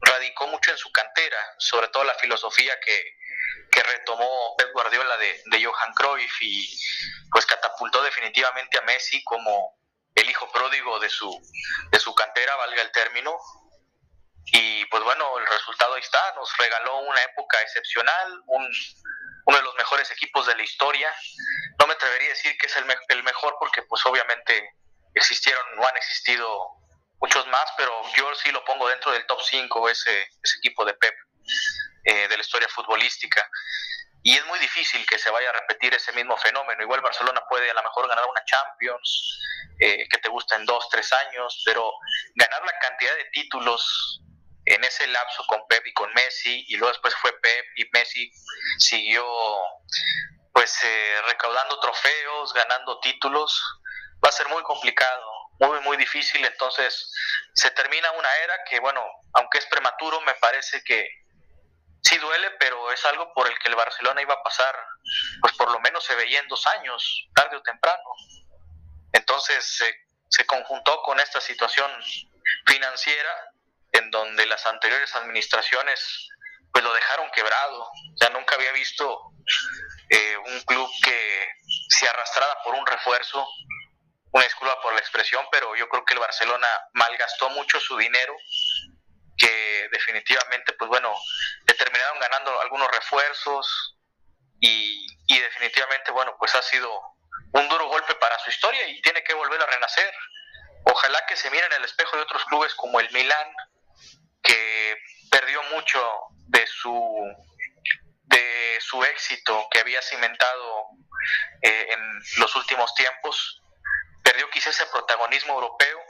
radicó 0.00 0.46
mucho 0.46 0.70
en 0.70 0.78
su 0.78 0.90
cantera, 0.92 1.38
sobre 1.58 1.88
todo 1.88 2.04
la 2.04 2.14
filosofía 2.14 2.78
que, 2.80 3.16
que 3.70 3.82
retomó 3.82 4.54
Pep 4.56 4.72
Guardiola 4.72 5.16
de, 5.16 5.42
de 5.46 5.64
Johan 5.64 5.92
Cruyff 5.94 6.42
y 6.42 6.78
pues 7.30 7.46
catapultó 7.46 8.02
definitivamente 8.02 8.78
a 8.78 8.82
Messi 8.82 9.22
como 9.24 9.76
el 10.14 10.30
hijo 10.30 10.50
pródigo 10.52 11.00
de 11.00 11.10
su, 11.10 11.28
de 11.90 11.98
su 11.98 12.14
cantera, 12.14 12.56
valga 12.56 12.82
el 12.82 12.92
término. 12.92 13.36
Y 14.46 14.84
pues 14.86 15.02
bueno, 15.02 15.38
el 15.38 15.46
resultado 15.46 15.94
ahí 15.94 16.00
está, 16.00 16.34
nos 16.36 16.56
regaló 16.58 16.98
una 16.98 17.22
época 17.22 17.60
excepcional, 17.62 18.42
un, 18.46 18.70
uno 19.46 19.56
de 19.56 19.62
los 19.62 19.74
mejores 19.74 20.10
equipos 20.12 20.46
de 20.46 20.56
la 20.56 20.62
historia. 20.62 21.12
No 21.78 21.86
me 21.86 21.94
atrevería 21.94 22.28
a 22.28 22.34
decir 22.34 22.56
que 22.58 22.66
es 22.66 22.76
el, 22.76 22.84
el 23.08 23.22
mejor 23.24 23.56
porque 23.58 23.82
pues 23.82 24.04
obviamente 24.06 24.70
existieron, 25.14 25.64
no 25.76 25.86
han 25.86 25.96
existido 25.96 26.46
muchos 27.20 27.46
más, 27.48 27.64
pero 27.76 27.92
yo 28.16 28.34
sí 28.34 28.50
lo 28.52 28.64
pongo 28.64 28.88
dentro 28.88 29.10
del 29.12 29.26
top 29.26 29.40
5 29.42 29.88
ese, 29.88 30.22
ese 30.42 30.58
equipo 30.58 30.84
de 30.84 30.94
Pep 30.94 31.14
eh, 32.04 32.28
de 32.28 32.36
la 32.36 32.42
historia 32.42 32.68
futbolística. 32.68 33.48
Y 34.22 34.32
es 34.32 34.46
muy 34.46 34.58
difícil 34.58 35.04
que 35.06 35.18
se 35.18 35.30
vaya 35.30 35.50
a 35.50 35.52
repetir 35.52 35.92
ese 35.92 36.12
mismo 36.12 36.36
fenómeno. 36.38 36.82
Igual 36.82 37.02
Barcelona 37.02 37.42
puede 37.48 37.70
a 37.70 37.74
lo 37.74 37.82
mejor 37.82 38.08
ganar 38.08 38.24
una 38.24 38.44
Champions, 38.44 39.38
eh, 39.78 40.08
que 40.08 40.18
te 40.18 40.30
gusta 40.30 40.56
en 40.56 40.64
dos, 40.64 40.88
tres 40.88 41.12
años, 41.12 41.62
pero 41.64 41.92
ganar 42.34 42.64
la 42.64 42.78
cantidad 42.78 43.14
de 43.16 43.24
títulos 43.32 44.20
en 44.66 44.82
ese 44.82 45.06
lapso 45.08 45.44
con 45.46 45.66
Pep 45.68 45.86
y 45.86 45.92
con 45.92 46.12
Messi, 46.14 46.64
y 46.68 46.76
luego 46.76 46.92
después 46.92 47.14
fue 47.16 47.38
Pep 47.40 47.66
y 47.76 47.84
Messi 47.92 48.32
siguió 48.78 49.26
pues 50.54 50.82
eh, 50.84 51.22
recaudando 51.26 51.78
trofeos, 51.80 52.54
ganando 52.54 53.00
títulos, 53.00 53.62
va 54.24 54.28
a 54.28 54.32
ser 54.32 54.48
muy 54.48 54.62
complicado, 54.62 55.26
muy, 55.60 55.80
muy 55.80 55.96
difícil, 55.96 56.44
entonces 56.44 57.12
se 57.54 57.70
termina 57.72 58.10
una 58.12 58.34
era 58.36 58.64
que, 58.64 58.80
bueno, 58.80 59.04
aunque 59.34 59.58
es 59.58 59.66
prematuro, 59.66 60.20
me 60.22 60.34
parece 60.34 60.82
que 60.84 61.23
sí 62.04 62.18
duele, 62.18 62.50
pero 62.60 62.92
es 62.92 63.04
algo 63.06 63.32
por 63.32 63.48
el 63.48 63.58
que 63.58 63.68
el 63.68 63.76
Barcelona 63.76 64.20
iba 64.20 64.34
a 64.34 64.42
pasar, 64.42 64.76
pues 65.40 65.54
por 65.54 65.70
lo 65.70 65.80
menos 65.80 66.04
se 66.04 66.14
veía 66.14 66.40
en 66.40 66.48
dos 66.48 66.66
años, 66.66 67.28
tarde 67.34 67.56
o 67.56 67.62
temprano. 67.62 68.02
Entonces 69.12 69.64
se, 70.28 70.46
conjuntó 70.46 71.00
con 71.02 71.18
esta 71.20 71.40
situación 71.40 71.90
financiera 72.66 73.52
en 73.92 74.10
donde 74.10 74.44
las 74.46 74.66
anteriores 74.66 75.14
administraciones 75.14 76.28
pues 76.72 76.82
lo 76.82 76.92
dejaron 76.92 77.30
quebrado. 77.30 77.90
Ya 78.20 78.30
nunca 78.30 78.56
había 78.56 78.72
visto 78.72 79.30
eh, 80.10 80.36
un 80.36 80.60
club 80.62 80.90
que 81.02 81.48
se 81.88 82.08
arrastrara 82.08 82.62
por 82.64 82.74
un 82.74 82.84
refuerzo, 82.84 83.46
una 84.32 84.44
disculpa 84.44 84.80
por 84.82 84.92
la 84.92 84.98
expresión, 84.98 85.46
pero 85.52 85.76
yo 85.76 85.88
creo 85.88 86.04
que 86.04 86.14
el 86.14 86.20
Barcelona 86.20 86.66
malgastó 86.94 87.48
mucho 87.50 87.78
su 87.78 87.96
dinero 87.96 88.34
que 89.36 89.88
definitivamente, 89.90 90.72
pues 90.74 90.88
bueno, 90.88 91.14
terminaron 91.78 92.18
ganando 92.20 92.60
algunos 92.60 92.90
refuerzos 92.90 93.96
y, 94.60 95.06
y 95.26 95.38
definitivamente, 95.38 96.10
bueno, 96.12 96.36
pues 96.38 96.54
ha 96.54 96.62
sido 96.62 96.90
un 97.52 97.68
duro 97.68 97.86
golpe 97.88 98.14
para 98.16 98.38
su 98.38 98.50
historia 98.50 98.86
y 98.88 99.00
tiene 99.02 99.22
que 99.22 99.34
volver 99.34 99.60
a 99.60 99.66
renacer. 99.66 100.14
Ojalá 100.84 101.24
que 101.26 101.36
se 101.36 101.50
miren 101.50 101.72
en 101.72 101.78
el 101.78 101.84
espejo 101.84 102.16
de 102.16 102.22
otros 102.22 102.44
clubes 102.46 102.74
como 102.74 103.00
el 103.00 103.10
Milán, 103.12 103.54
que 104.42 104.96
perdió 105.30 105.62
mucho 105.74 106.00
de 106.48 106.66
su 106.66 106.92
de 108.24 108.78
su 108.80 109.02
éxito 109.04 109.68
que 109.70 109.80
había 109.80 110.02
cimentado 110.02 110.86
eh, 111.62 111.86
en 111.90 112.22
los 112.38 112.56
últimos 112.56 112.94
tiempos, 112.94 113.62
perdió 114.22 114.48
quizás 114.50 114.74
ese 114.74 114.90
protagonismo 114.90 115.54
europeo. 115.54 116.00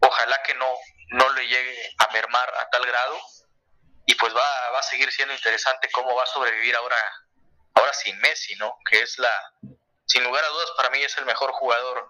Ojalá 0.00 0.42
que 0.42 0.54
no 0.54 0.68
no 1.10 1.32
le 1.32 1.46
llegue 1.46 1.94
a 1.98 2.12
mermar 2.12 2.52
a 2.56 2.70
tal 2.70 2.86
grado 2.86 3.18
y 4.06 4.14
pues 4.14 4.34
va, 4.34 4.70
va 4.70 4.78
a 4.78 4.82
seguir 4.82 5.10
siendo 5.12 5.34
interesante 5.34 5.90
cómo 5.90 6.14
va 6.14 6.24
a 6.24 6.26
sobrevivir 6.26 6.74
ahora, 6.76 6.96
ahora 7.74 7.92
sin 7.92 8.18
Messi, 8.18 8.54
¿no? 8.56 8.78
Que 8.88 9.02
es 9.02 9.18
la, 9.18 9.52
sin 10.06 10.22
lugar 10.24 10.44
a 10.44 10.48
dudas 10.48 10.70
para 10.76 10.90
mí 10.90 11.02
es 11.02 11.16
el 11.18 11.24
mejor 11.24 11.52
jugador 11.52 12.06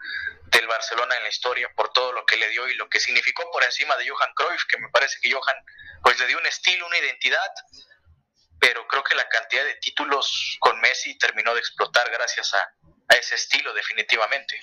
del 0.46 0.66
Barcelona 0.66 1.16
en 1.16 1.22
la 1.22 1.28
historia 1.28 1.72
por 1.74 1.92
todo 1.92 2.12
lo 2.12 2.26
que 2.26 2.36
le 2.36 2.48
dio 2.48 2.68
y 2.68 2.74
lo 2.74 2.88
que 2.88 3.00
significó 3.00 3.50
por 3.50 3.64
encima 3.64 3.96
de 3.96 4.08
Johan 4.08 4.32
Cruyff, 4.34 4.64
que 4.68 4.78
me 4.78 4.88
parece 4.90 5.18
que 5.20 5.32
Johan 5.32 5.56
pues 6.02 6.18
le 6.18 6.26
dio 6.26 6.38
un 6.38 6.46
estilo, 6.46 6.86
una 6.86 6.98
identidad, 6.98 7.50
pero 8.60 8.86
creo 8.88 9.02
que 9.04 9.14
la 9.14 9.28
cantidad 9.28 9.64
de 9.64 9.74
títulos 9.76 10.56
con 10.60 10.80
Messi 10.80 11.16
terminó 11.18 11.54
de 11.54 11.60
explotar 11.60 12.10
gracias 12.10 12.54
a, 12.54 12.72
a 13.08 13.14
ese 13.14 13.34
estilo 13.36 13.72
definitivamente. 13.72 14.60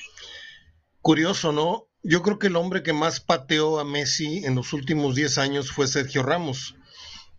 Curioso, 1.02 1.52
¿no? 1.52 1.88
Yo 2.04 2.22
creo 2.22 2.40
que 2.40 2.48
el 2.48 2.56
hombre 2.56 2.84
que 2.84 2.94
más 2.94 3.20
pateó 3.20 3.80
a 3.80 3.84
Messi 3.84 4.46
en 4.46 4.56
los 4.56 4.74
últimos 4.74 5.16
10 5.16 5.38
años 5.38 5.72
fue 5.72 5.88
Sergio 5.88 6.24
Ramos. 6.24 6.76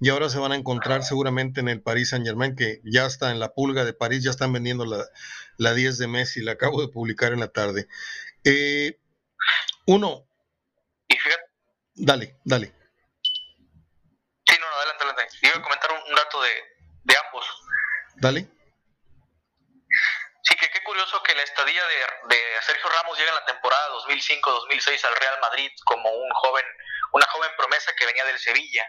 Y 0.01 0.09
ahora 0.09 0.29
se 0.29 0.39
van 0.39 0.51
a 0.51 0.57
encontrar 0.57 1.05
seguramente 1.05 1.61
en 1.61 1.69
el 1.69 1.81
Paris 1.81 2.11
Saint 2.11 2.27
Germain, 2.27 2.57
que 2.57 2.81
ya 2.85 3.07
está 3.07 3.31
en 3.31 3.39
la 3.39 3.55
pulga 3.55 3.85
de 3.85 3.93
París, 3.93 4.25
ya 4.25 4.31
están 4.31 4.53
vendiendo 4.53 4.85
la, 4.85 5.05
la 5.59 5.75
10 5.75 5.99
de 5.99 6.09
Messi, 6.09 6.41
la 6.43 6.53
acabo 6.53 6.81
de 6.81 6.89
publicar 6.89 7.33
en 7.33 7.39
la 7.41 7.49
tarde. 7.49 7.87
Eh, 8.43 8.99
uno. 9.87 10.27
Dale, 11.95 12.37
dale. 12.45 12.75
Sí, 14.49 14.57
no, 14.59 14.67
no, 14.67 14.77
adelante, 14.77 15.05
adelante. 15.05 15.37
Iba 15.43 15.59
a 15.59 15.63
comentar 15.63 15.91
un, 15.93 15.99
un 16.11 16.15
dato 16.17 16.43
de, 16.43 16.51
de 17.05 17.15
ambos. 17.27 17.45
Dale. 18.17 18.62
Curioso 20.93 21.23
que 21.23 21.35
la 21.35 21.43
estadía 21.43 21.83
de, 21.87 22.37
de 22.37 22.63
Sergio 22.67 22.91
Ramos 22.91 23.17
llega 23.17 23.31
en 23.31 23.37
la 23.37 23.47
temporada 23.47 23.89
2005-2006 24.05 25.03
al 25.07 25.17
Real 25.17 25.41
Madrid 25.41 25.73
como 25.87 26.11
un 26.11 26.31
joven, 26.35 26.67
una 27.13 27.27
joven 27.29 27.51
promesa 27.57 27.95
que 27.97 28.05
venía 28.05 28.27
del 28.27 28.39
Sevilla. 28.39 28.87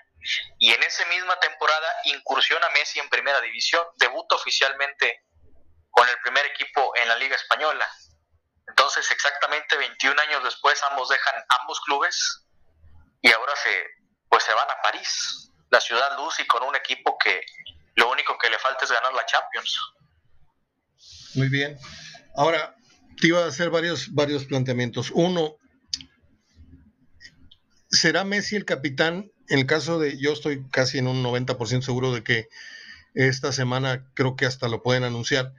Y 0.60 0.74
en 0.74 0.84
esa 0.84 1.06
misma 1.06 1.40
temporada 1.40 1.88
incursiona 2.04 2.68
Messi 2.72 3.00
en 3.00 3.08
primera 3.08 3.40
división, 3.40 3.88
debuta 3.96 4.36
oficialmente 4.36 5.24
con 5.92 6.10
el 6.10 6.20
primer 6.20 6.46
equipo 6.48 6.94
en 6.98 7.08
la 7.08 7.16
Liga 7.16 7.38
Española. 7.38 7.90
Entonces, 8.68 9.10
exactamente 9.10 9.78
21 9.78 10.22
años 10.24 10.44
después, 10.44 10.84
ambos 10.84 11.08
dejan 11.08 11.36
ambos 11.62 11.80
clubes 11.86 12.44
y 13.22 13.32
ahora 13.32 13.56
se, 13.56 13.88
pues 14.28 14.44
se 14.44 14.54
van 14.54 14.70
a 14.70 14.82
París, 14.82 15.50
la 15.72 15.80
ciudad 15.80 16.18
luz, 16.18 16.38
y 16.42 16.48
con 16.48 16.64
un 16.64 16.76
equipo 16.76 17.18
que 17.18 17.46
lo 17.96 18.10
único 18.10 18.38
que 18.38 18.50
le 18.50 18.60
falta 18.60 18.84
es 18.84 18.92
ganar 18.92 19.14
la 19.14 19.26
Champions. 19.26 19.80
Muy 21.36 21.50
bien. 21.50 21.78
Ahora, 22.36 22.76
te 23.20 23.28
iba 23.28 23.44
a 23.44 23.48
hacer 23.48 23.70
varios, 23.70 24.14
varios 24.14 24.46
planteamientos. 24.46 25.12
Uno, 25.12 25.58
¿será 27.90 28.24
Messi 28.24 28.56
el 28.56 28.66
capitán? 28.66 29.32
En 29.50 29.60
el 29.60 29.66
caso 29.66 30.00
de, 30.00 30.18
yo 30.18 30.34
estoy 30.34 30.64
casi 30.72 30.98
en 30.98 31.08
un 31.08 31.24
90% 31.24 31.82
seguro 31.82 32.14
de 32.14 32.24
que 32.24 32.48
esta 33.14 33.52
semana 33.52 34.10
creo 34.14 34.36
que 34.36 34.46
hasta 34.46 34.68
lo 34.68 34.82
pueden 34.82 35.04
anunciar. 35.04 35.54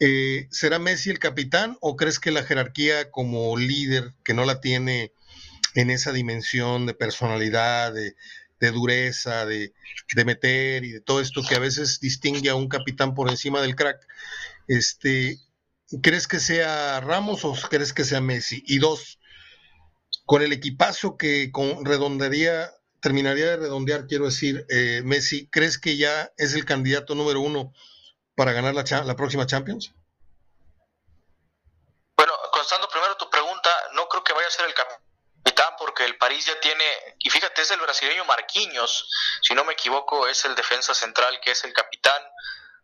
Eh, 0.00 0.46
¿Será 0.50 0.78
Messi 0.78 1.10
el 1.10 1.18
capitán 1.18 1.76
o 1.80 1.96
crees 1.96 2.18
que 2.20 2.30
la 2.30 2.44
jerarquía 2.44 3.10
como 3.10 3.56
líder, 3.56 4.14
que 4.24 4.34
no 4.34 4.44
la 4.44 4.60
tiene 4.60 5.12
en 5.74 5.90
esa 5.90 6.12
dimensión 6.12 6.86
de 6.86 6.94
personalidad, 6.94 7.92
de, 7.92 8.14
dureza, 8.72 9.46
de, 9.46 9.72
meter 10.24 10.84
y 10.84 10.92
de 10.92 11.00
todo 11.00 11.20
esto 11.20 11.42
que 11.48 11.54
a 11.54 11.60
veces 11.60 12.00
distingue 12.00 12.50
a 12.50 12.54
un 12.54 12.68
capitán 12.68 13.14
por 13.14 13.28
encima 13.30 13.60
del 13.60 13.76
crack, 13.76 14.06
este, 14.68 15.38
¿crees 16.02 16.28
que 16.28 16.38
sea 16.38 17.00
Ramos 17.00 17.44
o 17.44 17.54
crees 17.68 17.92
que 17.92 18.04
sea 18.04 18.20
Messi? 18.20 18.62
Y 18.66 18.78
dos, 18.78 19.18
con 20.26 20.42
el 20.42 20.52
equipazo 20.52 21.16
que 21.16 21.50
con 21.50 21.84
redondearía, 21.84 22.70
terminaría 23.00 23.46
de 23.46 23.56
redondear, 23.56 24.06
quiero 24.06 24.26
decir, 24.26 24.66
eh, 24.68 25.02
Messi, 25.04 25.48
¿crees 25.50 25.78
que 25.78 25.96
ya 25.96 26.30
es 26.36 26.54
el 26.54 26.64
candidato 26.64 27.14
número 27.14 27.40
uno 27.40 27.72
para 28.36 28.52
ganar 28.52 28.74
la, 28.74 28.84
la 29.04 29.16
próxima 29.16 29.46
Champions? 29.46 29.92
Bueno, 32.16 32.32
contestando 32.52 32.88
primero 32.88 33.16
tu 33.16 33.30
pregunta, 33.30 33.70
no 33.94 34.08
creo 34.08 34.22
que 34.22 34.32
vaya 34.32 34.48
a 34.48 34.50
ser 34.50 34.66
el 34.66 34.74
capitán 34.74 35.74
porque 35.78 36.04
el 36.04 36.18
París 36.18 36.44
ya 36.46 36.60
tiene, 36.60 36.84
y 37.18 37.30
fíjate, 37.30 37.62
es 37.62 37.70
el 37.70 37.80
brasileño 37.80 38.24
Marquinhos, 38.24 39.08
si 39.42 39.54
no 39.54 39.64
me 39.64 39.72
equivoco, 39.72 40.28
es 40.28 40.44
el 40.44 40.54
defensa 40.54 40.94
central 40.94 41.40
que 41.40 41.52
es 41.52 41.64
el 41.64 41.72
capitán 41.72 42.20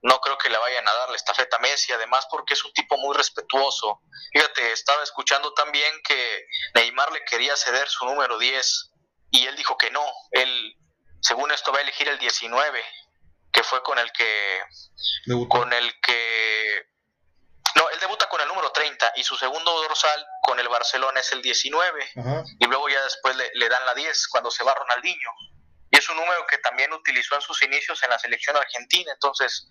no 0.05 0.21
creo 0.21 0.37
que 0.37 0.51
le 0.51 0.59
vayan 0.59 0.87
a 0.87 0.93
dar 0.93 1.09
la 1.09 1.17
estafeta 1.17 1.57
a 1.57 1.61
Messi, 1.61 1.91
además 1.93 2.27
porque 2.31 2.53
es 2.53 2.63
un 2.63 2.75
tipo 2.75 2.99
muy 2.99 3.17
respetuoso. 3.17 4.03
Fíjate, 4.35 4.73
estaba 4.73 5.03
escuchando 5.03 5.55
también 5.55 5.91
que 6.07 6.47
Neymar 6.75 7.11
le 7.11 7.25
quería 7.25 7.57
ceder 7.57 7.89
su 7.89 8.05
número 8.05 8.39
10 8.39 8.91
y 9.31 9.47
él 9.47 9.57
dijo 9.57 9.79
que 9.79 9.91
no, 9.91 10.05
él, 10.33 10.77
según 11.23 11.51
esto, 11.53 11.73
va 11.73 11.79
a 11.79 11.83
elegir 11.83 12.07
el 12.09 12.19
19, 12.19 12.85
que 13.51 13.63
fue 13.63 13.83
con 13.83 13.99
el 13.99 14.13
que... 14.13 14.61
Debutó. 15.25 15.49
Con 15.49 15.73
el 15.73 15.99
que... 16.03 16.87
No, 17.75 17.89
él 17.89 17.99
debuta 17.99 18.29
con 18.29 18.43
el 18.43 18.49
número 18.49 18.73
30 18.73 19.15
y 19.17 19.25
su 19.25 19.39
segundo 19.39 19.73
dorsal 19.73 20.27
con 20.43 20.61
el 20.61 20.69
Barcelona 20.69 21.21
es 21.21 21.33
el 21.33 21.41
19 21.41 22.11
Ajá. 22.17 22.45
y 22.61 22.67
luego 22.67 22.91
ya 22.91 23.03
después 23.03 23.35
le, 23.37 23.51
le 23.55 23.69
dan 23.71 23.87
la 23.87 23.95
10 23.95 24.29
cuando 24.29 24.51
se 24.51 24.63
va 24.65 24.75
Ronaldinho 24.75 25.31
y 25.95 25.99
es 25.99 26.09
un 26.11 26.17
número 26.17 26.45
que 26.49 26.59
también 26.59 26.93
utilizó 26.93 27.37
en 27.37 27.41
sus 27.41 27.63
inicios 27.63 28.03
en 28.03 28.11
la 28.11 28.19
selección 28.19 28.57
argentina, 28.57 29.13
entonces 29.13 29.69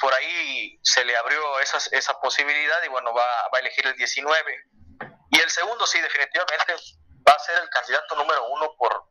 por 0.00 0.12
ahí 0.14 0.78
se 0.82 1.04
le 1.04 1.16
abrió 1.16 1.40
esa, 1.60 1.78
esa 1.92 2.20
posibilidad 2.20 2.76
y 2.84 2.88
bueno, 2.88 3.12
va, 3.14 3.24
va 3.52 3.58
a 3.58 3.60
elegir 3.60 3.86
el 3.86 3.96
19. 3.96 4.52
Y 5.30 5.38
el 5.38 5.50
segundo 5.50 5.86
sí, 5.86 6.00
definitivamente 6.00 6.72
va 7.26 7.32
a 7.32 7.38
ser 7.38 7.62
el 7.62 7.68
candidato 7.68 8.16
número 8.16 8.48
uno 8.48 8.74
por, 8.78 9.04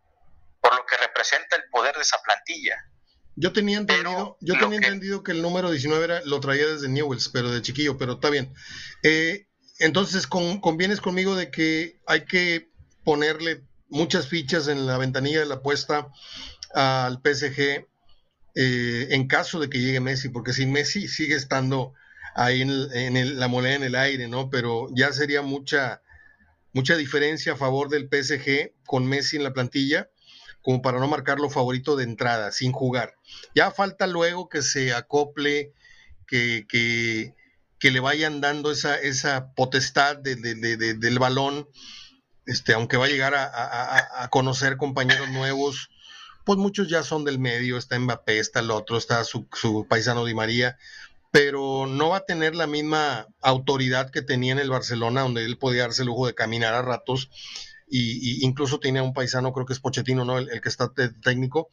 por 0.61 0.75
lo 0.75 0.85
que 0.85 0.97
representa 0.97 1.55
el 1.55 1.63
poder 1.69 1.95
de 1.95 2.01
esa 2.01 2.17
plantilla. 2.21 2.75
Yo 3.35 3.53
tenía 3.53 3.77
entendido, 3.77 4.37
yo 4.41 4.57
tenía 4.57 4.77
entendido 4.77 5.23
que 5.23 5.31
el 5.31 5.43
número 5.43 5.69
19 5.69 6.03
era, 6.03 6.21
lo 6.25 6.39
traía 6.39 6.65
desde 6.65 6.89
Newells, 6.89 7.29
pero 7.29 7.51
de 7.51 7.61
chiquillo, 7.61 7.95
pero 7.95 8.13
está 8.13 8.31
bien. 8.31 8.51
Eh, 9.03 9.47
entonces, 9.77 10.25
con, 10.25 10.59
convienes 10.59 11.01
conmigo 11.01 11.35
de 11.35 11.51
que 11.51 11.99
hay 12.07 12.25
que 12.25 12.71
ponerle 13.03 13.61
muchas 13.89 14.27
fichas 14.27 14.67
en 14.67 14.87
la 14.87 14.97
ventanilla 14.97 15.39
de 15.39 15.45
la 15.45 15.55
apuesta 15.55 16.07
al 16.73 17.21
PSG 17.23 17.87
eh, 18.59 19.09
en 19.11 19.27
caso 19.27 19.59
de 19.59 19.69
que 19.69 19.77
llegue 19.77 19.99
Messi, 19.99 20.29
porque 20.29 20.51
si 20.51 20.65
Messi 20.65 21.07
sigue 21.07 21.35
estando 21.35 21.93
ahí 22.33 22.63
en, 22.63 23.39
la 23.39 23.47
moneda 23.47 23.75
en 23.75 23.83
el 23.83 23.93
aire, 23.93 24.27
¿no? 24.27 24.49
Pero 24.49 24.87
ya 24.95 25.13
sería 25.13 25.43
mucha, 25.43 26.01
mucha 26.73 26.97
diferencia 26.97 27.53
a 27.53 27.55
favor 27.55 27.87
del 27.89 28.09
PSG 28.11 28.73
con 28.83 29.05
Messi 29.05 29.35
en 29.37 29.43
la 29.43 29.53
plantilla, 29.53 30.09
como 30.63 30.81
para 30.81 30.97
no 30.97 31.07
marcarlo 31.07 31.51
favorito 31.51 31.95
de 31.95 32.05
entrada, 32.05 32.51
sin 32.51 32.71
jugar. 32.71 33.13
Ya 33.53 33.69
falta 33.69 34.07
luego 34.07 34.49
que 34.49 34.63
se 34.63 34.91
acople, 34.91 35.73
que, 36.25 36.65
que, 36.67 37.91
le 37.91 37.99
vayan 37.99 38.41
dando 38.41 38.71
esa, 38.71 38.95
esa 38.95 39.53
potestad 39.53 40.17
de, 40.17 40.35
del 40.35 41.19
balón, 41.19 41.69
este, 42.47 42.73
aunque 42.73 42.97
va 42.97 43.05
a 43.05 43.09
llegar 43.09 43.35
a 43.35 44.27
conocer 44.31 44.77
compañeros 44.77 45.29
nuevos 45.29 45.91
pues 46.47 46.57
muchos 46.57 46.87
ya 46.87 47.03
son 47.03 47.25
del 47.25 47.39
medio, 47.39 47.77
está 47.77 47.99
Mbappé, 47.99 48.39
está 48.39 48.61
el 48.61 48.71
otro, 48.71 48.97
está 48.97 49.21
su, 49.25 49.49
paisano 49.89 50.23
Di 50.23 50.33
María, 50.33 50.77
pero 51.29 51.87
no 51.87 52.07
va 52.07 52.17
a 52.19 52.25
tener 52.25 52.55
la 52.55 52.67
misma 52.67 53.27
autoridad 53.41 54.11
que 54.11 54.21
tenía 54.21 54.53
en 54.53 54.59
el 54.59 54.69
Barcelona, 54.69 55.23
donde 55.23 55.43
él 55.43 55.57
podía 55.57 55.81
darse 55.81 56.03
el 56.03 56.07
lujo 56.07 56.25
de 56.25 56.35
caminar 56.35 56.73
a 56.73 56.81
ratos, 56.81 57.29
y, 57.89 58.45
incluso 58.45 58.79
tiene 58.79 59.01
un 59.01 59.13
paisano, 59.13 59.51
creo 59.51 59.65
que 59.65 59.73
es 59.73 59.81
Pochettino, 59.81 60.23
¿no? 60.23 60.37
El, 60.37 60.61
que 60.61 60.69
está 60.69 60.93
técnico. 61.21 61.67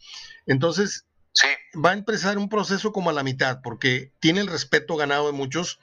Entonces, 0.44 1.06
sí. 1.32 1.46
va 1.78 1.90
a 1.90 1.94
empezar 1.94 2.36
un 2.36 2.48
proceso 2.48 2.90
como 2.90 3.10
a 3.10 3.12
la 3.12 3.22
mitad, 3.22 3.60
porque 3.62 4.12
tiene 4.18 4.40
el 4.40 4.48
respeto 4.48 4.96
ganado 4.96 5.26
de 5.26 5.32
muchos, 5.34 5.78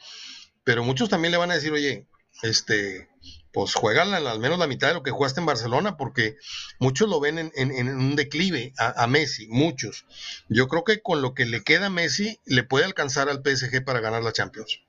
pero 0.66 0.84
muchos 0.84 1.08
también 1.08 1.32
le 1.32 1.38
van 1.38 1.52
a 1.52 1.56
decir, 1.56 1.72
oye, 1.72 2.10
este, 2.44 3.08
pues 3.52 3.74
juegan 3.76 4.14
al 4.14 4.40
menos 4.40 4.60
la 4.60 4.68
mitad 4.68 4.88
de 4.88 4.94
lo 4.94 5.04
que 5.04 5.12
jugaste 5.12 5.40
en 5.40 5.46
Barcelona, 5.46 5.98
porque 5.98 6.38
muchos 6.80 7.10
lo 7.10 7.20
ven 7.20 7.52
en, 7.54 7.90
un 7.90 8.16
declive 8.16 8.74
a, 8.78 9.06
Messi, 9.08 9.48
muchos. 9.48 10.06
Yo 10.48 10.68
creo 10.68 10.84
que 10.84 11.02
con 11.02 11.22
lo 11.22 11.34
que 11.34 11.46
le 11.46 11.64
queda 11.64 11.88
a 11.88 11.90
Messi, 11.90 12.40
le 12.46 12.64
puede 12.64 12.86
alcanzar 12.86 13.30
al 13.30 13.42
PSG 13.44 13.84
para 13.84 14.00
ganar 14.00 14.24
la 14.24 14.32
Champions. 14.32 14.82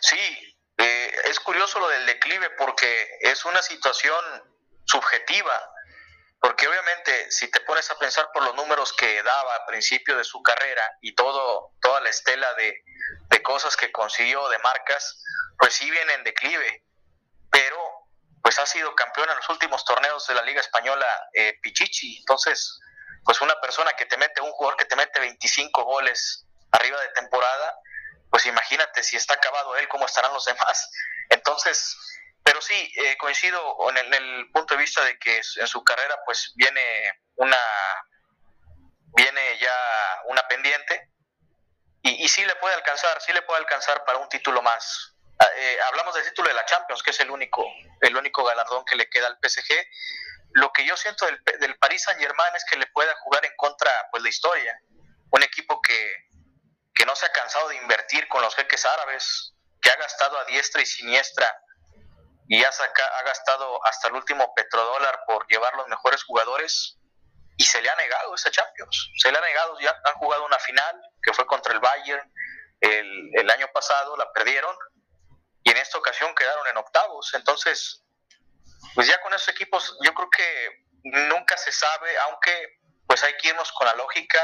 Sí, 0.00 0.18
eh, 0.78 1.10
es 1.30 1.40
curioso 1.40 1.78
lo 1.78 1.88
del 1.88 2.06
declive 2.06 2.50
porque 2.58 3.08
es 3.20 3.44
una 3.44 3.62
situación 3.62 4.18
subjetiva, 4.84 5.60
porque 6.46 6.68
obviamente 6.68 7.28
si 7.32 7.50
te 7.50 7.58
pones 7.62 7.90
a 7.90 7.98
pensar 7.98 8.30
por 8.32 8.44
los 8.44 8.54
números 8.54 8.92
que 8.92 9.20
daba 9.20 9.56
al 9.56 9.64
principio 9.66 10.16
de 10.16 10.22
su 10.22 10.40
carrera 10.44 10.96
y 11.00 11.12
todo, 11.12 11.72
toda 11.82 12.00
la 12.02 12.08
estela 12.08 12.54
de, 12.54 12.84
de 13.30 13.42
cosas 13.42 13.76
que 13.76 13.90
consiguió 13.90 14.48
de 14.50 14.60
marcas, 14.60 15.24
pues 15.58 15.74
sí 15.74 15.90
viene 15.90 16.14
en 16.14 16.22
declive, 16.22 16.84
pero 17.50 17.76
pues 18.44 18.60
ha 18.60 18.66
sido 18.66 18.94
campeón 18.94 19.28
en 19.28 19.34
los 19.34 19.48
últimos 19.48 19.84
torneos 19.84 20.24
de 20.28 20.34
la 20.34 20.42
Liga 20.42 20.60
Española 20.60 21.04
eh, 21.34 21.58
Pichichi, 21.60 22.18
entonces 22.18 22.78
pues 23.24 23.40
una 23.40 23.60
persona 23.60 23.94
que 23.94 24.06
te 24.06 24.16
mete, 24.16 24.40
un 24.40 24.52
jugador 24.52 24.76
que 24.76 24.84
te 24.84 24.94
mete 24.94 25.18
25 25.18 25.82
goles 25.82 26.46
arriba 26.70 27.00
de 27.00 27.08
temporada, 27.08 27.74
pues 28.30 28.46
imagínate 28.46 29.02
si 29.02 29.16
está 29.16 29.34
acabado 29.34 29.76
él, 29.78 29.88
cómo 29.88 30.06
estarán 30.06 30.32
los 30.32 30.44
demás. 30.44 30.92
Entonces, 31.28 31.96
pero 32.46 32.62
sí, 32.62 32.92
eh, 32.94 33.16
coincido 33.18 33.76
en 33.90 34.14
el, 34.14 34.50
punto 34.52 34.74
de 34.74 34.80
vista 34.80 35.04
de 35.04 35.18
que 35.18 35.42
en 35.56 35.66
su 35.66 35.82
carrera 35.82 36.16
pues 36.24 36.52
viene 36.54 36.80
una, 37.34 37.58
viene 39.16 39.58
ya 39.58 40.22
una 40.26 40.46
pendiente 40.46 41.10
y, 42.02 42.24
y 42.24 42.28
sí 42.28 42.44
le 42.44 42.54
puede 42.54 42.76
alcanzar, 42.76 43.20
sí 43.20 43.32
le 43.32 43.42
puede 43.42 43.58
alcanzar 43.58 44.04
para 44.04 44.18
un 44.18 44.28
título 44.28 44.62
más. 44.62 45.16
Ah, 45.40 45.48
eh, 45.56 45.78
hablamos 45.88 46.14
del 46.14 46.22
título 46.22 46.48
de 46.48 46.54
la 46.54 46.64
Champions, 46.64 47.02
que 47.02 47.10
es 47.10 47.18
el 47.18 47.32
único, 47.32 47.66
el 48.00 48.16
único 48.16 48.44
galardón 48.44 48.84
que 48.84 48.94
le 48.94 49.10
queda 49.10 49.26
al 49.26 49.38
PSG. 49.42 49.74
Lo 50.52 50.72
que 50.72 50.86
yo 50.86 50.96
siento 50.96 51.26
del, 51.26 51.42
del 51.58 51.76
Paris 51.78 52.04
Saint 52.04 52.20
Germain 52.20 52.54
es 52.54 52.64
que 52.64 52.76
le 52.76 52.86
pueda 52.86 53.12
jugar 53.24 53.44
en 53.44 53.56
contra 53.56 53.90
pues 54.12 54.22
la 54.22 54.28
historia. 54.28 54.80
Un 55.32 55.42
equipo 55.42 55.82
que, 55.82 56.28
que 56.94 57.04
no 57.06 57.16
se 57.16 57.26
ha 57.26 57.32
cansado 57.32 57.70
de 57.70 57.76
invertir 57.76 58.28
con 58.28 58.40
los 58.40 58.54
jeques 58.54 58.86
árabes, 58.86 59.52
que 59.82 59.90
ha 59.90 59.96
gastado 59.96 60.38
a 60.38 60.44
diestra 60.44 60.80
y 60.80 60.86
siniestra 60.86 61.52
y 62.48 62.62
ha, 62.64 62.68
ha 62.68 63.22
gastado 63.22 63.84
hasta 63.84 64.08
el 64.08 64.14
último 64.14 64.52
petrodólar 64.54 65.20
por 65.26 65.46
llevar 65.48 65.74
los 65.74 65.88
mejores 65.88 66.22
jugadores 66.24 66.98
y 67.56 67.64
se 67.64 67.80
le 67.80 67.88
ha 67.88 67.96
negado 67.96 68.34
esa 68.34 68.50
Champions. 68.50 69.10
Se 69.16 69.32
le 69.32 69.38
ha 69.38 69.40
negado, 69.40 69.78
ya 69.80 69.94
han 70.04 70.14
jugado 70.14 70.44
una 70.44 70.58
final 70.58 71.00
que 71.22 71.32
fue 71.32 71.46
contra 71.46 71.72
el 71.72 71.80
Bayern 71.80 72.32
el, 72.80 73.30
el 73.34 73.50
año 73.50 73.68
pasado, 73.72 74.16
la 74.16 74.30
perdieron 74.32 74.76
y 75.64 75.70
en 75.70 75.76
esta 75.78 75.98
ocasión 75.98 76.34
quedaron 76.34 76.66
en 76.68 76.76
octavos. 76.76 77.32
Entonces, 77.34 78.04
pues 78.94 79.08
ya 79.08 79.20
con 79.20 79.32
esos 79.34 79.48
equipos 79.48 79.96
yo 80.04 80.12
creo 80.14 80.30
que 80.30 80.86
nunca 81.04 81.56
se 81.56 81.72
sabe, 81.72 82.16
aunque 82.28 82.78
pues 83.06 83.22
hay 83.24 83.36
que 83.38 83.48
irnos 83.48 83.72
con 83.72 83.86
la 83.86 83.94
lógica 83.94 84.40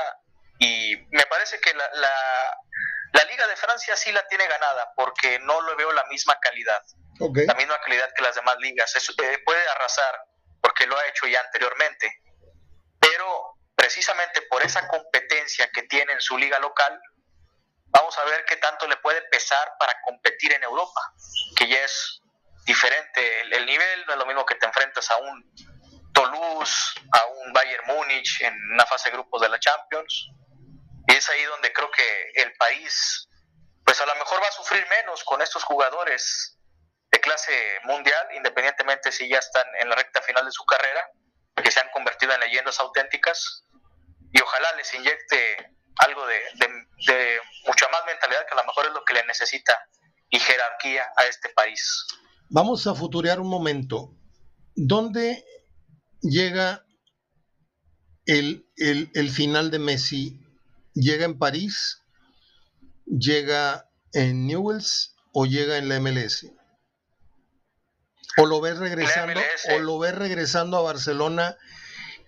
y 0.59 0.97
me 1.11 1.27
parece 1.27 1.61
que 1.61 1.75
la, 1.75 1.89
la, 1.95 3.25
Liga 3.31 3.47
de 3.47 3.57
Francia 3.57 3.97
sí 3.97 4.13
la 4.13 4.27
tiene 4.27 4.47
ganada 4.47 4.93
porque 4.95 5.39
no 5.39 5.63
le 5.63 5.75
veo 5.77 5.91
la 5.93 6.05
misma 6.07 6.39
calidad, 6.39 6.83
la 7.19 7.55
misma 7.55 7.81
calidad 7.81 8.11
que 8.15 8.23
las 8.23 8.35
demás 8.35 8.57
ligas. 8.59 8.95
Eh, 8.95 9.39
puede 9.47 9.69
arrasar 9.69 10.27
porque 10.61 10.87
lo 10.87 10.99
ha 10.99 11.07
hecho 11.07 11.27
ya 11.27 11.41
anteriormente, 11.41 12.21
pero 13.01 13.59
precisamente 13.75 14.43
por 14.43 14.63
esa 14.63 14.87
competencia 14.87 15.71
que 15.73 15.85
tiene 15.85 16.13
en 16.13 16.21
su 16.21 16.37
liga 16.37 16.59
local, 16.59 17.01
Vamos 17.93 18.19
a 18.19 18.25
ver 18.25 18.45
qué 18.47 18.57
tanto 18.57 18.89
le 18.89 18.97
puede 18.97 19.21
pesar 19.23 19.75
para 19.79 19.95
competir 20.03 20.53
en 20.53 20.63
Europa, 20.63 21.13
que 21.57 21.69
ya 21.69 21.85
es 21.85 22.23
diferente 22.65 23.43
el, 23.43 23.67
nivel, 23.67 24.07
no 24.07 24.15
es 24.15 24.19
lo 24.19 24.25
mismo 24.25 24.47
que 24.47 24.55
te 24.55 24.65
enfrentas 24.65 25.11
a 25.11 25.19
un 25.19 25.55
Toulouse, 26.15 26.95
a 27.13 27.27
un 27.27 27.53
Bayern 27.53 27.87
Múnich 27.87 28.41
en 28.41 28.55
una 28.73 28.87
fase 28.87 29.11
de 29.11 29.17
grupos 29.17 29.43
de 29.43 29.51
la 29.51 29.61
Champions. 29.61 30.31
Es 31.23 31.29
ahí 31.31 31.45
donde 31.45 31.73
creo 31.73 31.89
que 31.93 32.43
el 32.43 32.53
país, 32.55 33.29
pues 33.85 34.01
a 34.01 34.07
lo 34.07 34.15
mejor 34.17 34.43
va 34.43 34.49
a 34.49 34.53
sufrir 34.53 34.85
menos 34.89 35.23
con 35.23 35.41
estos 35.41 35.63
jugadores 35.63 36.59
de 37.13 37.21
clase 37.21 37.53
mundial, 37.85 38.27
independientemente 38.35 39.13
si 39.13 39.29
ya 39.29 39.39
están 39.39 39.65
en 39.79 39.89
la 39.89 39.95
recta 39.95 40.21
final 40.23 40.45
de 40.45 40.51
su 40.51 40.65
carrera, 40.65 41.09
que 41.63 41.71
se 41.71 41.79
han 41.79 41.89
convertido 41.91 42.33
en 42.33 42.41
leyendas 42.41 42.81
auténticas. 42.81 43.63
Y 44.33 44.41
ojalá 44.41 44.73
les 44.75 44.93
inyecte 44.95 45.77
algo 45.99 46.27
de, 46.27 47.41
mucha 47.69 47.89
más 47.91 48.01
mentalidad 48.05 48.45
que 48.45 48.55
a 48.55 48.57
lo 48.57 48.65
mejor 48.65 48.87
es 48.87 48.93
lo 48.93 49.05
que 49.05 49.15
le 49.15 49.25
necesita 49.25 49.79
y 50.29 50.41
jerarquía 50.41 51.07
a 51.17 51.27
este 51.27 51.51
país. 51.51 52.05
Vamos 52.51 52.89
a 52.89 52.97
futurear 52.97 53.39
un 53.39 53.49
momento. 53.49 54.11
¿Dónde 54.75 55.45
llega 56.21 56.85
el, 58.27 58.67
el, 58.77 59.31
final 59.31 59.71
de 59.71 59.79
Messi? 59.79 60.42
¿Llega 60.95 61.25
en 61.25 61.39
París? 61.39 62.03
¿Llega 63.07 63.91
en 64.13 64.47
Newells 64.47 65.15
o 65.33 65.47
llega 65.47 65.79
en 65.79 65.89
la 65.89 66.01
MLS? 66.01 66.47
¿O 68.39 68.47
lo 68.47 68.61
ves 68.61 68.79
regresando, 68.79 69.41
o 69.75 69.79
lo 69.81 69.99
ves 69.99 70.15
regresando 70.15 70.77
a 70.79 70.83
Barcelona 70.83 71.57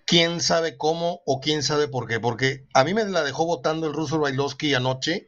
quién 0.05 0.39
sabe 0.39 0.77
cómo 0.77 1.21
o 1.25 1.41
quién 1.41 1.63
sabe 1.63 1.87
por 1.87 2.07
qué, 2.07 2.19
porque 2.19 2.67
a 2.73 2.83
mí 2.83 2.93
me 2.93 3.03
la 3.05 3.23
dejó 3.23 3.45
votando 3.45 3.87
el 3.87 3.93
ruso 3.93 4.19
Bailovsky 4.19 4.75
anoche 4.75 5.27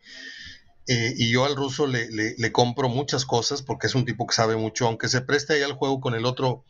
eh, 0.88 1.14
y 1.18 1.32
yo 1.32 1.46
al 1.46 1.56
ruso 1.56 1.88
le, 1.88 2.08
le, 2.10 2.52
compro 2.52 2.88
muchas 2.88 3.26
cosas 3.26 3.62
porque 3.62 3.88
es 3.88 3.96
un 3.96 4.06
tipo 4.06 4.26
que 4.26 4.36
sabe 4.36 4.56
mucho, 4.56 4.88
aunque 4.88 5.10
se 5.10 5.22
preste 5.22 5.54
ahí 5.54 5.64
al 5.64 5.74
juego 5.74 6.00
con 6.00 6.16
el 6.16 6.26
otro, 6.26 6.64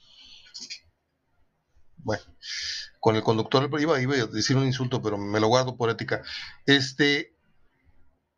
bueno, 1.97 2.23
con 3.07 3.15
el 3.15 3.23
conductor, 3.23 3.69
iba, 3.79 4.01
iba 4.01 4.15
a 4.15 4.25
decir 4.25 4.57
un 4.57 4.65
insulto, 4.65 5.01
pero 5.01 5.17
me 5.17 5.39
lo 5.39 5.47
guardo 5.47 5.77
por 5.77 5.89
ética. 5.89 6.23
Este, 6.65 7.33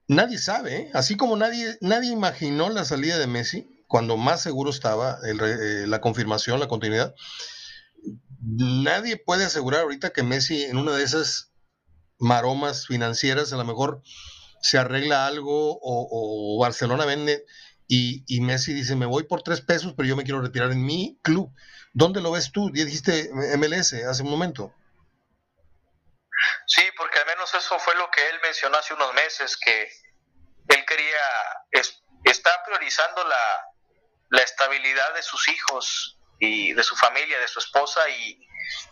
nadie 0.08 0.38
sabe, 0.38 0.76
¿eh? 0.76 0.92
así 0.94 1.18
como 1.18 1.36
nadie, 1.36 1.80
nadie 1.82 2.12
imaginó 2.12 2.70
la 2.70 2.86
salida 2.86 3.18
de 3.18 3.26
Messi, 3.26 3.84
cuando 3.88 4.16
más 4.16 4.44
seguro 4.44 4.70
estaba 4.70 5.18
eh, 5.26 5.86
la 5.88 6.02
confirmación, 6.02 6.60
la 6.60 6.68
continuidad 6.68 7.16
nadie 8.42 9.18
puede 9.18 9.46
asegurar 9.46 9.82
ahorita 9.82 10.12
que 10.12 10.24
Messi 10.24 10.64
en 10.64 10.78
una 10.78 10.96
de 10.96 11.04
esas 11.04 11.52
maromas 12.20 12.86
financieras 12.86 13.52
a 13.54 13.58
lo 13.58 13.66
mejor 13.66 14.02
se 14.62 14.78
arregla 14.78 15.26
algo 15.26 15.80
o, 15.82 16.60
Barcelona 16.62 17.06
vende 17.06 17.46
y, 17.92 18.42
Messi 18.42 18.74
dice 18.74 18.96
me 18.96 19.08
voy 19.08 19.24
por 19.24 19.42
tres 19.42 19.62
pesos 19.62 19.94
pero 19.98 20.08
yo 20.08 20.16
me 20.16 20.24
quiero 20.24 20.42
retirar 20.42 20.72
en 20.72 20.86
mi 20.86 21.20
club. 21.24 21.52
¿Dónde 21.92 22.22
lo 22.22 22.32
ves 22.32 22.52
tú? 22.52 22.70
Dijiste 22.72 23.32
MLS 23.58 23.94
hace 23.94 24.22
un 24.22 24.30
momento. 24.30 24.74
Sí, 26.68 26.84
porque 26.96 27.18
al 27.18 27.26
menos 27.26 27.54
eso 27.56 27.80
fue 27.80 27.96
lo 27.96 28.10
que 28.12 28.30
él 28.30 28.40
mencionó 28.44 28.78
hace 28.78 28.94
unos 28.94 29.12
meses, 29.16 29.58
que 29.58 29.90
él 30.70 30.86
quería, 30.86 31.18
está 32.24 32.52
priorizando 32.64 33.24
la, 33.28 33.66
la 34.30 34.44
estabilidad 34.44 35.16
de 35.16 35.24
sus 35.24 35.48
hijos 35.48 36.20
y 36.40 36.74
de 36.74 36.84
su 36.84 36.96
familia, 36.96 37.40
de 37.40 37.48
su 37.48 37.60
esposa 37.60 38.08
y, 38.08 38.40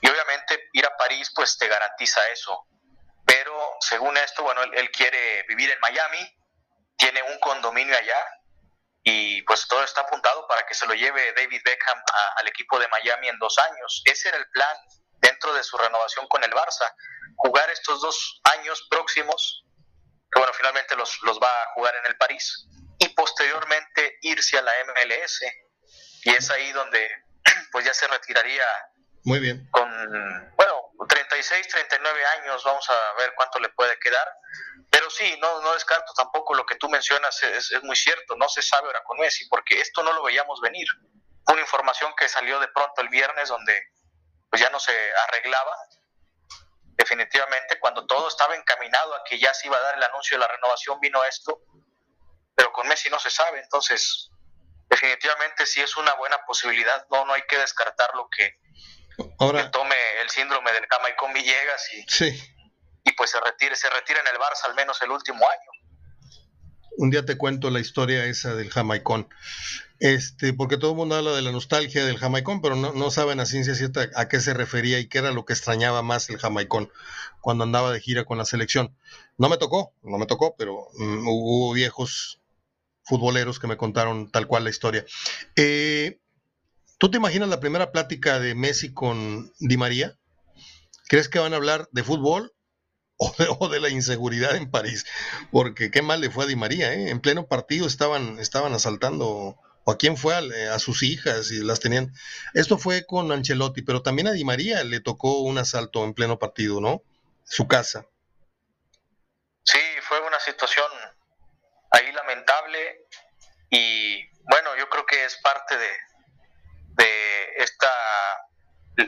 y 0.01 0.09
obviamente 0.09 0.69
ir 0.73 0.85
a 0.85 0.97
París 0.97 1.31
pues 1.35 1.57
te 1.57 1.67
garantiza 1.67 2.19
eso. 2.29 2.65
Pero 3.25 3.53
según 3.81 4.17
esto, 4.17 4.41
bueno, 4.41 4.63
él, 4.63 4.89
quiere 4.89 5.43
vivir 5.47 5.69
en 5.69 5.79
Miami, 5.81 6.35
tiene 6.97 7.21
un 7.23 7.37
condominio 7.39 7.95
allá 7.95 8.36
y 9.09 9.41
pues 9.43 9.65
todo 9.69 9.81
está 9.85 10.01
apuntado 10.01 10.45
para 10.49 10.65
que 10.65 10.73
se 10.73 10.85
lo 10.85 10.93
lleve 10.93 11.33
David 11.33 11.61
Beckham 11.63 11.97
al 12.35 12.47
equipo 12.49 12.77
de 12.77 12.89
Miami 12.89 13.29
en 13.29 13.39
dos 13.39 13.57
años. 13.57 14.01
Ese 14.03 14.27
era 14.27 14.37
el 14.37 14.49
plan 14.49 14.77
dentro 15.21 15.53
de 15.53 15.63
su 15.63 15.77
renovación 15.77 16.27
con 16.27 16.43
el 16.43 16.51
Barça, 16.51 16.93
jugar 17.37 17.69
estos 17.69 18.01
dos 18.01 18.41
años 18.57 18.85
próximos, 18.89 19.63
que 20.29 20.39
bueno, 20.39 20.51
finalmente 20.53 20.97
los, 20.97 21.17
los 21.21 21.39
va 21.39 21.47
a 21.47 21.73
jugar 21.75 21.95
en 21.95 22.11
el 22.11 22.17
París, 22.17 22.67
y 22.99 23.07
posteriormente 23.09 24.17
irse 24.23 24.57
a 24.57 24.61
la 24.61 24.73
MLS. 24.87 25.41
Y 26.23 26.31
es 26.31 26.51
ahí 26.51 26.73
donde 26.73 27.09
pues 27.71 27.85
ya 27.85 27.93
se 27.93 28.07
retiraría 28.09 28.65
muy 29.23 29.39
bien. 29.39 29.67
Con, 29.71 29.89
bueno, 30.55 30.76
36, 31.05 31.67
39 31.67 32.25
años, 32.39 32.63
vamos 32.63 32.89
a 32.89 33.13
ver 33.19 33.33
cuánto 33.35 33.59
le 33.59 33.69
puede 33.69 33.99
quedar. 33.99 34.27
Pero 34.89 35.09
sí, 35.09 35.37
no, 35.39 35.61
no 35.61 35.73
descarto 35.73 36.13
tampoco 36.13 36.53
lo 36.55 36.65
que 36.65 36.75
tú 36.75 36.89
mencionas, 36.89 37.41
es, 37.43 37.71
es 37.71 37.83
muy 37.83 37.95
cierto, 37.95 38.35
no 38.35 38.49
se 38.49 38.61
sabe 38.61 38.87
ahora 38.87 39.03
con 39.03 39.19
Messi, 39.19 39.47
porque 39.47 39.79
esto 39.79 40.01
no 40.03 40.13
lo 40.13 40.23
veíamos 40.23 40.59
venir. 40.61 40.87
Una 41.47 41.61
información 41.61 42.13
que 42.17 42.27
salió 42.27 42.59
de 42.59 42.67
pronto 42.69 43.01
el 43.01 43.09
viernes 43.09 43.49
donde 43.49 43.81
pues 44.49 44.61
ya 44.61 44.69
no 44.69 44.79
se 44.79 44.91
arreglaba. 45.27 45.75
Definitivamente, 46.95 47.79
cuando 47.79 48.05
todo 48.07 48.27
estaba 48.27 48.55
encaminado 48.55 49.13
a 49.15 49.23
que 49.23 49.37
ya 49.37 49.53
se 49.53 49.67
iba 49.67 49.77
a 49.77 49.81
dar 49.81 49.97
el 49.97 50.03
anuncio 50.03 50.37
de 50.37 50.41
la 50.41 50.47
renovación, 50.47 50.99
vino 50.99 51.23
esto, 51.25 51.61
pero 52.55 52.71
con 52.71 52.87
Messi 52.87 53.09
no 53.09 53.19
se 53.19 53.29
sabe, 53.29 53.59
entonces 53.59 54.31
definitivamente 54.89 55.65
sí 55.65 55.81
es 55.81 55.95
una 55.95 56.13
buena 56.15 56.43
posibilidad, 56.45 57.05
no, 57.11 57.25
no 57.25 57.33
hay 57.33 57.43
que 57.43 57.57
descartar 57.57 58.15
lo 58.15 58.27
que 58.29 58.59
Ahora, 59.39 59.71
tome 59.71 59.95
el 60.21 60.29
síndrome 60.29 60.71
del 60.73 60.87
Camaicón 60.87 61.33
Villegas 61.33 61.89
y, 61.93 62.25
y 63.09 63.11
pues 63.13 63.31
se 63.31 63.39
retire, 63.39 63.75
se 63.75 63.89
retire 63.89 64.19
en 64.19 64.27
el 64.27 64.35
Barça 64.35 64.65
al 64.65 64.75
menos 64.75 65.01
el 65.01 65.11
último 65.11 65.39
año. 65.39 65.71
Un 66.97 67.11
día 67.11 67.25
te 67.25 67.37
cuento 67.37 67.69
la 67.69 67.79
historia 67.79 68.25
esa 68.25 68.55
del 68.55 68.71
Jamaicón. 68.71 69.29
Este, 69.99 70.53
porque 70.53 70.77
todo 70.77 70.91
el 70.91 70.97
mundo 70.97 71.15
habla 71.15 71.31
de 71.31 71.41
la 71.41 71.51
nostalgia 71.51 72.05
del 72.05 72.17
Jamaicón, 72.17 72.61
pero 72.61 72.75
no, 72.75 72.93
no 72.93 73.09
saben 73.09 73.39
a 73.39 73.45
ciencia 73.45 73.73
cierta 73.73 74.09
a 74.15 74.27
qué 74.27 74.39
se 74.39 74.53
refería 74.53 74.99
y 74.99 75.07
qué 75.07 75.19
era 75.19 75.31
lo 75.31 75.45
que 75.45 75.53
extrañaba 75.53 76.03
más 76.03 76.29
el 76.29 76.37
Jamaicón 76.37 76.91
cuando 77.41 77.63
andaba 77.63 77.91
de 77.91 77.99
gira 77.99 78.25
con 78.25 78.37
la 78.37 78.45
selección. 78.45 78.95
No 79.37 79.49
me 79.49 79.57
tocó, 79.57 79.93
no 80.03 80.17
me 80.17 80.27
tocó, 80.27 80.55
pero 80.57 80.87
mm, 80.95 81.27
hubo 81.27 81.73
viejos 81.73 82.41
futboleros 83.03 83.59
que 83.59 83.67
me 83.67 83.77
contaron 83.77 84.29
tal 84.29 84.47
cual 84.47 84.65
la 84.65 84.69
historia. 84.69 85.05
Eh, 85.55 86.19
¿Tú 86.99 87.11
te 87.11 87.17
imaginas 87.17 87.49
la 87.49 87.59
primera 87.59 87.91
plática 87.91 88.39
de 88.39 88.55
Messi 88.55 88.91
con 88.91 89.53
Di 89.59 89.77
María? 89.77 90.17
¿Crees 91.07 91.29
que 91.29 91.37
van 91.37 91.53
a 91.53 91.57
hablar 91.57 91.87
de 91.91 92.03
fútbol 92.03 92.55
o 93.17 93.69
de, 93.69 93.79
la 93.79 93.89
inseguridad 93.89 94.55
en 94.55 94.71
París? 94.71 95.05
Porque 95.51 95.91
qué 95.91 96.01
mal 96.01 96.21
le 96.21 96.31
fue 96.31 96.45
a 96.45 96.47
Di 96.47 96.55
María, 96.55 96.93
¿eh? 96.93 97.09
En 97.09 97.21
pleno 97.21 97.47
partido 97.47 97.85
estaban, 97.85 98.39
estaban 98.39 98.73
asaltando 98.73 99.27
o 99.85 99.91
a 99.91 99.97
quién 99.97 100.17
fue 100.17 100.33
a, 100.33 100.73
a, 100.73 100.79
sus 100.79 101.03
hijas 101.03 101.51
y 101.51 101.63
las 101.63 101.79
tenían. 101.79 102.13
Esto 102.55 102.79
fue 102.79 103.05
con 103.05 103.31
Ancelotti, 103.31 103.83
pero 103.83 104.01
también 104.01 104.27
a 104.27 104.31
Di 104.31 104.43
María 104.43 104.83
le 104.83 104.99
tocó 104.99 105.41
un 105.41 105.59
asalto 105.59 106.03
en 106.03 106.15
pleno 106.15 106.39
partido, 106.39 106.81
¿no? 106.81 107.03
Su 107.43 107.67
casa. 107.67 108.07
Sí, 109.63 109.79
fue 110.01 110.19
una 110.21 110.39
situación 110.39 110.87
ahí 111.91 112.11
lamentable 112.11 113.05
y 113.69 114.25
bueno, 114.49 114.75
yo 114.77 114.89
creo 114.89 115.05
que 115.05 115.25
es 115.25 115.37
parte 115.43 115.77
de, 115.77 115.87
de 116.97 117.53
esta 117.57 117.91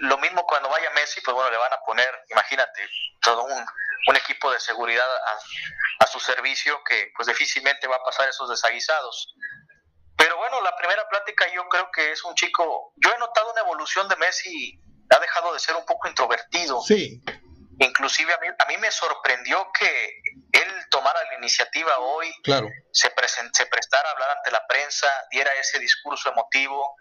lo 0.02 0.18
mismo 0.20 0.46
cuando 0.46 0.70
vaya 0.70 0.90
Messi, 0.92 1.20
pues 1.22 1.34
bueno, 1.34 1.50
le 1.50 1.58
van 1.58 1.74
a 1.74 1.80
poner, 1.82 2.08
imagínate, 2.30 2.88
todo 3.22 3.44
un, 3.44 3.66
un 4.08 4.16
equipo 4.16 4.52
de 4.52 4.60
seguridad 4.60 5.08
a, 5.08 6.04
a, 6.04 6.08
su 6.08 6.20
servicio 6.20 6.80
que 6.84 7.12
pues 7.16 7.28
difícilmente 7.28 7.88
va 7.88 7.96
a 7.96 8.04
pasar 8.04 8.30
esos 8.30 8.50
desaguisados. 8.50 9.34
Pero 10.16 10.38
bueno, 10.38 10.62
la 10.62 10.76
primera 10.76 11.08
plática 11.10 11.46
yo 11.54 11.68
creo 11.70 11.90
que 11.92 12.12
es 12.12 12.24
un 12.24 12.36
chico, 12.36 12.94
yo 12.98 13.12
he 13.12 13.18
notado 13.18 13.52
una 13.52 13.62
evolución 13.62 14.08
de 14.08 14.16
Messi, 14.18 14.80
ha 15.10 15.20
dejado 15.20 15.54
de 15.54 15.60
ser 15.60 15.76
un 15.76 15.86
poco 15.86 16.08
introvertido. 16.08 16.82
Sí. 16.82 17.24
Inclusive 17.80 18.32
a 18.34 18.38
mí, 18.40 18.48
a 18.60 18.66
mí 18.66 18.78
me 18.78 18.92
sorprendió 18.92 19.72
que 19.72 20.22
él 20.52 20.86
tomara 20.92 21.20
la 21.32 21.38
iniciativa 21.38 21.98
hoy, 21.98 22.32
claro. 22.44 22.68
se, 22.92 23.12
se 23.54 23.66
prestara 23.66 24.10
a 24.10 24.12
hablar 24.12 24.38
ante 24.38 24.52
la 24.52 24.68
prensa, 24.68 25.08
diera 25.32 25.52
ese 25.54 25.80
discurso 25.80 26.30
emotivo, 26.30 26.96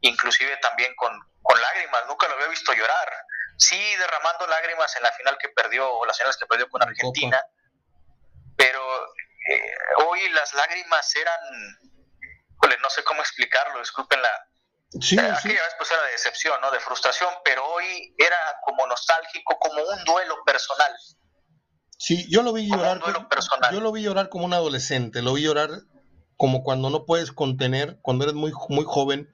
inclusive 0.00 0.56
también 0.58 0.94
con, 0.96 1.12
con 1.42 1.60
lágrimas, 1.60 2.02
nunca 2.08 2.28
lo 2.28 2.34
había 2.34 2.48
visto 2.48 2.72
llorar. 2.72 3.08
Sí, 3.56 3.78
derramando 3.96 4.46
lágrimas 4.46 4.94
en 4.96 5.02
la 5.02 5.12
final 5.12 5.36
que 5.38 5.48
perdió, 5.50 5.90
o 5.92 6.06
las 6.06 6.16
finales 6.16 6.36
que 6.38 6.46
perdió 6.46 6.68
con 6.68 6.82
Argentina, 6.82 7.42
pero 8.56 8.80
eh, 9.48 9.74
hoy 10.06 10.28
las 10.30 10.54
lágrimas 10.54 11.14
eran, 11.16 11.40
no 12.80 12.90
sé 12.90 13.04
cómo 13.04 13.20
explicarlo, 13.20 13.78
disculpen 13.78 14.20
la... 14.22 14.46
Sí, 15.00 15.16
eh, 15.16 15.20
aquella 15.20 15.62
vez 15.62 15.74
pues 15.78 15.90
era 15.90 16.02
de 16.04 16.12
decepción, 16.12 16.60
¿no? 16.60 16.70
De 16.70 16.80
frustración, 16.80 17.28
pero 17.44 17.64
hoy 17.64 18.14
era 18.18 18.36
como 18.64 18.86
nostálgico, 18.86 19.58
como 19.58 19.82
un 19.82 20.04
duelo 20.04 20.42
personal. 20.44 20.92
Sí, 21.96 22.26
yo 22.30 22.42
lo 22.42 22.52
vi 22.52 22.66
llorar. 22.68 22.98
Como, 22.98 23.28
yo 23.72 23.80
lo 23.80 23.92
vi 23.92 24.02
llorar 24.02 24.30
como 24.30 24.46
un 24.46 24.54
adolescente, 24.54 25.22
lo 25.22 25.34
vi 25.34 25.42
llorar 25.42 25.70
como 26.36 26.64
cuando 26.64 26.88
no 26.88 27.04
puedes 27.04 27.30
contener, 27.30 27.98
cuando 28.00 28.24
eres 28.24 28.34
muy, 28.34 28.52
muy 28.70 28.84
joven 28.86 29.32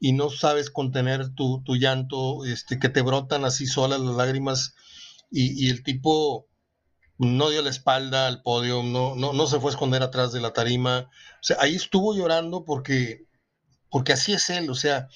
y 0.00 0.12
no 0.12 0.30
sabes 0.30 0.70
contener 0.70 1.34
tu, 1.34 1.62
tu 1.64 1.76
llanto, 1.76 2.44
este, 2.44 2.78
que 2.78 2.88
te 2.88 3.02
brotan 3.02 3.44
así 3.44 3.66
solas 3.66 4.00
las 4.00 4.14
lágrimas 4.16 4.74
y, 5.30 5.68
el 5.70 5.82
tipo 5.82 6.46
no 7.18 7.50
dio 7.50 7.62
la 7.62 7.70
espalda 7.70 8.26
al 8.26 8.42
podio, 8.42 8.82
no, 8.82 9.14
no, 9.16 9.32
no 9.32 9.46
se 9.46 9.58
fue 9.60 9.70
a 9.70 9.74
esconder 9.74 10.02
atrás 10.02 10.32
de 10.32 10.40
la 10.40 10.52
tarima. 10.52 11.10
O 11.40 11.42
sea, 11.42 11.56
ahí 11.60 11.74
estuvo 11.74 12.16
llorando 12.16 12.64
porque, 12.64 13.26
porque 13.90 14.12
así 14.12 14.32
es 14.32 14.48
él. 14.50 14.70
O 14.70 14.74
sea, 14.74 15.08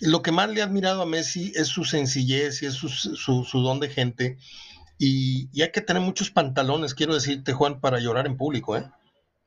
lo 0.00 0.22
que 0.22 0.32
más 0.32 0.48
le 0.50 0.62
ha 0.62 0.64
admirado 0.64 1.02
a 1.02 1.06
Messi 1.06 1.52
es 1.54 1.68
su 1.68 1.84
sencillez 1.84 2.62
y 2.62 2.66
es 2.66 2.74
su, 2.74 2.88
su, 2.88 3.44
su 3.44 3.60
don 3.60 3.80
de 3.80 3.88
gente. 3.88 4.38
Y, 4.98 5.48
y, 5.52 5.62
hay 5.62 5.72
que 5.72 5.80
tener 5.80 6.02
muchos 6.02 6.30
pantalones, 6.30 6.94
quiero 6.94 7.14
decirte, 7.14 7.52
Juan, 7.52 7.80
para 7.80 8.00
llorar 8.00 8.26
en 8.26 8.36
público, 8.36 8.76
¿eh? 8.76 8.90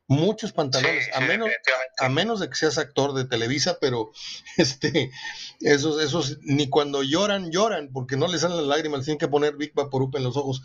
Muchos 0.07 0.51
pantalones, 0.51 1.09
a, 1.13 1.21
menos, 1.21 1.49
a 1.97 2.09
menos 2.09 2.39
de 2.39 2.49
que 2.49 2.55
seas 2.55 2.77
actor 2.77 3.13
de 3.13 3.25
Televisa, 3.25 3.77
pero 3.79 4.11
este, 4.57 5.11
esos, 5.61 6.03
esos 6.03 6.39
ni 6.41 6.69
cuando 6.69 7.03
lloran, 7.03 7.51
lloran, 7.51 7.89
porque 7.93 8.17
no 8.17 8.27
les 8.27 8.41
salen 8.41 8.57
las 8.57 8.65
lágrimas, 8.65 9.05
tienen 9.05 9.19
que 9.19 9.27
poner 9.27 9.55
Big 9.55 9.73
Vaporub 9.73 10.15
en 10.17 10.23
los 10.23 10.35
ojos. 10.37 10.63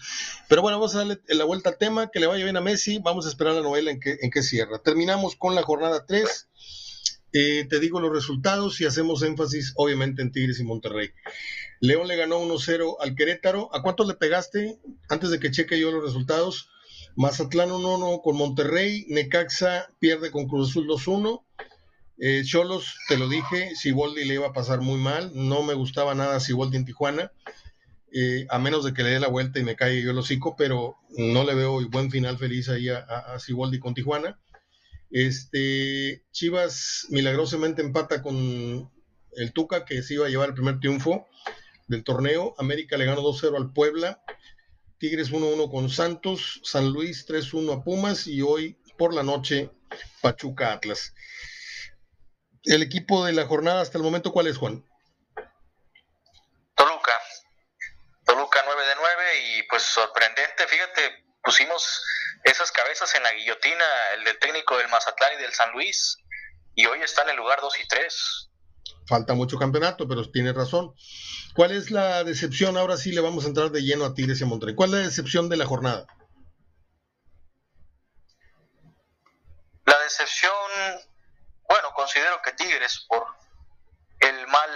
Pero 0.49 0.63
bueno, 0.63 0.79
vamos 0.79 0.95
a 0.95 0.99
darle 0.99 1.21
la 1.29 1.45
vuelta 1.45 1.71
al 1.71 1.79
tema, 1.79 2.11
que 2.11 2.21
le 2.21 2.27
vaya 2.27 2.45
bien 2.45 2.57
a 2.57 2.61
Messi, 2.61 2.99
vamos 2.99 3.27
a 3.27 3.29
esperar 3.29 3.55
la 3.55 3.63
novela 3.63 3.91
en 3.91 4.01
que, 4.01 4.19
en 4.21 4.31
que 4.31 4.43
cierra. 4.43 4.81
Terminamos 4.83 5.37
con 5.37 5.55
la 5.55 5.63
jornada 5.63 6.05
3. 6.07 6.49
Eh, 7.33 7.67
te 7.69 7.81
digo 7.81 8.01
los 8.01 8.13
resultados 8.13 8.81
y 8.81 8.87
hacemos 8.87 9.23
énfasis 9.23 9.75
obviamente 9.77 10.23
en 10.23 10.33
Tigres 10.33 10.59
y 10.59 10.65
Monterrey. 10.65 11.11
León 11.81 12.09
le 12.09 12.17
ganó 12.17 12.41
1-0 12.41 12.97
al 12.99 13.15
Querétaro. 13.15 13.69
¿A 13.75 13.83
cuántos 13.83 14.07
le 14.07 14.15
pegaste 14.15 14.79
antes 15.09 15.31
de 15.31 15.39
que 15.39 15.51
cheque 15.51 15.79
yo 15.79 15.91
los 15.91 16.03
resultados? 16.03 16.71
Mazatlán 17.17 17.71
1-1 17.71 18.21
con 18.23 18.37
Monterrey, 18.37 19.07
Necaxa 19.09 19.91
pierde 19.99 20.31
con 20.31 20.47
Cruz 20.47 20.71
Azul 20.71 20.87
2-1. 20.87 21.43
Eh, 22.19 22.43
Cholos, 22.45 22.95
te 23.09 23.17
lo 23.17 23.29
dije, 23.29 23.75
Siboldi 23.75 24.25
le 24.25 24.35
iba 24.35 24.49
a 24.49 24.53
pasar 24.53 24.81
muy 24.83 24.99
mal, 24.99 25.33
no 25.35 25.63
me 25.63 25.75
gustaba 25.75 26.15
nada 26.15 26.41
Siboldi 26.41 26.77
en 26.77 26.85
Tijuana, 26.85 27.33
eh, 28.13 28.47
a 28.51 28.59
menos 28.59 28.85
de 28.85 28.95
que 28.95 29.03
le 29.03 29.11
dé 29.11 29.21
la 29.21 29.29
vuelta 29.29 29.59
y 29.59 29.65
me 29.65 29.77
caiga 29.77 30.03
yo 30.05 30.11
el 30.11 30.19
hocico, 30.19 30.57
pero 30.57 30.97
no 31.17 31.45
le 31.45 31.55
veo 31.55 31.81
buen 31.89 32.11
final 32.11 32.39
feliz 32.39 32.69
ahí 32.69 32.91
a, 32.91 32.99
a, 32.99 33.39
con 33.81 33.95
Tijuana. 33.95 34.39
Este, 35.11 36.23
Chivas 36.33 37.07
milagrosamente 37.11 37.81
empata 37.81 38.23
con 38.23 38.91
el 39.37 39.53
Tuca, 39.53 39.85
que 39.85 40.03
se 40.03 40.15
iba 40.15 40.27
a 40.27 40.31
llevar 40.31 40.49
el 40.51 40.55
primer 40.55 40.81
triunfo 40.81 41.27
del 41.89 42.05
torneo. 42.05 42.55
América 42.59 42.97
le 42.97 43.07
ganó 43.07 43.23
2-0 43.23 43.57
al 43.57 43.73
Puebla. 43.73 44.23
Tigres 44.99 45.31
1-1 45.31 45.71
con 45.71 45.91
Santos, 45.91 46.61
San 46.65 46.91
Luis 46.91 47.27
3-1 47.29 47.81
a 47.81 47.85
Pumas 47.85 48.27
y 48.27 48.41
hoy 48.41 48.79
por 48.97 49.13
la 49.13 49.23
noche 49.23 49.71
Pachuca 50.23 50.73
Atlas. 50.73 51.13
El 52.65 52.83
equipo 52.83 53.25
de 53.25 53.33
la 53.33 53.47
jornada 53.47 53.83
hasta 53.83 53.99
el 53.99 54.05
momento, 54.05 54.33
¿cuál 54.33 54.47
es, 54.47 54.57
Juan? 54.57 54.83
Toluca. 56.75 57.13
Toluca 58.25 58.63
9 58.65 58.87
de 58.87 58.95
9 58.97 59.23
y 59.45 59.63
pues 59.65 59.83
sorprendente, 59.83 60.67
fíjate, 60.67 61.25
pusimos 61.43 62.03
esas 62.45 62.73
cabezas 62.73 63.15
en 63.15 63.23
la 63.23 63.33
guillotina, 63.33 63.85
el 64.15 64.25
del 64.25 64.39
técnico 64.39 64.79
del 64.79 64.89
Mazatlán 64.89 65.35
y 65.35 65.43
del 65.43 65.53
San 65.53 65.73
Luis, 65.73 66.17
y 66.75 66.87
hoy 66.87 67.03
está 67.03 67.23
en 67.23 67.31
el 67.31 67.37
lugar 67.37 67.61
2 67.61 67.81
y 67.81 67.87
3 67.87 68.46
falta 69.07 69.35
mucho 69.35 69.59
campeonato, 69.59 70.07
pero 70.09 70.29
tiene 70.31 70.53
razón. 70.53 70.95
¿Cuál 71.55 71.73
es 71.73 71.91
la 71.91 72.25
decepción? 72.25 72.77
Ahora 72.77 72.97
sí 72.97 73.13
le 73.13 73.21
vamos 73.21 73.45
a 73.45 73.49
entrar 73.49 73.71
de 73.71 73.83
lleno 73.83 74.05
a 74.05 74.15
Tigres 74.15 74.41
y 74.41 74.45
a 74.45 74.47
Monterrey. 74.47 74.75
¿Cuál 74.75 74.91
es 74.91 75.01
la 75.01 75.07
decepción 75.07 75.49
de 75.49 75.57
la 75.57 75.67
jornada? 75.67 76.07
La 79.85 79.99
decepción, 80.03 80.53
bueno, 81.69 81.89
considero 81.95 82.41
que 82.43 82.53
Tigres 82.53 83.07
por 83.09 83.25
el 84.21 84.47
mal, 84.49 84.71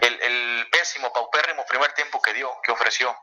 el, 0.00 0.22
el 0.22 0.66
pésimo, 0.70 1.12
paupérrimo 1.12 1.64
primer 1.68 1.92
tiempo 1.92 2.20
que 2.22 2.32
dio, 2.32 2.50
que 2.62 2.72
ofreció. 2.72 3.14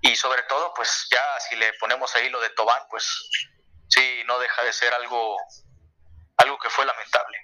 Y 0.00 0.14
sobre 0.16 0.42
todo, 0.44 0.72
pues 0.74 1.08
ya 1.10 1.20
si 1.48 1.56
le 1.56 1.72
ponemos 1.74 2.14
ahí 2.14 2.28
lo 2.30 2.40
de 2.40 2.50
Tobán, 2.50 2.82
pues 2.88 3.04
sí, 3.88 4.22
no 4.26 4.38
deja 4.38 4.62
de 4.62 4.72
ser 4.72 4.92
algo, 4.94 5.36
algo 6.36 6.58
que 6.58 6.70
fue 6.70 6.86
lamentable. 6.86 7.38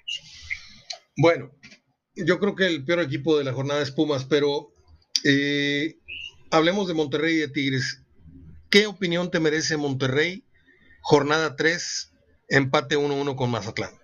Bueno, 1.17 1.51
yo 2.15 2.39
creo 2.39 2.55
que 2.55 2.65
el 2.65 2.83
peor 2.83 2.99
equipo 2.99 3.37
de 3.37 3.43
la 3.43 3.53
jornada 3.53 3.81
es 3.81 3.91
Pumas, 3.91 4.25
pero 4.25 4.71
eh, 5.23 5.95
hablemos 6.51 6.87
de 6.87 6.93
Monterrey 6.93 7.35
y 7.35 7.39
de 7.39 7.47
Tigres. 7.47 8.01
¿Qué 8.69 8.87
opinión 8.87 9.31
te 9.31 9.39
merece 9.39 9.77
Monterrey? 9.77 10.45
Jornada 11.01 11.55
3, 11.55 12.13
empate 12.49 12.97
1-1 12.97 13.35
con 13.35 13.49
Mazatlán. 13.49 13.97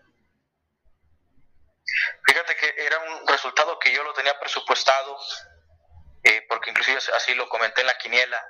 Fíjate 2.26 2.56
que 2.56 2.82
era 2.82 2.98
un 3.00 3.28
resultado 3.28 3.78
que 3.80 3.94
yo 3.94 4.04
lo 4.04 4.14
tenía 4.14 4.40
presupuestado, 4.40 5.18
eh, 6.24 6.46
porque 6.48 6.70
inclusive 6.70 7.00
así 7.18 7.34
lo 7.34 7.50
comenté 7.50 7.82
en 7.82 7.88
la 7.88 7.98
quiniela. 7.98 8.42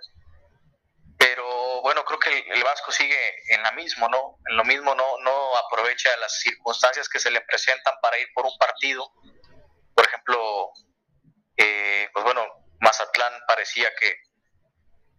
Bueno, 1.81 2.05
creo 2.05 2.19
que 2.19 2.29
el, 2.29 2.63
Vasco 2.63 2.91
sigue 2.91 3.17
en 3.49 3.63
la 3.63 3.71
misma, 3.71 4.07
¿no? 4.07 4.37
En 4.47 4.57
lo 4.57 4.63
mismo 4.63 4.93
no, 4.93 5.17
no 5.19 5.55
aprovecha 5.57 6.15
las 6.17 6.39
circunstancias 6.39 7.09
que 7.09 7.19
se 7.19 7.31
le 7.31 7.41
presentan 7.41 7.95
para 8.01 8.19
ir 8.19 8.27
por 8.33 8.45
un 8.45 8.57
partido. 8.57 9.11
Por 9.95 10.05
ejemplo, 10.05 10.71
eh, 11.57 12.09
pues 12.13 12.23
bueno, 12.23 12.45
Mazatlán 12.79 13.33
parecía 13.47 13.93
que 13.95 14.15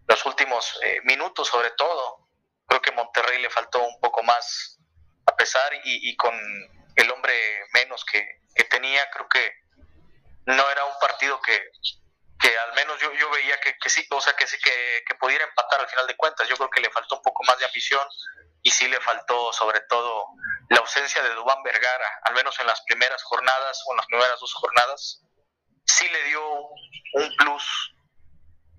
los 0.08 0.24
últimos 0.26 0.78
eh, 0.82 1.00
minutos 1.04 1.48
sobre 1.48 1.70
todo, 1.70 2.28
creo 2.66 2.80
que 2.80 2.92
Monterrey 2.92 3.40
le 3.40 3.50
faltó 3.50 3.82
un 3.82 4.00
poco 4.00 4.22
más 4.22 4.78
a 5.26 5.36
pesar 5.36 5.72
y, 5.84 6.16
con 6.16 6.34
el 6.96 7.10
hombre 7.10 7.34
menos 7.72 8.04
que, 8.04 8.40
tenía, 8.70 9.08
creo 9.10 9.28
que 9.28 9.52
no 10.46 10.70
era 10.70 10.84
un 10.84 10.98
partido 11.00 11.40
que, 11.40 11.60
que 12.42 12.58
al 12.58 12.74
menos 12.74 13.00
yo, 13.00 13.12
yo 13.14 13.30
veía 13.30 13.58
que, 13.60 13.76
que 13.78 13.88
sí, 13.88 14.04
o 14.10 14.20
sea, 14.20 14.34
que 14.34 14.48
sí, 14.48 14.56
que, 14.62 15.04
que, 15.06 15.14
pudiera 15.14 15.44
empatar 15.44 15.80
al 15.80 15.88
final 15.88 16.08
de 16.08 16.16
cuentas. 16.16 16.48
Yo 16.48 16.56
creo 16.56 16.68
que 16.70 16.80
le 16.80 16.90
faltó 16.90 17.16
un 17.16 17.22
poco 17.22 17.44
más 17.44 17.56
de 17.58 17.66
ambición 17.66 18.02
y 18.62 18.70
sí 18.70 18.88
le 18.88 19.00
faltó 19.00 19.52
sobre 19.52 19.80
todo 19.88 20.26
la 20.68 20.78
ausencia 20.78 21.22
de 21.22 21.34
Dubán 21.34 21.62
Vergara, 21.62 22.08
al 22.24 22.34
menos 22.34 22.58
en 22.58 22.66
las 22.66 22.82
primeras 22.82 23.22
jornadas 23.22 23.82
o 23.86 23.92
en 23.92 23.96
las 23.98 24.06
primeras 24.06 24.40
dos 24.40 24.52
jornadas, 24.54 25.22
sí 25.84 26.08
le 26.08 26.24
dio 26.24 26.42
un 27.14 27.36
plus 27.36 27.94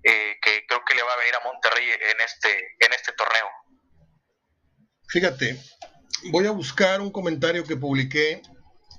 eh, 0.02 0.36
que 0.42 0.66
creo 0.66 0.84
que 0.84 0.94
le 0.94 1.02
va 1.02 1.14
a 1.14 1.16
venir 1.16 1.34
a 1.34 1.40
Monterrey 1.40 1.88
en 1.90 2.20
este, 2.20 2.76
en 2.80 2.92
este 2.92 3.12
torneo. 3.12 3.48
Fíjate, 5.08 5.58
voy 6.30 6.46
a 6.46 6.50
buscar 6.50 7.00
un 7.00 7.10
comentario 7.10 7.64
que 7.64 7.76
publiqué 7.76 8.42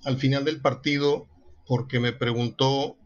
al 0.06 0.18
final 0.18 0.44
del 0.44 0.62
partido 0.62 1.28
porque 1.68 2.00
me 2.00 2.14
preguntó 2.14 2.98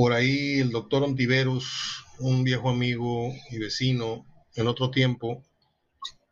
por 0.00 0.14
ahí 0.14 0.60
el 0.60 0.70
doctor 0.70 1.02
Ontiveros, 1.02 2.06
un 2.20 2.42
viejo 2.42 2.70
amigo 2.70 3.34
y 3.50 3.58
vecino 3.58 4.24
en 4.54 4.66
otro 4.66 4.90
tiempo, 4.90 5.44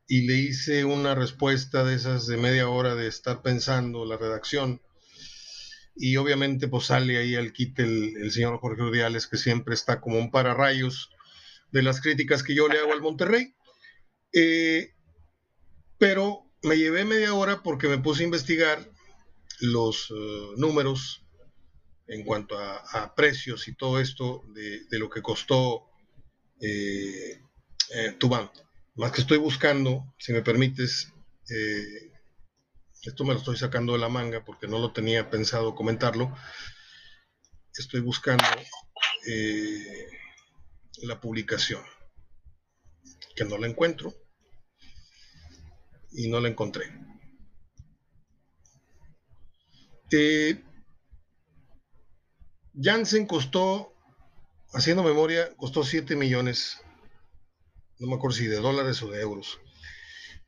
y 0.07 0.23
le 0.23 0.37
hice 0.37 0.87
una 0.87 1.15
respuesta 1.15 1.85
de 1.85 1.95
esas 1.97 2.27
de 2.27 2.39
media 2.39 2.71
hora 2.71 2.95
de 2.95 3.09
estar 3.09 3.43
pensando 3.43 4.07
la 4.07 4.17
redacción 4.17 4.81
y 5.95 6.17
obviamente 6.17 6.67
pues 6.67 6.87
sale 6.87 7.19
ahí 7.19 7.35
al 7.35 7.53
quite 7.53 7.83
el, 7.83 8.33
señor 8.33 8.59
Jorge 8.59 8.85
Urdiales, 8.85 9.27
que 9.27 9.37
siempre 9.37 9.75
está 9.75 10.01
como 10.01 10.17
un 10.17 10.31
pararrayos 10.31 11.11
de 11.71 11.83
las 11.83 12.01
críticas 12.01 12.43
que 12.43 12.55
yo 12.55 12.69
le 12.69 12.79
hago 12.79 12.95
al 12.95 13.03
Monterrey. 13.03 13.55
Eh, 14.33 14.95
pero 15.99 16.51
me 16.63 16.79
llevé 16.79 17.05
media 17.05 17.35
hora 17.35 17.63
porque 17.63 17.89
me 17.89 17.99
puse 17.99 18.23
a 18.23 18.25
investigar 18.25 18.91
los 19.61 20.11
eh, 20.11 20.55
números 20.57 21.28
en 22.09 22.25
cuanto 22.25 22.59
a, 22.59 23.15
precios 23.15 23.69
y 23.69 23.75
todo 23.75 24.01
esto 24.01 24.45
de, 24.55 24.99
lo 24.99 25.09
que 25.09 25.23
costó 25.23 25.87
eh, 26.61 27.41
eh. 27.95 28.19
Más 28.97 29.13
que 29.13 29.21
estoy 29.21 29.39
buscando, 29.39 30.15
si 30.19 30.33
me 30.33 30.43
permites, 30.43 31.13
esto 33.03 33.25
me 33.25 33.33
lo 33.33 33.39
estoy 33.39 33.57
sacando 33.57 33.93
de 33.93 33.99
la 33.99 34.09
manga 34.09 34.45
porque 34.45 34.67
no 34.67 34.79
lo 34.79 34.93
tenía 34.93 35.31
pensado 35.31 35.75
comentarlo. 35.75 36.37
Estoy 37.73 38.01
buscando 38.01 38.45
eh, 39.27 40.09
la 41.03 41.21
publicación, 41.21 41.83
que 43.37 43.45
no 43.45 43.57
la 43.57 43.69
encuentro 43.69 44.15
y 46.11 46.29
no 46.29 46.41
la 46.41 46.49
encontré. 46.49 46.87
Eh, 50.11 50.65
Janssen 52.81 53.27
costó, 53.27 53.93
haciendo 54.73 55.03
memoria, 55.03 55.55
costó 55.57 55.83
7 55.83 56.15
millones, 56.17 56.79
no 57.99 58.07
me 58.07 58.15
acuerdo 58.15 58.37
si 58.37 58.47
de 58.47 58.57
dólares 58.57 59.03
o 59.03 59.11
de 59.11 59.21
euros. 59.21 59.61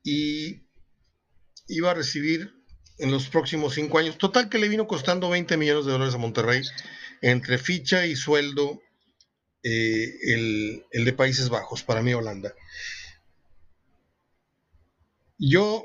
Y 0.03 0.63
iba 1.67 1.91
a 1.91 1.95
recibir 1.95 2.55
en 2.99 3.11
los 3.11 3.29
próximos 3.29 3.75
cinco 3.75 3.99
años. 3.99 4.19
Total 4.19 4.49
que 4.49 4.59
le 4.59 4.69
vino 4.69 4.87
costando 4.87 5.31
20 5.31 5.57
millones 5.57 5.87
de 5.87 5.93
dólares 5.93 6.15
a 6.15 6.19
Monterrey 6.19 6.63
entre 7.23 7.59
ficha 7.59 8.07
y 8.07 8.15
sueldo 8.17 8.81
eh, 9.63 10.35
el, 10.35 10.87
el, 10.91 11.05
de 11.05 11.13
Países 11.13 11.49
Bajos, 11.49 11.83
para 11.83 12.03
mí 12.03 12.15
Holanda. 12.15 12.55
Yo 15.39 15.83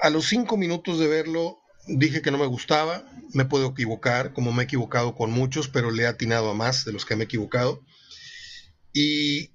a 0.00 0.10
los 0.10 0.26
cinco 0.26 0.56
minutos 0.56 0.98
de 0.98 1.08
verlo 1.08 1.59
dije 1.86 2.22
que 2.22 2.30
no 2.30 2.38
me 2.38 2.46
gustaba, 2.46 3.04
me 3.32 3.44
puedo 3.44 3.68
equivocar, 3.68 4.32
como 4.32 4.52
me 4.52 4.62
he 4.62 4.64
equivocado 4.64 5.14
con 5.14 5.30
muchos, 5.30 5.68
pero 5.68 5.90
le 5.90 6.04
he 6.04 6.06
atinado 6.06 6.50
a 6.50 6.54
más 6.54 6.84
de 6.84 6.92
los 6.92 7.04
que 7.04 7.16
me 7.16 7.22
he 7.22 7.26
equivocado. 7.26 7.82
Y 8.92 9.50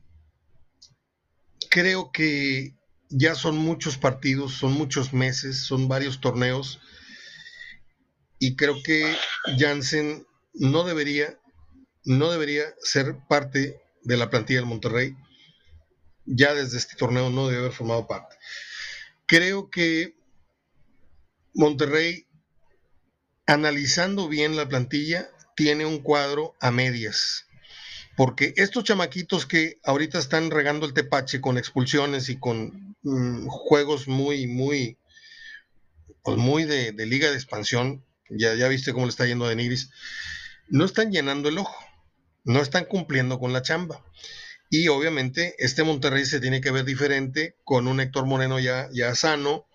creo 1.70 2.12
que 2.12 2.74
ya 3.10 3.36
son 3.36 3.58
muchos 3.58 3.98
partidos, 3.98 4.54
son 4.54 4.74
muchos 4.74 5.14
meses, 5.14 5.66
son 5.66 5.88
varios 5.88 6.22
torneos 6.22 6.80
y 8.40 8.56
creo 8.56 8.82
que 8.84 9.16
Jansen 9.58 10.26
no 10.54 10.84
debería, 10.84 11.40
no 12.04 12.32
debería 12.32 12.64
ser 12.82 13.18
parte 13.28 13.82
de 14.04 14.18
la 14.18 14.30
plantilla 14.30 14.60
del 14.60 14.70
Monterrey. 14.70 15.16
Ya 16.26 16.54
desde 16.54 16.78
este 16.78 16.96
torneo 16.96 17.30
no 17.30 17.48
debe 17.48 17.60
haber 17.60 17.72
formado 17.72 18.08
parte. 18.08 18.36
Creo 19.26 19.70
que 19.70 20.15
Monterrey, 21.56 22.28
analizando 23.48 24.28
bien 24.28 24.56
la 24.56 24.68
plantilla, 24.68 25.30
tiene 25.56 25.86
un 25.86 26.00
cuadro 26.00 26.56
a 26.60 26.70
medias. 26.70 27.48
Porque 28.16 28.54
estos 28.56 28.84
chamaquitos 28.84 29.46
que 29.46 29.80
ahorita 29.84 30.20
están 30.20 30.52
regando 30.52 30.86
el 30.86 30.94
tepache 30.94 31.42
con 31.42 31.58
expulsiones 31.58 32.30
y 32.30 32.38
con 32.40 32.86
Mm, 33.06 33.46
juegos 33.50 34.08
muy, 34.08 34.48
muy, 34.48 34.98
pues 36.24 36.38
muy 36.38 36.64
de, 36.66 36.92
liga 37.06 37.30
de 37.30 37.36
expansión. 37.36 38.04
Ya, 38.30 38.56
ya 38.56 38.68
viste 38.68 38.94
cómo 38.94 39.06
le 39.06 39.12
está 39.12 39.28
yendo 39.28 39.46
a 39.46 39.54
Nigris. 39.54 39.92
No 40.70 40.86
están 40.86 41.12
llenando 41.12 41.50
el 41.50 41.60
ojo, 41.60 41.78
no 42.44 42.62
están 42.62 42.86
cumpliendo 42.86 43.40
con 43.40 43.54
la 43.54 43.62
chamba. 43.62 44.04
Y 44.72 44.88
obviamente 44.88 45.54
este 45.60 45.84
Monterrey 45.84 46.26
se 46.26 46.40
tiene 46.40 46.62
que 46.62 46.72
ver 46.72 46.84
diferente 46.84 47.56
con 47.64 47.88
un 47.88 48.00
Héctor 48.00 48.26
Moreno 48.26 48.60
ya, 48.60 48.90
ya 48.92 49.14
sano, 49.14 49.68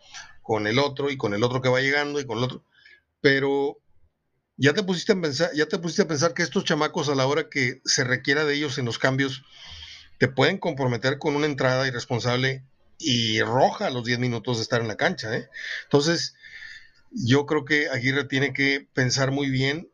con 0.50 0.66
el 0.66 0.80
otro 0.80 1.12
y 1.12 1.16
con 1.16 1.32
el 1.32 1.44
otro 1.44 1.62
que 1.62 1.68
va 1.68 1.80
llegando 1.80 2.18
y 2.18 2.26
con 2.26 2.38
el 2.38 2.42
otro. 2.42 2.64
Pero 3.20 3.80
ya 4.56 4.72
te 4.72 4.82
pusiste 4.82 5.12
a 5.12 5.20
pensar, 5.20 5.50
ya 5.54 5.66
te 5.66 5.78
pusiste 5.78 6.02
a 6.02 6.08
pensar 6.08 6.34
que 6.34 6.42
estos 6.42 6.64
chamacos 6.64 7.08
a 7.08 7.14
la 7.14 7.28
hora 7.28 7.48
que 7.48 7.80
se 7.84 8.02
requiera 8.02 8.44
de 8.44 8.54
ellos 8.54 8.76
en 8.76 8.84
los 8.84 8.98
cambios 8.98 9.44
te 10.18 10.26
pueden 10.26 10.58
comprometer 10.58 11.18
con 11.18 11.36
una 11.36 11.46
entrada 11.46 11.86
irresponsable 11.86 12.64
y 12.98 13.40
roja 13.42 13.86
a 13.86 13.90
los 13.90 14.04
10 14.04 14.18
minutos 14.18 14.56
de 14.56 14.64
estar 14.64 14.80
en 14.80 14.88
la 14.88 14.96
cancha. 14.96 15.32
¿eh? 15.36 15.48
Entonces, 15.84 16.34
yo 17.12 17.46
creo 17.46 17.64
que 17.64 17.88
Aguirre 17.88 18.24
tiene 18.24 18.52
que 18.52 18.88
pensar 18.92 19.30
muy 19.30 19.50
bien 19.50 19.88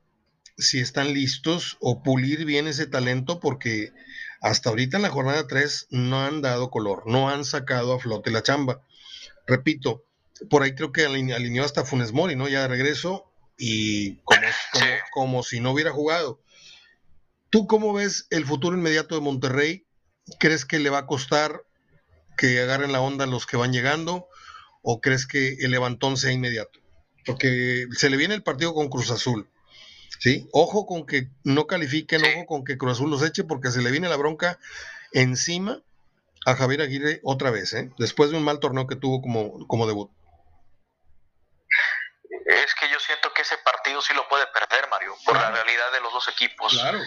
si 0.57 0.80
están 0.80 1.12
listos 1.12 1.76
o 1.80 2.02
pulir 2.02 2.46
bien 2.46 2.66
ese 2.66 2.86
talento 2.86 3.40
porque 3.40 3.92
hasta 4.40 4.70
ahorita 4.70 4.96
en 4.96 5.02
la 5.02 5.11
jornada 5.11 5.46
3 5.46 5.88
no 5.90 6.24
han 6.24 6.40
dado 6.40 6.70
color, 6.70 7.02
no 7.04 7.28
han 7.28 7.44
sacado 7.44 7.92
a 7.92 7.98
flote 7.98 8.30
la 8.30 8.42
chamba. 8.42 8.80
Repito, 9.46 10.07
por 10.51 10.62
ahí 10.62 10.74
creo 10.74 10.93
que 10.93 11.05
alineó 11.05 11.64
hasta 11.64 11.84
Funes 11.84 12.12
Mori, 12.12 12.37
¿no? 12.37 12.49
Ya 12.49 12.62
de 12.62 12.68
regreso 12.68 13.32
y 13.59 14.16
como, 14.18 14.43
como 15.12 15.43
si 15.43 15.61
no 15.61 15.72
hubiera 15.72 15.93
jugado. 15.93 16.41
¿Tú 17.51 17.66
cómo 17.66 17.93
ves 17.93 18.26
el 18.30 18.45
futuro 18.45 18.76
inmediato 18.76 19.14
de 19.14 19.20
Monterrey? 19.20 19.87
¿Crees 20.39 20.64
que 20.64 20.78
le 20.78 20.91
va 20.91 20.99
a 20.99 21.07
costar 21.07 21.62
que 22.37 22.61
agarren 22.61 22.93
la 22.93 23.01
onda 23.01 23.26
los 23.26 23.47
que 23.47 23.57
van 23.57 23.72
llegando 23.72 24.28
o 24.82 25.01
crees 25.01 25.26
que 25.26 25.55
el 25.61 25.70
levantón 25.70 26.16
sea 26.16 26.32
inmediato? 26.32 26.80
Porque 27.24 27.87
se 27.93 28.11
le 28.11 28.16
viene 28.16 28.34
el 28.34 28.43
partido 28.43 28.74
con 28.74 28.89
Cruz 28.89 29.11
Azul. 29.11 29.49
¿sí? 30.18 30.49
Ojo 30.53 30.87
con 30.87 31.07
que 31.07 31.28
no 31.45 31.66
califiquen, 31.66 32.22
ojo 32.24 32.47
con 32.47 32.64
que 32.64 32.76
Cruz 32.76 32.93
Azul 32.93 33.11
los 33.11 33.22
eche 33.22 33.45
porque 33.45 33.70
se 33.70 33.82
le 33.82 33.91
viene 33.91 34.09
la 34.09 34.16
bronca 34.16 34.59
encima 35.12 35.82
a 36.45 36.55
Javier 36.55 36.82
Aguirre 36.82 37.20
otra 37.24 37.51
vez, 37.51 37.72
¿eh? 37.72 37.91
después 37.99 38.30
de 38.30 38.37
un 38.37 38.45
mal 38.45 38.61
torneo 38.61 38.87
que 38.87 38.97
tuvo 38.97 39.20
como, 39.20 39.66
como 39.66 39.87
debut. 39.87 40.11
Es 42.47 42.74
que 42.80 42.87
yo 42.89 42.97
yo 42.97 43.01
siento 43.01 43.28
que 43.34 43.36
ese 43.47 43.59
partido 43.59 44.03
sí 44.03 44.12
lo 44.14 44.28
puede 44.28 44.47
perder, 44.49 44.88
Mario, 44.88 45.16
por 45.24 45.36
la 45.36 45.51
realidad 45.51 45.90
de 45.92 46.01
los 46.01 46.12
dos 46.12 46.28
equipos. 46.28 46.72
Claro. 46.72 46.99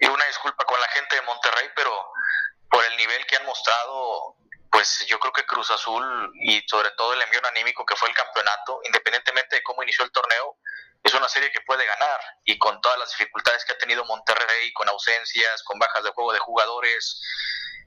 Y 0.00 0.06
una 0.06 0.24
disculpa 0.26 0.64
con 0.64 0.80
la 0.80 0.88
gente 0.88 1.16
de 1.16 1.22
Monterrey, 1.22 1.68
pero 1.76 1.92
por 2.70 2.84
el 2.84 2.96
nivel 2.96 3.24
que 3.26 3.36
han 3.36 3.44
mostrado, 3.44 4.36
pues 4.70 5.04
yo 5.06 5.20
creo 5.20 5.32
que 5.32 5.46
Cruz 5.46 5.70
Azul 5.70 6.32
y 6.42 6.66
sobre 6.68 6.90
todo 6.92 7.12
el 7.12 7.22
envío 7.22 7.40
anímico 7.46 7.86
que 7.86 7.96
fue 7.96 8.08
el 8.08 8.14
campeonato, 8.14 8.80
independientemente 8.84 9.56
de 9.56 9.62
cómo 9.62 9.82
inició 9.82 10.04
el 10.04 10.10
torneo, 10.10 10.56
es 11.02 11.12
una 11.12 11.28
serie 11.28 11.52
que 11.52 11.60
puede 11.60 11.84
ganar 11.84 12.20
y 12.44 12.58
con 12.58 12.80
todas 12.80 12.98
las 12.98 13.10
dificultades 13.10 13.64
que 13.64 13.72
ha 13.72 13.78
tenido 13.78 14.04
Monterrey, 14.06 14.72
con 14.72 14.88
ausencias, 14.88 15.62
con 15.62 15.78
bajas 15.78 16.02
de 16.02 16.10
juego 16.10 16.32
de 16.32 16.38
jugadores, 16.38 17.20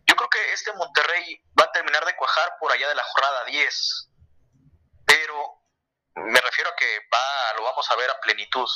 yo 0.08 0.16
creo 0.16 0.30
que 0.30 0.54
este 0.54 0.72
Monterrey 0.74 1.42
va 1.60 1.66
a 1.66 1.72
terminar 1.72 2.06
de 2.06 2.16
cuajar 2.16 2.54
por 2.60 2.72
allá 2.72 2.88
de 2.88 2.96
la 2.96 3.04
jornada 3.04 3.44
10, 3.46 4.10
pero 4.10 4.17
me 6.26 6.42
refiero 6.42 6.70
a 6.70 6.76
que 6.76 7.00
va, 7.14 7.54
lo 7.58 7.64
vamos 7.64 7.90
a 7.92 7.96
ver 7.96 8.10
a 8.10 8.20
plenitud. 8.20 8.68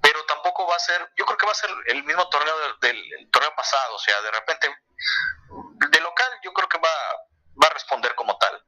Pero 0.00 0.24
tampoco 0.26 0.66
va 0.66 0.76
a 0.76 0.80
ser, 0.80 1.12
yo 1.16 1.24
creo 1.24 1.38
que 1.38 1.46
va 1.46 1.52
a 1.52 1.56
ser 1.56 1.70
el 1.86 2.04
mismo 2.04 2.28
torneo 2.28 2.54
del, 2.80 3.30
torneo 3.30 3.54
pasado, 3.54 3.94
o 3.94 3.98
sea, 3.98 4.20
de 4.22 4.30
repente, 4.30 4.68
de 5.90 6.00
local 6.00 6.32
yo 6.42 6.52
creo 6.52 6.68
que 6.68 6.78
va, 6.78 6.90
va 7.62 7.66
a 7.66 7.74
responder 7.74 8.14
como 8.14 8.36
tal. 8.38 8.62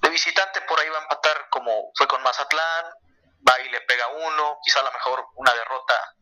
De 0.00 0.10
visitante 0.10 0.60
por 0.62 0.78
ahí 0.78 0.88
va 0.88 0.98
a 0.98 1.02
empatar 1.02 1.48
como 1.50 1.90
fue 1.96 2.06
con 2.06 2.22
Mazatlán, 2.22 2.86
va 3.48 3.60
y 3.60 3.68
le 3.70 3.80
pega 3.82 4.08
uno, 4.08 4.58
quizá 4.62 4.80
a 4.80 4.84
lo 4.84 4.92
mejor 4.92 5.26
una 5.36 5.52
derrota 5.54 6.14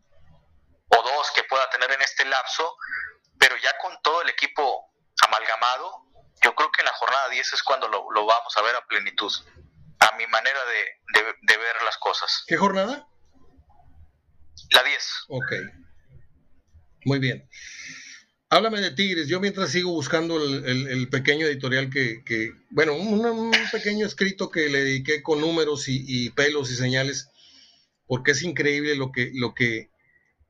o 0.88 1.02
dos 1.02 1.30
que 1.32 1.44
pueda 1.44 1.68
tener 1.70 1.90
en 1.90 2.02
este 2.02 2.24
lapso, 2.24 2.76
pero 3.38 3.56
ya 3.56 3.76
con 3.78 4.00
todo 4.02 4.22
el 4.22 4.28
equipo 4.28 4.92
amalgamado, 5.26 6.04
yo 6.42 6.54
creo 6.54 6.70
que 6.70 6.82
en 6.82 6.86
la 6.86 6.92
jornada 6.92 7.28
10 7.28 7.52
es 7.52 7.62
cuando 7.62 7.88
lo, 7.88 8.10
lo 8.10 8.26
vamos 8.26 8.56
a 8.56 8.62
ver 8.62 8.76
a 8.76 8.84
plenitud 8.86 9.32
a 10.02 10.16
mi 10.16 10.26
manera 10.26 10.58
de, 10.64 11.56
ver 11.56 11.76
las 11.84 11.96
cosas. 11.98 12.44
¿Qué 12.46 12.56
jornada? 12.56 13.06
La 14.70 14.82
10. 14.82 15.24
Ok. 15.28 15.52
Muy 17.04 17.18
bien. 17.18 17.48
Háblame 18.48 18.80
de 18.80 18.90
Tigres. 18.90 19.28
Yo 19.28 19.40
mientras 19.40 19.70
sigo 19.70 19.92
buscando 19.92 20.36
el, 20.36 21.08
pequeño 21.08 21.46
editorial 21.46 21.88
que, 21.90 22.52
bueno, 22.70 22.94
un, 22.94 23.52
pequeño 23.70 24.06
escrito 24.06 24.50
que 24.50 24.68
le 24.68 24.84
dediqué 24.84 25.22
con 25.22 25.40
números 25.40 25.84
y, 25.86 26.30
pelos 26.30 26.70
y 26.70 26.76
señales, 26.76 27.28
porque 28.06 28.32
es 28.32 28.42
increíble 28.42 28.96
lo 28.96 29.12
que, 29.12 29.30
lo 29.34 29.54
que, 29.54 29.90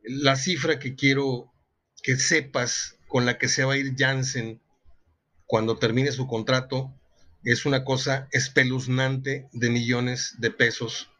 la 0.02 0.36
cifra 0.36 0.78
que 0.78 0.96
quiero 0.96 1.52
que 2.02 2.16
sepas 2.16 2.98
con 3.06 3.26
la 3.26 3.38
que 3.38 3.48
se 3.48 3.64
va 3.64 3.74
a 3.74 3.76
ir 3.76 3.94
Jansen 3.96 4.60
cuando 5.46 5.78
termine 5.78 6.10
su 6.10 6.26
contrato 6.26 6.92
es 7.44 7.66
una 7.66 7.84
cosa 7.84 8.28
espeluznante 8.32 9.48
de 9.52 9.70
millones 9.70 10.36
de 10.38 10.50
pesos. 10.50 11.10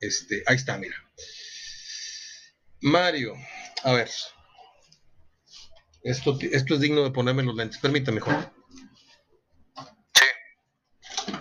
Este, 0.00 0.42
ahí 0.46 0.56
está, 0.56 0.78
mira. 0.78 0.96
Mario, 2.80 3.34
a 3.82 3.92
ver. 3.92 4.10
Esto, 6.02 6.38
esto 6.40 6.74
es 6.74 6.80
digno 6.80 7.02
de 7.02 7.10
ponerme 7.10 7.42
los 7.42 7.56
lentes. 7.56 7.78
Permítame, 7.78 8.20
Juan. 8.20 8.52
Sí. 10.14 11.32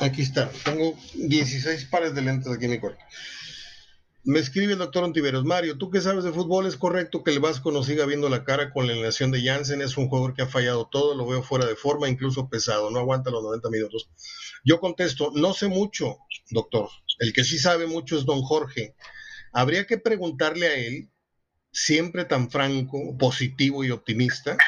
Aquí 0.00 0.22
está. 0.22 0.50
Tengo 0.64 0.96
16 1.14 1.86
pares 1.86 2.14
de 2.14 2.22
lentes 2.22 2.52
aquí 2.52 2.66
en 2.66 2.72
mi 2.72 2.78
cuerpo. 2.78 3.02
Me 4.28 4.40
escribe 4.40 4.74
el 4.74 4.78
doctor 4.78 5.04
Ontiveros. 5.04 5.46
Mario, 5.46 5.78
tú 5.78 5.90
que 5.90 6.02
sabes 6.02 6.22
de 6.22 6.32
fútbol, 6.32 6.66
¿es 6.66 6.76
correcto 6.76 7.24
que 7.24 7.30
el 7.30 7.40
Vasco 7.40 7.72
nos 7.72 7.86
siga 7.86 8.04
viendo 8.04 8.28
la 8.28 8.44
cara 8.44 8.70
con 8.74 8.86
la 8.86 8.92
eliminación 8.92 9.30
de 9.30 9.42
Jansen? 9.42 9.80
Es 9.80 9.96
un 9.96 10.10
jugador 10.10 10.34
que 10.34 10.42
ha 10.42 10.46
fallado 10.46 10.86
todo, 10.86 11.14
lo 11.14 11.26
veo 11.26 11.42
fuera 11.42 11.64
de 11.64 11.76
forma, 11.76 12.10
incluso 12.10 12.50
pesado, 12.50 12.90
no 12.90 12.98
aguanta 12.98 13.30
los 13.30 13.42
90 13.42 13.70
minutos. 13.70 14.10
Yo 14.66 14.80
contesto, 14.80 15.32
no 15.34 15.54
sé 15.54 15.68
mucho, 15.68 16.18
doctor. 16.50 16.90
El 17.20 17.32
que 17.32 17.42
sí 17.42 17.58
sabe 17.58 17.86
mucho 17.86 18.18
es 18.18 18.26
don 18.26 18.42
Jorge. 18.42 18.94
Habría 19.50 19.86
que 19.86 19.96
preguntarle 19.96 20.66
a 20.66 20.74
él, 20.74 21.08
siempre 21.72 22.26
tan 22.26 22.50
franco, 22.50 23.16
positivo 23.16 23.82
y 23.82 23.92
optimista, 23.92 24.58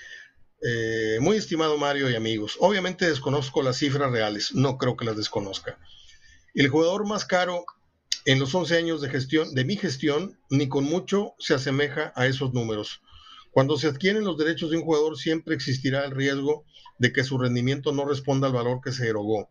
eh, 0.63 1.19
muy 1.21 1.37
estimado 1.37 1.77
Mario 1.77 2.09
y 2.09 2.15
amigos, 2.15 2.57
obviamente 2.61 3.09
desconozco 3.09 3.63
las 3.63 3.79
cifras 3.79 4.11
reales, 4.11 4.55
no 4.55 4.79
creo 4.79 4.97
que 4.97 5.05
las 5.05 5.17
desconozca. 5.17 5.79
El 6.55 6.69
jugador 6.69 7.07
más 7.07 7.25
caro 7.25 7.65
en 8.25 8.39
los 8.39 8.55
11 8.55 8.77
años 8.77 9.01
de 9.01 9.09
gestión, 9.09 9.55
de 9.55 9.65
mi 9.65 9.77
gestión, 9.77 10.39
ni 10.51 10.69
con 10.69 10.85
mucho 10.85 11.35
se 11.39 11.55
asemeja 11.55 12.13
a 12.15 12.27
esos 12.27 12.53
números. 12.53 13.03
Cuando 13.53 13.77
se 13.77 13.87
adquieren 13.87 14.25
los 14.25 14.39
derechos 14.39 14.71
de 14.71 14.79
un 14.79 14.83
jugador, 14.83 15.17
siempre 15.19 15.55
existirá 15.55 16.05
el 16.05 16.11
riesgo 16.11 16.65
de 16.99 17.13
que 17.13 17.23
su 17.23 17.39
rendimiento 17.39 17.93
no 17.93 18.05
responda 18.07 18.47
al 18.47 18.55
valor 18.55 18.81
que 18.83 18.93
se 18.93 19.07
erogó. 19.07 19.51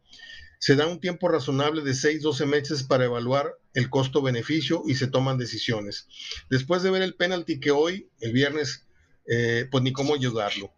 Se 0.60 0.76
da 0.76 0.88
un 0.88 1.00
tiempo 1.00 1.28
razonable 1.28 1.84
de 1.84 1.92
6-12 1.92 2.46
meses 2.46 2.84
para 2.84 3.06
evaluar 3.06 3.58
el 3.74 3.90
costo-beneficio 3.90 4.84
y 4.88 4.96
se 4.96 5.08
toman 5.08 5.38
decisiones. 5.38 6.08
Después 6.50 6.84
de 6.84 6.92
ver 6.92 7.04
el 7.04 7.16
penalti 7.16 7.60
que 7.60 7.72
hoy, 7.72 8.10
el 8.20 8.32
viernes, 8.32 8.88
eh, 9.28 9.68
pues 9.72 9.84
ni 9.84 9.94
cómo 9.94 10.16
ayudarlo. 10.16 10.74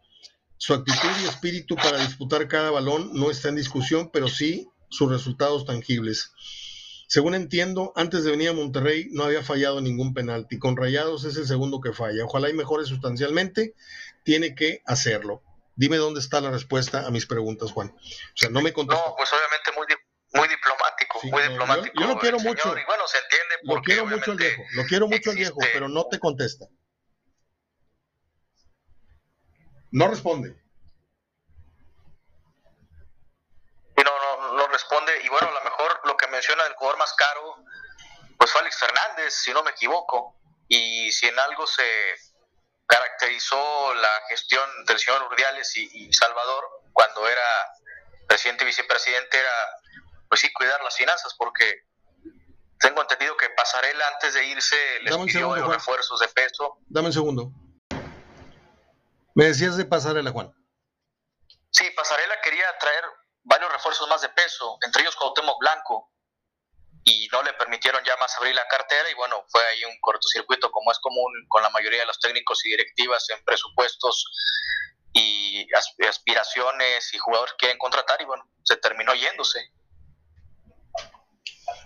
Su 0.57 0.73
actitud 0.73 1.09
y 1.21 1.27
espíritu 1.27 1.75
para 1.75 2.05
disputar 2.05 2.47
cada 2.47 2.71
balón 2.71 3.11
no 3.13 3.31
está 3.31 3.49
en 3.49 3.55
discusión, 3.55 4.09
pero 4.11 4.27
sí 4.27 4.67
sus 4.89 5.09
resultados 5.09 5.65
tangibles. 5.65 6.31
Según 7.13 7.35
entiendo, 7.35 7.93
antes 7.95 8.23
de 8.23 8.31
venir 8.31 8.49
a 8.49 8.53
Monterrey 8.53 9.07
no 9.11 9.25
había 9.25 9.43
fallado 9.43 9.79
ningún 9.81 10.15
penalti. 10.15 10.57
Con 10.57 10.75
Rayados 10.75 11.25
es 11.25 11.37
el 11.37 11.45
segundo 11.45 11.79
que 11.79 11.93
falla. 11.93 12.25
Ojalá 12.25 12.49
y 12.49 12.53
mejore 12.53 12.85
sustancialmente. 12.85 13.75
Tiene 14.23 14.55
que 14.55 14.81
hacerlo. 14.87 15.43
Dime 15.75 15.97
dónde 15.97 16.21
está 16.21 16.41
la 16.41 16.49
respuesta 16.49 17.05
a 17.05 17.11
mis 17.11 17.27
preguntas, 17.27 17.71
Juan. 17.71 17.89
O 17.89 18.33
sea, 18.33 18.49
no 18.49 18.63
me 18.63 18.73
contestó. 18.73 19.09
No, 19.09 19.15
pues 19.15 19.29
obviamente 19.31 19.71
muy, 19.75 19.85
muy 20.41 20.47
diplomático, 20.49 21.19
muy 21.25 21.43
diplomático. 21.49 22.01
Yo, 22.01 22.07
lo 22.07 22.17
quiero 22.17 22.39
mucho. 22.39 22.69
y 22.69 22.83
bueno, 22.83 23.03
se 23.05 23.19
entiende 23.19 23.55
lo 23.61 23.81
quiero 23.83 24.07
mucho 24.07 24.31
al 24.31 24.37
viejo, 24.37 24.63
lo 24.73 24.83
quiero 24.85 25.07
mucho 25.07 25.29
al 25.29 25.35
viejo, 25.35 25.59
pero 25.71 25.87
no 25.89 26.07
te 26.09 26.17
contesta. 26.17 26.65
No 29.91 30.07
responde. 30.07 30.55
responde, 34.73 35.11
y 35.23 35.29
bueno, 35.29 35.47
a 35.47 35.51
lo 35.51 35.63
mejor 35.63 35.99
lo 36.03 36.17
que 36.17 36.27
menciona 36.43 36.65
el 36.67 36.73
jugador 36.73 36.99
más 36.99 37.13
caro, 37.13 37.55
pues 38.37 38.51
fue 38.51 38.61
Alex 38.61 38.77
Fernández, 38.77 39.33
si 39.33 39.53
no 39.53 39.63
me 39.63 39.71
equivoco, 39.71 40.35
y 40.67 41.09
si 41.11 41.27
en 41.27 41.39
algo 41.39 41.65
se 41.65 41.83
caracterizó 42.85 43.93
la 43.93 44.09
gestión 44.27 44.69
del 44.85 44.99
señor 44.99 45.23
Urdiales 45.23 45.75
y, 45.77 46.11
Salvador 46.11 46.69
cuando 46.91 47.27
era 47.27 47.41
presidente 48.27 48.65
y 48.65 48.67
vicepresidente 48.67 49.37
era, 49.37 49.51
pues 50.27 50.41
sí, 50.41 50.51
cuidar 50.51 50.83
las 50.83 50.95
finanzas, 50.95 51.33
porque 51.37 51.85
tengo 52.79 53.01
entendido 53.01 53.37
que 53.37 53.49
Pasarela 53.51 54.05
antes 54.09 54.33
de 54.33 54.45
irse 54.45 54.99
les 55.01 55.15
pidió 55.17 55.55
los 55.55 55.69
refuerzos 55.69 56.19
de 56.19 56.27
peso. 56.27 56.77
Dame 56.87 57.07
un 57.07 57.13
segundo. 57.13 57.51
Me 59.33 59.45
decías 59.45 59.77
de 59.77 59.85
Pasarela, 59.85 60.31
Juan. 60.31 60.53
Sí, 61.71 61.89
Pasarela 61.95 62.41
quería 62.41 62.77
traer 62.79 63.05
varios 63.43 63.71
refuerzos 63.71 64.07
más 64.09 64.21
de 64.21 64.29
peso, 64.29 64.77
entre 64.81 65.03
ellos 65.03 65.15
Cuauhtémoc 65.15 65.59
Blanco, 65.59 66.12
y 67.03 67.27
no 67.31 67.43
le 67.43 67.53
permitieron 67.53 68.03
ya 68.05 68.15
más 68.17 68.35
abrir 68.37 68.55
la 68.55 68.67
cartera 68.67 69.09
y 69.11 69.13
bueno, 69.15 69.43
fue 69.49 69.61
ahí 69.61 69.83
un 69.85 69.99
cortocircuito 69.99 70.71
como 70.71 70.91
es 70.91 70.99
común 70.99 71.31
con 71.49 71.61
la 71.61 71.69
mayoría 71.69 72.01
de 72.01 72.05
los 72.05 72.19
técnicos 72.19 72.65
y 72.65 72.69
directivas 72.69 73.29
en 73.29 73.43
presupuestos 73.43 74.25
y 75.13 75.67
aspiraciones 76.07 77.13
y 77.13 77.17
jugadores 77.17 77.53
que 77.53 77.65
quieren 77.65 77.77
contratar 77.77 78.21
y 78.21 78.25
bueno, 78.25 78.49
se 78.63 78.77
terminó 78.77 79.13
yéndose. 79.13 79.59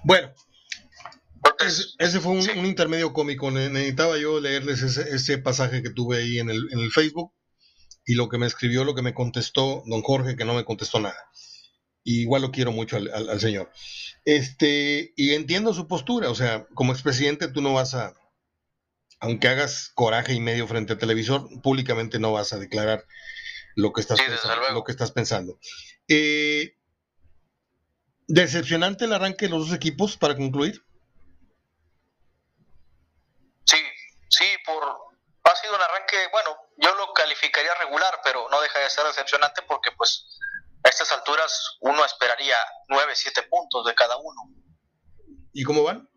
Bueno, 0.04 0.34
ese, 1.98 2.20
fue 2.20 2.34
un, 2.34 2.66
intermedio 2.66 3.12
cómico. 3.12 3.50
Necesitaba 3.52 4.18
yo 4.18 4.40
leerles 4.40 4.82
ese, 4.82 5.38
pasaje 5.40 5.82
que 5.82 5.90
tuve 5.90 6.18
ahí 6.18 6.40
en 6.40 6.50
el, 6.50 6.70
en 6.72 6.80
el 6.80 6.92
Facebook 6.92 7.34
y 8.06 8.16
lo 8.16 8.30
que 8.30 8.38
me 8.38 8.46
escribió, 8.46 8.84
lo 8.84 8.96
que 8.96 9.02
me 9.02 9.14
contestó 9.14 9.84
don 9.86 10.02
Jorge, 10.04 10.38
que 10.38 10.46
no 10.46 10.54
me 10.54 10.64
contestó 10.64 11.00
nada 11.00 11.28
igual 12.08 12.42
lo 12.42 12.52
quiero 12.52 12.72
mucho 12.72 12.98
al, 12.98 13.40
señor. 13.40 13.72
Este, 14.28 15.14
y 15.16 15.36
entiendo 15.36 15.74
su 15.74 15.88
postura, 15.88 16.30
o 16.30 16.36
sea, 16.36 16.68
como 16.74 16.92
expresidente 16.92 17.48
tú 17.48 17.62
no 17.62 17.74
vas 17.74 17.94
a, 17.94 18.14
aunque 19.22 19.48
hagas 19.48 19.90
coraje 19.96 20.34
y 20.34 20.42
medio 20.42 20.68
frente 20.68 20.92
al 20.92 21.00
televisor, 21.00 21.48
públicamente 21.62 22.20
no 22.20 22.34
vas 22.34 22.52
a 22.52 22.58
declarar 22.58 23.06
lo 23.76 23.94
que 23.94 24.02
estás, 24.02 24.20
pensando, 24.20 24.70
lo 24.74 24.84
que 24.84 24.92
estás 24.92 25.14
pensando. 25.14 25.58
Eh, 26.10 26.76
¿Decepcionante 28.28 29.06
el 29.06 29.14
arranque 29.14 29.46
de 29.46 29.52
los 29.52 29.70
dos 29.70 29.74
equipos 29.74 30.18
para 30.18 30.36
concluir? 30.36 30.84
Sí, 33.64 33.78
sí, 34.28 34.46
por 34.66 34.84
ha 34.84 35.56
sido 35.56 35.74
un 35.74 35.82
arranque, 35.82 36.18
bueno, 36.34 36.50
yo 36.76 36.94
lo 36.96 37.14
calificaría 37.14 37.74
regular, 37.76 38.20
pero 38.26 38.50
no 38.50 38.60
deja 38.60 38.80
de 38.80 38.90
ser 38.90 39.06
decepcionante 39.06 39.62
porque 39.62 39.92
pues 39.94 40.38
a 40.88 40.90
estas 40.90 41.12
alturas 41.12 41.78
uno 41.82 42.04
esperaría 42.06 42.56
9, 42.88 43.12
7 43.14 43.44
puntos 43.50 43.86
de 43.86 43.94
cada 43.94 44.18
uno. 44.18 44.42
¿Y 45.54 45.64
cómo 45.64 45.84
van? 45.84 46.10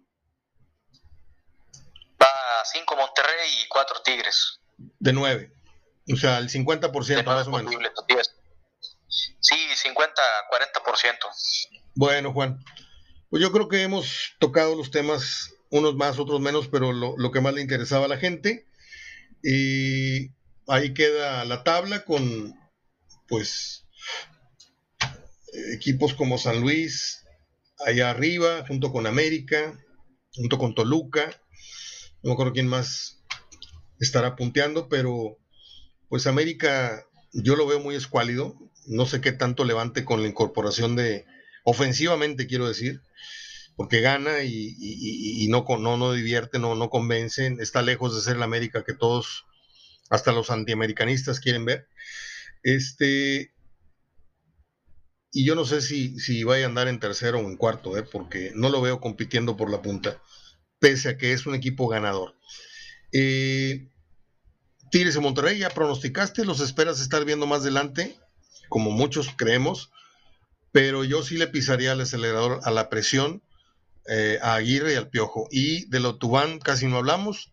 Va 2.22 2.64
5 2.72 2.96
Monterrey 2.96 3.50
y 3.64 3.68
4 3.68 4.02
Tigres. 4.02 4.60
De 4.76 5.12
9. 5.12 5.52
O 6.12 6.16
sea, 6.16 6.38
el 6.38 6.48
50% 6.48 7.24
más 7.24 7.46
o 7.48 7.50
menos. 7.50 7.74
Sí, 9.40 9.56
50, 9.74 10.22
40%. 10.50 11.18
Bueno, 11.94 12.32
Juan. 12.32 12.64
Pues 13.28 13.42
yo 13.42 13.52
creo 13.52 13.68
que 13.68 13.82
hemos 13.82 14.34
tocado 14.38 14.76
los 14.76 14.90
temas, 14.90 15.52
unos 15.70 15.94
más, 15.96 16.18
otros 16.18 16.40
menos, 16.40 16.68
pero 16.68 16.92
lo, 16.92 17.16
lo 17.16 17.30
que 17.30 17.40
más 17.40 17.54
le 17.54 17.60
interesaba 17.60 18.04
a 18.04 18.08
la 18.08 18.18
gente. 18.18 18.68
Y 19.42 20.30
ahí 20.68 20.94
queda 20.94 21.44
la 21.44 21.64
tabla 21.64 22.04
con, 22.04 22.54
pues, 23.28 23.86
equipos 25.53 26.14
como 26.14 26.38
San 26.38 26.61
Luis, 26.61 27.24
allá 27.84 28.11
arriba, 28.11 28.64
junto 28.66 28.92
con 28.92 29.07
América, 29.07 29.78
junto 30.34 30.59
con 30.59 30.74
Toluca, 30.74 31.30
no 32.22 32.28
me 32.28 32.32
acuerdo 32.34 32.53
quién 32.53 32.68
más 32.68 33.22
estará 33.98 34.36
punteando, 34.36 34.88
pero 34.88 35.38
pues 36.09 36.26
América 36.26 37.05
yo 37.32 37.57
lo 37.57 37.66
veo 37.66 37.80
muy 37.80 37.94
escuálido, 37.94 38.57
no 38.86 39.07
sé 39.07 39.20
qué 39.20 39.32
tanto 39.32 39.64
levante 39.64 40.05
con 40.05 40.22
la 40.22 40.28
incorporación 40.28 40.96
de, 40.96 41.26
ofensivamente 41.64 42.46
quiero 42.46 42.66
decir, 42.66 43.03
porque 43.76 44.01
gana 44.01 44.42
y, 44.42 45.46
no, 45.48 45.64
no, 45.78 45.96
no 45.96 46.12
divierte, 46.12 46.59
no, 46.59 46.74
no 46.74 46.90
convence, 46.90 47.57
está 47.61 47.82
lejos 47.82 48.14
de 48.14 48.20
ser 48.20 48.36
la 48.36 48.44
América 48.44 48.84
que 48.84 48.92
todos, 48.92 49.46
hasta 50.11 50.32
los 50.32 50.51
antiamericanistas 50.51 51.40
quieren 51.40 51.64
ver. 51.64 51.86
Este, 52.62 53.55
y 55.33 55.45
yo 55.45 55.55
no 55.55 55.64
sé 55.64 55.81
si, 55.81 56.18
si 56.18 56.43
vaya 56.45 56.64
a 56.64 56.68
andar 56.68 56.89
en 56.89 57.01
tercero 57.01 57.39
o 57.39 57.43
en 57.43 57.57
cuarto, 57.57 57.97
¿eh? 57.97 58.03
porque 58.03 58.53
no 58.55 58.68
lo 58.68 58.81
veo 58.81 59.01
compitiendo 59.01 59.57
por 59.57 59.70
la 59.70 59.83
punta, 59.83 60.20
pese 60.78 61.11
a 61.11 61.18
que 61.18 61.33
es 61.33 61.47
un 61.47 61.55
equipo 61.55 61.89
ganador. 61.89 62.37
Eh, 63.12 63.89
Tigres 64.91 65.14
de 65.14 65.20
Monterrey, 65.20 65.59
ya 65.59 65.70
pronosticaste, 65.70 66.45
los 66.45 66.61
esperas 66.61 67.01
estar 67.01 67.24
viendo 67.24 67.47
más 67.47 67.61
adelante, 67.61 68.16
como 68.68 68.91
muchos 68.91 69.28
creemos, 69.37 69.91
pero 70.72 71.05
yo 71.05 71.22
sí 71.22 71.37
le 71.37 71.47
pisaría 71.47 71.93
el 71.93 72.01
acelerador 72.01 72.61
a 72.64 72.70
la 72.70 72.89
presión 72.89 73.43
eh, 74.09 74.39
a 74.43 74.55
Aguirre 74.55 74.95
y 74.95 74.97
al 74.97 75.09
Piojo. 75.09 75.47
Y 75.51 75.89
de 75.91 76.01
lo 76.01 76.16
Tubán 76.16 76.59
casi 76.59 76.87
no 76.87 76.97
hablamos, 76.97 77.53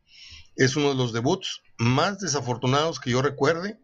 es 0.55 0.75
uno 0.75 0.89
de 0.89 0.95
los 0.95 1.13
debuts 1.13 1.61
más 1.77 2.19
desafortunados 2.19 2.99
que 2.99 3.11
yo 3.11 3.21
recuerde 3.21 3.79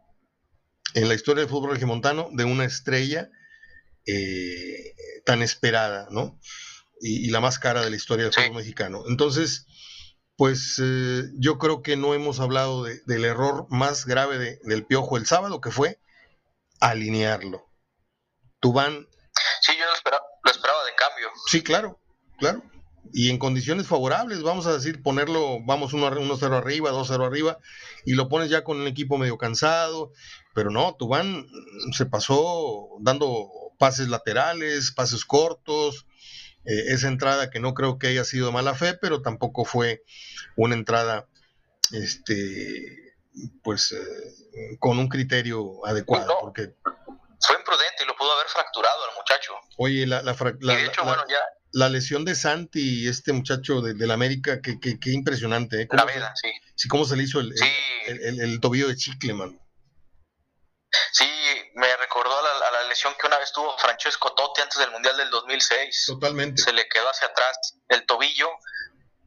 en 0.95 1.07
la 1.07 1.13
historia 1.13 1.41
del 1.41 1.49
fútbol 1.49 1.71
regimontano 1.71 2.29
de 2.31 2.43
una 2.45 2.65
estrella 2.65 3.29
eh, 4.05 4.93
tan 5.25 5.41
esperada, 5.41 6.07
¿no? 6.11 6.39
Y, 6.99 7.29
la 7.31 7.41
más 7.41 7.59
cara 7.59 7.81
de 7.83 7.89
la 7.89 7.95
historia 7.95 8.25
del 8.25 8.33
fútbol 8.33 8.57
mexicano. 8.57 9.03
Entonces, 9.07 9.65
pues 10.37 10.81
eh, 10.81 11.23
yo 11.37 11.57
creo 11.57 11.81
que 11.81 11.97
no 11.97 12.13
hemos 12.13 12.39
hablado 12.39 12.83
del 12.83 13.25
error 13.25 13.67
más 13.69 14.05
grave 14.05 14.59
del 14.63 14.85
Piojo 14.85 15.17
el 15.17 15.25
sábado, 15.25 15.61
que 15.61 15.71
fue 15.71 15.99
alinearlo. 16.79 17.65
Tubán. 18.59 19.07
Sí, 19.61 19.73
yo 19.77 19.85
lo 19.85 19.93
esperaba, 19.93 20.23
lo 20.43 20.51
esperaba 20.51 20.85
de 20.85 20.95
cambio. 20.95 21.27
Sí, 21.47 21.61
claro, 21.61 21.99
claro. 22.39 22.63
Y 23.11 23.29
en 23.29 23.37
condiciones 23.37 23.87
favorables, 23.87 24.41
vamos 24.41 24.65
a 24.65 24.73
decir, 24.73 25.03
ponerlo, 25.03 25.59
vamos 25.65 25.93
1-0 25.93 26.57
arriba, 26.57 26.91
2-0 26.91 27.27
arriba, 27.27 27.59
y 28.05 28.13
lo 28.13 28.29
pones 28.29 28.49
ya 28.49 28.63
con 28.63 28.79
un 28.79 28.87
equipo 28.87 29.17
medio 29.17 29.37
cansado, 29.37 30.13
pero 30.53 30.71
no, 30.71 30.95
Tubán 30.95 31.47
se 31.91 32.05
pasó 32.05 32.87
dando 33.01 33.49
pases 33.83 34.07
laterales, 34.07 34.93
pases 34.93 35.25
cortos, 35.25 36.05
eh, 36.63 36.93
esa 36.93 37.09
entrada 37.09 37.49
que 37.49 37.59
no 37.59 37.73
creo 37.73 37.99
que 37.99 38.07
haya 38.07 38.23
sido 38.23 38.49
mala 38.53 38.75
fe, 38.75 38.93
pero 38.93 39.21
tampoco 39.21 39.65
fue 39.65 40.05
una 40.55 40.73
entrada, 40.73 41.27
este, 41.91 43.13
pues, 43.61 43.91
eh, 43.91 44.77
con 44.79 44.99
un 44.99 45.09
criterio 45.09 45.85
adecuado, 45.85 46.33
porque... 46.39 46.75
Fue 47.45 47.57
imprudente 47.57 48.03
y 48.03 48.07
lo 48.07 48.15
pudo 48.15 48.31
haber 48.31 48.47
fracturado 48.47 49.03
al 49.03 49.17
muchacho. 49.17 49.53
Oye, 49.75 50.07
la, 50.07 50.21
la, 51.73 51.89
lesión 51.89 52.23
de 52.23 52.35
Santi, 52.35 53.09
este 53.09 53.33
muchacho 53.33 53.81
de, 53.81 54.07
la 54.07 54.13
América, 54.13 54.61
que, 54.61 54.79
que, 54.79 55.11
impresionante, 55.11 55.81
¿eh? 55.81 55.87
La 55.91 56.05
vida, 56.05 56.31
sí. 56.35 56.49
Sí, 56.75 56.87
cómo 56.87 57.03
se 57.03 57.17
le 57.17 57.23
hizo 57.23 57.41
el, 57.41 57.53
el, 58.07 58.59
tobillo 58.61 58.87
de 58.87 58.95
chicle, 58.95 59.33
man. 59.33 59.59
Sí, 61.11 61.25
me 61.75 61.97
recordó 61.97 62.31
a 62.39 62.43
la, 62.43 62.82
lesión 62.93 63.15
que 63.19 63.25
una 63.25 63.39
vez 63.39 63.51
tuvo 63.51 63.75
Francesco 63.79 64.33
Totti 64.35 64.61
antes 64.61 64.77
del 64.77 64.91
Mundial 64.91 65.17
del 65.17 65.29
2006. 65.31 66.05
Totalmente. 66.07 66.61
Se 66.61 66.71
le 66.71 66.87
quedó 66.87 67.09
hacia 67.09 67.27
atrás 67.27 67.75
el 67.89 68.05
tobillo. 68.05 68.49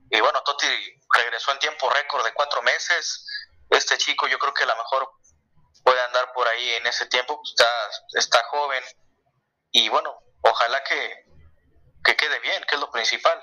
Y 0.08 0.20
bueno, 0.20 0.40
Totti 0.44 0.66
regresó 1.12 1.50
en 1.50 1.58
tiempo 1.58 1.90
récord 1.90 2.24
de 2.24 2.32
cuatro 2.32 2.62
meses. 2.62 3.26
Este 3.70 3.98
chico 3.98 4.28
yo 4.28 4.38
creo 4.38 4.54
que 4.54 4.62
a 4.62 4.66
lo 4.66 4.76
mejor 4.76 5.10
puede 5.82 6.00
andar 6.02 6.32
por 6.32 6.46
ahí 6.46 6.70
en 6.74 6.86
ese 6.86 7.06
tiempo. 7.06 7.40
Está, 7.44 7.68
está 8.12 8.44
joven. 8.50 8.82
Y 9.72 9.88
bueno, 9.88 10.16
ojalá 10.42 10.82
que, 10.84 11.24
que 12.04 12.16
quede 12.16 12.38
bien, 12.38 12.62
que 12.68 12.76
es 12.76 12.80
lo 12.80 12.90
principal. 12.92 13.40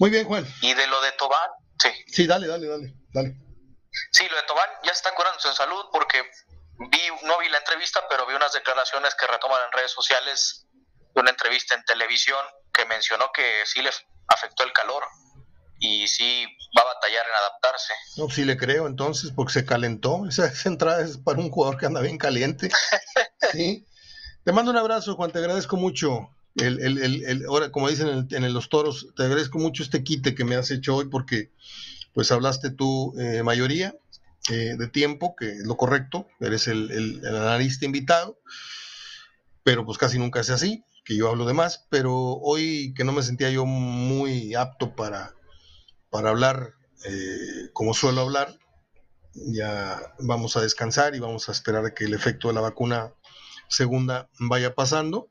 Muy 0.00 0.10
bien, 0.10 0.26
Juan. 0.26 0.44
Y 0.60 0.74
de 0.74 0.86
lo 0.88 1.00
de 1.02 1.12
Tobán, 1.12 1.50
sí. 1.78 1.90
Sí, 2.08 2.26
dale, 2.26 2.48
dale, 2.48 2.66
dale, 2.66 2.94
dale. 3.14 3.36
Sí, 4.10 4.28
lo 4.28 4.36
de 4.36 4.42
Tobán 4.42 4.68
ya 4.82 4.90
está 4.90 5.14
curándose 5.14 5.48
en 5.48 5.54
salud 5.54 5.84
porque 5.92 6.28
vi, 6.88 7.26
no 7.26 7.38
vi 7.38 7.48
la 7.48 7.58
entrevista, 7.58 8.00
pero 8.08 8.26
vi 8.26 8.34
unas 8.34 8.52
declaraciones 8.52 9.14
que 9.14 9.26
retoman 9.26 9.60
en 9.66 9.72
redes 9.72 9.92
sociales 9.92 10.66
de 11.14 11.20
una 11.20 11.30
entrevista 11.30 11.74
en 11.74 11.84
televisión 11.84 12.38
que 12.72 12.84
mencionó 12.86 13.30
que 13.32 13.66
sí 13.66 13.82
le 13.82 13.90
afectó 14.28 14.64
el 14.64 14.72
calor 14.72 15.02
y 15.78 16.06
sí 16.08 16.46
va 16.76 16.82
a 16.82 16.94
batallar 16.94 17.26
en 17.26 17.34
adaptarse. 17.34 17.92
No, 18.16 18.30
sí 18.30 18.44
le 18.44 18.56
creo 18.56 18.86
entonces, 18.86 19.32
porque 19.34 19.52
se 19.52 19.64
calentó. 19.64 20.26
Esa, 20.28 20.52
entrada 20.68 21.02
es 21.02 21.18
para 21.18 21.38
un 21.38 21.50
jugador 21.50 21.78
que 21.78 21.86
anda 21.86 22.00
bien 22.00 22.18
caliente. 22.18 22.70
sí. 23.52 23.86
Te 24.44 24.52
mando 24.52 24.70
un 24.70 24.78
abrazo, 24.78 25.16
Juan, 25.16 25.32
te 25.32 25.38
agradezco 25.38 25.76
mucho. 25.76 26.30
El, 26.56 26.80
el, 26.80 27.24
el, 27.24 27.44
ahora, 27.46 27.70
como 27.70 27.88
dicen 27.88 28.26
en, 28.30 28.54
los 28.54 28.68
toros, 28.68 29.08
te 29.16 29.22
agradezco 29.22 29.58
mucho 29.58 29.82
este 29.82 30.02
quite 30.02 30.34
que 30.34 30.44
me 30.44 30.56
has 30.56 30.70
hecho 30.70 30.96
hoy 30.96 31.08
porque 31.08 31.52
pues 32.12 32.32
hablaste 32.32 32.70
tú 32.70 33.14
eh, 33.20 33.44
mayoría 33.44 33.94
eh, 34.48 34.76
de 34.78 34.88
tiempo, 34.88 35.36
que 35.36 35.50
es 35.50 35.66
lo 35.66 35.76
correcto, 35.76 36.26
eres 36.40 36.66
el, 36.68 36.90
el, 36.90 37.26
analista 37.26 37.84
invitado. 37.84 38.38
pero 39.62 39.84
pues 39.84 39.98
casi 39.98 40.18
nunca 40.18 40.40
es 40.40 40.50
así, 40.50 40.82
que 41.04 41.16
yo 41.16 41.28
hablo 41.28 41.44
de 41.44 41.54
más, 41.54 41.86
pero 41.90 42.14
hoy 42.14 42.94
que 42.94 43.04
no 43.04 43.12
me 43.12 43.22
sentía 43.22 43.50
yo 43.50 43.66
muy 43.66 44.54
apto 44.54 44.96
para, 44.96 45.34
para 46.10 46.30
hablar 46.30 46.74
eh, 47.04 47.70
como 47.72 47.94
suelo 47.94 48.22
hablar, 48.22 48.58
ya 49.34 50.14
vamos 50.18 50.56
a 50.56 50.60
descansar 50.60 51.14
y 51.14 51.20
vamos 51.20 51.48
a 51.48 51.52
esperar 51.52 51.84
a 51.86 51.94
que 51.94 52.04
el 52.04 52.14
efecto 52.14 52.48
de 52.48 52.54
la 52.54 52.60
vacuna 52.60 53.14
segunda 53.68 54.28
vaya 54.38 54.74
pasando 54.74 55.30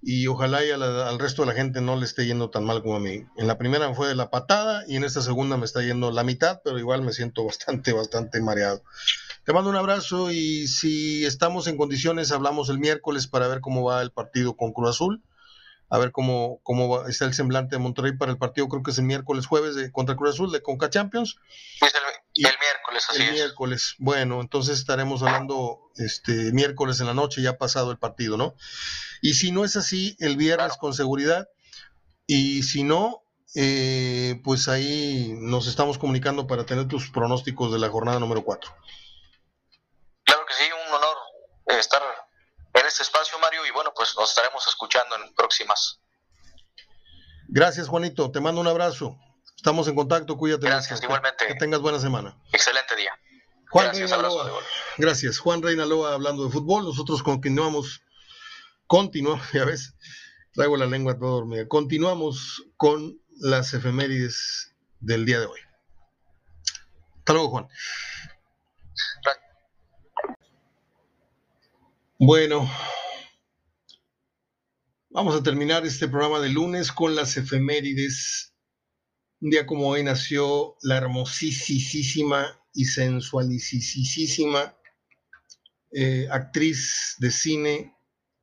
y 0.00 0.26
ojalá 0.28 0.64
y 0.64 0.70
al 0.70 1.18
resto 1.18 1.42
de 1.42 1.48
la 1.48 1.54
gente 1.54 1.80
no 1.80 1.96
le 1.96 2.04
esté 2.04 2.26
yendo 2.26 2.50
tan 2.50 2.64
mal 2.64 2.82
como 2.82 2.96
a 2.96 3.00
mí. 3.00 3.24
En 3.36 3.46
la 3.46 3.58
primera 3.58 3.88
me 3.88 3.94
fue 3.94 4.08
de 4.08 4.14
la 4.14 4.30
patada 4.30 4.84
y 4.86 4.96
en 4.96 5.04
esta 5.04 5.22
segunda 5.22 5.56
me 5.56 5.64
está 5.64 5.82
yendo 5.82 6.10
la 6.12 6.22
mitad, 6.22 6.60
pero 6.62 6.78
igual 6.78 7.02
me 7.02 7.12
siento 7.12 7.44
bastante, 7.46 7.92
bastante 7.92 8.40
mareado. 8.40 8.82
Te 9.44 9.52
mando 9.52 9.70
un 9.70 9.76
abrazo 9.76 10.30
y 10.30 10.68
si 10.68 11.24
estamos 11.24 11.66
en 11.66 11.76
condiciones 11.76 12.32
hablamos 12.32 12.68
el 12.68 12.78
miércoles 12.78 13.26
para 13.26 13.48
ver 13.48 13.60
cómo 13.60 13.82
va 13.82 14.02
el 14.02 14.12
partido 14.12 14.56
con 14.56 14.72
Cruz 14.72 14.90
Azul, 14.90 15.22
a 15.90 15.98
ver 15.98 16.12
cómo, 16.12 16.60
cómo 16.62 17.06
está 17.06 17.24
el 17.24 17.34
semblante 17.34 17.76
de 17.76 17.82
Monterrey 17.82 18.12
para 18.16 18.30
el 18.30 18.38
partido, 18.38 18.68
creo 18.68 18.82
que 18.82 18.90
es 18.90 18.98
el 18.98 19.04
miércoles, 19.04 19.46
jueves 19.46 19.74
de, 19.74 19.90
contra 19.90 20.16
Cruz 20.16 20.34
Azul 20.34 20.52
de 20.52 20.62
Conca 20.62 20.90
Champions. 20.90 21.36
el, 21.80 22.44
el 22.44 22.54
miércoles, 22.60 23.06
así 23.08 23.22
el 23.22 23.32
miércoles. 23.32 23.94
Bueno, 23.98 24.42
entonces 24.42 24.78
estaremos 24.78 25.22
hablando 25.22 25.90
este 25.96 26.52
miércoles 26.52 27.00
en 27.00 27.06
la 27.06 27.14
noche, 27.14 27.42
ya 27.42 27.56
pasado 27.56 27.90
el 27.90 27.98
partido, 27.98 28.36
¿no? 28.36 28.54
Y 29.20 29.34
si 29.34 29.52
no 29.52 29.64
es 29.64 29.76
así, 29.76 30.16
el 30.20 30.36
viernes 30.36 30.76
con 30.76 30.94
seguridad. 30.94 31.48
Y 32.26 32.62
si 32.62 32.84
no, 32.84 33.22
eh, 33.54 34.40
pues 34.44 34.68
ahí 34.68 35.34
nos 35.38 35.66
estamos 35.66 35.98
comunicando 35.98 36.46
para 36.46 36.64
tener 36.66 36.86
tus 36.86 37.10
pronósticos 37.10 37.72
de 37.72 37.78
la 37.78 37.88
jornada 37.88 38.18
número 38.18 38.44
4. 38.44 38.70
Claro 40.24 40.42
que 40.46 40.54
sí, 40.54 40.64
un 40.86 40.94
honor 40.94 41.16
estar 41.78 42.02
en 42.74 42.86
este 42.86 43.02
espacio, 43.02 43.38
Mario, 43.38 43.64
y 43.66 43.70
bueno, 43.70 43.92
pues 43.94 44.14
nos 44.16 44.28
estaremos 44.28 44.66
escuchando 44.66 45.16
en 45.16 45.34
próximas. 45.34 46.00
Gracias, 47.48 47.88
Juanito. 47.88 48.30
Te 48.30 48.40
mando 48.40 48.60
un 48.60 48.68
abrazo. 48.68 49.18
Estamos 49.56 49.88
en 49.88 49.94
contacto, 49.94 50.36
cuídate. 50.36 50.66
Gracias, 50.66 51.02
igualmente. 51.02 51.46
Que 51.46 51.54
tengas 51.54 51.80
buena 51.80 51.98
semana. 51.98 52.36
Excelente 52.52 52.94
día. 52.94 53.12
Juan 53.70 53.86
Gracias, 53.86 54.10
Reinaloa. 54.10 54.62
Gracias. 54.98 55.38
Juan 55.38 55.62
Reinaloa 55.62 56.14
hablando 56.14 56.44
de 56.44 56.50
fútbol. 56.50 56.84
Nosotros 56.84 57.22
continuamos 57.22 58.02
Continuamos, 58.88 59.46
ya 59.52 59.66
ves, 59.66 59.94
traigo 60.52 60.76
la 60.76 60.86
lengua 60.86 61.18
todo 61.18 61.36
dormida. 61.36 61.68
Continuamos 61.68 62.64
con 62.76 63.20
las 63.38 63.74
efemérides 63.74 64.74
del 64.98 65.26
día 65.26 65.40
de 65.40 65.46
hoy. 65.46 65.60
Hasta 67.18 67.34
luego, 67.34 67.50
Juan. 67.50 67.68
Bueno, 72.18 72.68
vamos 75.10 75.36
a 75.36 75.42
terminar 75.42 75.84
este 75.86 76.08
programa 76.08 76.40
de 76.40 76.48
lunes 76.48 76.90
con 76.90 77.14
las 77.14 77.36
efemérides. 77.36 78.54
Un 79.40 79.50
día 79.50 79.66
como 79.66 79.86
hoy 79.88 80.02
nació 80.02 80.76
la 80.80 80.96
hermosísima 80.96 82.58
y 82.72 82.86
sensualicísima 82.86 84.74
eh, 85.92 86.26
actriz 86.30 87.16
de 87.18 87.30
cine 87.30 87.97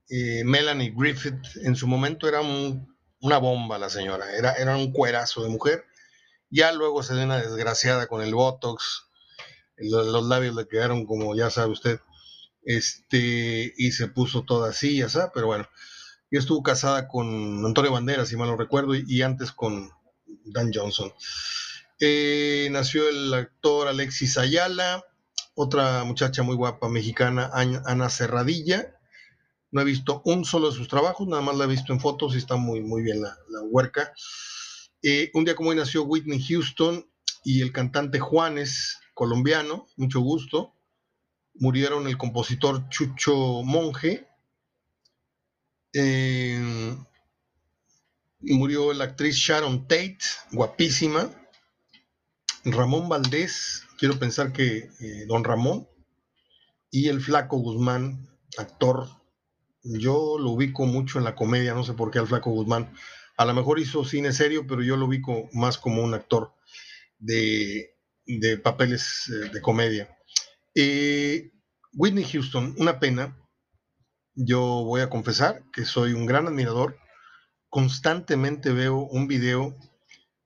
eh, 0.09 0.43
Melanie 0.45 0.93
Griffith, 0.95 1.57
en 1.63 1.75
su 1.75 1.87
momento 1.87 2.27
era 2.27 2.41
una 2.41 3.37
bomba 3.37 3.77
la 3.77 3.89
señora, 3.89 4.35
era, 4.35 4.53
era 4.53 4.77
un 4.77 4.91
cuerazo 4.91 5.43
de 5.43 5.49
mujer. 5.49 5.85
Ya 6.49 6.71
luego 6.71 7.03
se 7.03 7.15
dio 7.15 7.23
una 7.23 7.37
desgraciada 7.41 8.07
con 8.07 8.21
el 8.21 8.33
Botox, 8.33 9.09
los, 9.77 10.25
labios 10.25 10.55
le 10.55 10.67
quedaron 10.67 11.05
como 11.05 11.35
ya 11.35 11.49
sabe 11.49 11.71
usted, 11.71 11.99
este, 12.63 13.73
y 13.75 13.91
se 13.91 14.07
puso 14.07 14.43
toda 14.43 14.69
así, 14.69 14.97
ya 14.97 15.09
sabe, 15.09 15.31
pero 15.33 15.47
bueno, 15.47 15.67
y 16.31 16.37
estuvo 16.37 16.63
casada 16.63 17.07
con 17.07 17.65
Antonio 17.65 17.91
Banderas, 17.91 18.29
si 18.29 18.37
mal 18.37 18.47
no 18.47 18.57
recuerdo, 18.57 18.95
y, 18.95 19.21
antes 19.21 19.51
con 19.51 19.89
Dan 20.45 20.71
Johnson. 20.73 21.11
Eh, 21.99 22.67
nació 22.71 23.07
el 23.09 23.33
actor 23.33 23.87
Alexis 23.87 24.37
Ayala, 24.37 25.03
otra 25.55 26.03
muchacha 26.03 26.43
muy 26.43 26.55
guapa 26.55 26.89
mexicana, 26.89 27.49
Ana 27.53 28.09
Cerradilla, 28.09 28.94
no 29.75 29.81
he 29.81 29.83
visto 29.83 30.21
un 30.23 30.45
solo 30.45 30.69
de 30.69 30.77
sus 30.77 30.87
trabajos, 30.87 31.27
nada 31.27 31.41
más 31.41 31.57
la 31.57 31.65
he 31.65 31.67
visto 31.67 31.91
en 31.91 31.99
fotos 31.99 32.33
y 32.33 32.37
está 32.37 32.55
muy, 32.55 32.79
muy 32.79 33.03
bien 33.03 33.21
la, 33.21 33.35
huerca. 33.63 34.13
Eh, 35.01 35.31
un 35.33 35.43
día 35.43 35.53
como 35.53 35.71
hoy 35.71 35.75
nació 35.75 36.03
Whitney 36.03 36.41
Houston 36.41 37.05
y 37.43 37.61
el 37.61 37.73
cantante 37.73 38.17
Juanes, 38.17 38.97
colombiano, 39.13 39.85
mucho 39.97 40.21
gusto. 40.21 40.73
Murieron 41.55 42.07
el 42.07 42.17
compositor 42.17 42.87
Chucho 42.87 43.63
Monge. 43.63 44.25
Eh, 45.91 46.95
murió 48.39 48.93
la 48.93 49.03
actriz 49.03 49.35
Sharon 49.35 49.89
Tate, 49.89 50.19
guapísima. 50.53 51.29
Ramón 52.63 53.09
Valdés, 53.09 53.83
quiero 53.97 54.17
pensar 54.17 54.53
que 54.53 54.89
eh, 55.01 55.25
don 55.27 55.43
Ramón. 55.43 55.85
Y 56.91 57.09
el 57.09 57.19
flaco 57.19 57.57
Guzmán, 57.57 58.29
actor 58.57 59.24
yo 59.85 60.37
lo 60.39 60.51
ubico 60.51 60.85
mucho 60.85 61.17
en 61.19 61.25
la 61.25 61.35
comedia, 61.35 61.73
no 61.73 61.83
sé 61.83 61.93
por 61.93 62.11
qué 62.11 62.19
al 62.19 62.27
Flaco 62.27 62.51
Guzmán. 62.51 62.93
A 63.37 63.45
lo 63.45 63.53
mejor 63.53 63.79
hizo 63.79 64.03
cine 64.03 64.31
serio, 64.31 64.65
pero 64.67 64.81
yo 64.81 64.97
lo 64.97 65.05
ubico 65.05 65.49
más 65.53 65.77
como 65.77 66.03
un 66.03 66.13
actor 66.13 66.53
de, 67.19 67.93
papeles 68.63 69.29
eh, 69.29 69.49
de 69.51 69.61
comedia. 69.61 70.09
Eh, 70.73 71.51
Whitney 71.93 72.25
Houston, 72.25 72.75
una 72.77 72.99
pena. 72.99 73.37
Yo 74.33 74.83
voy 74.83 75.01
a 75.01 75.09
confesar 75.09 75.63
que 75.71 75.85
soy 75.85 76.13
un 76.13 76.25
gran 76.25 76.47
admirador. 76.47 76.97
Constantemente 77.69 78.71
veo 78.71 78.97
un 78.97 79.27
video 79.27 79.75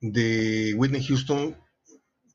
de 0.02 0.74
Whitney 0.76 1.04
Houston 1.04 1.56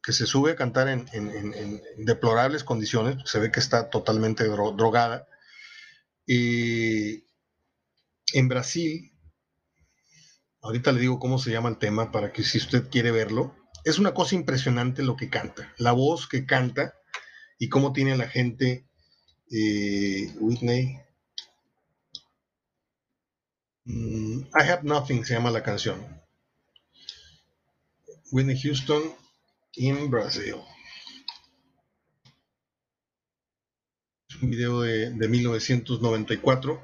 que 0.03 0.13
se 0.13 0.27
sube 0.27 0.53
a 0.53 0.57
cantar 0.57 0.89
en, 0.89 1.83
deplorables 1.99 2.63
condiciones, 2.63 3.17
se 3.25 3.39
ve 3.39 3.51
que 3.51 3.61
está 3.61 3.89
totalmente 3.89 4.45
drogada, 4.45 5.27
eh, 6.27 7.25
en 8.33 8.49
Brasil, 8.49 9.13
ahorita 10.63 10.93
le 10.93 11.01
digo 11.01 11.19
cómo 11.19 11.39
se 11.39 11.51
llama 11.51 11.69
el 11.69 11.79
tema 11.79 12.11
para 12.11 12.33
que 12.33 12.43
si 12.43 12.59
usted 12.59 12.89
quiere 12.89 13.11
verlo, 13.11 13.55
es 13.85 13.99
una 13.99 14.15
cosa 14.15 14.35
impresionante 14.35 15.03
lo 15.03 15.17
que 15.17 15.29
canta, 15.29 15.73
la 15.79 15.93
voz 15.93 16.27
que 16.27 16.47
canta 16.47 16.95
y 17.59 17.69
cómo 17.69 17.93
tiene 17.93 18.17
la 18.17 18.29
gente 18.29 18.89
eh, 19.51 20.33
Whitney. 20.41 20.99
Mm, 23.85 24.41
I 24.41 24.63
Have 24.71 24.83
Nothing 24.83 25.25
se 25.25 25.35
llama 25.35 25.51
la 25.51 25.63
canción. 25.63 26.01
Whitney 28.33 28.59
Houston 28.61 29.03
in 29.75 30.11
Brazil. 30.11 30.57
Un 34.43 34.51
video 34.51 34.81
de, 34.81 35.29
1994. 35.29 36.83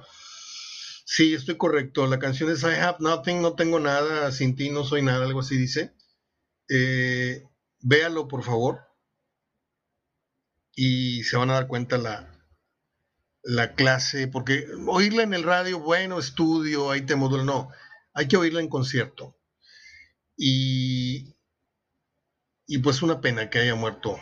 Sí, 1.04 1.34
estoy 1.34 1.56
correcto. 1.56 2.06
La 2.06 2.18
canción 2.18 2.50
es 2.50 2.62
I 2.62 2.80
have 2.80 2.98
nothing, 3.00 3.42
no 3.42 3.54
tengo 3.54 3.80
nada, 3.80 4.30
sin 4.32 4.56
ti 4.56 4.70
no 4.70 4.84
soy 4.84 5.02
nada, 5.02 5.24
algo 5.24 5.40
así 5.40 5.56
dice. 5.56 5.94
Eh, 6.68 7.44
véalo, 7.80 8.28
por 8.28 8.42
favor. 8.42 8.80
Y 10.74 11.24
se 11.24 11.36
van 11.36 11.50
a 11.50 11.54
dar 11.54 11.66
cuenta 11.66 11.98
la, 11.98 12.32
la 13.42 13.74
clase, 13.74 14.28
porque 14.28 14.66
oírla 14.86 15.22
en 15.22 15.34
el 15.34 15.42
radio, 15.42 15.80
bueno, 15.80 16.18
estudio, 16.18 16.90
ahí 16.90 17.02
te 17.02 17.16
modulo, 17.16 17.44
no. 17.44 17.70
Hay 18.14 18.28
que 18.28 18.36
oírla 18.36 18.60
en 18.60 18.68
concierto. 18.68 19.36
Y, 20.36 21.36
y 22.66 22.78
pues 22.78 23.02
una 23.02 23.20
pena 23.20 23.50
que 23.50 23.58
haya 23.58 23.74
muerto 23.74 24.18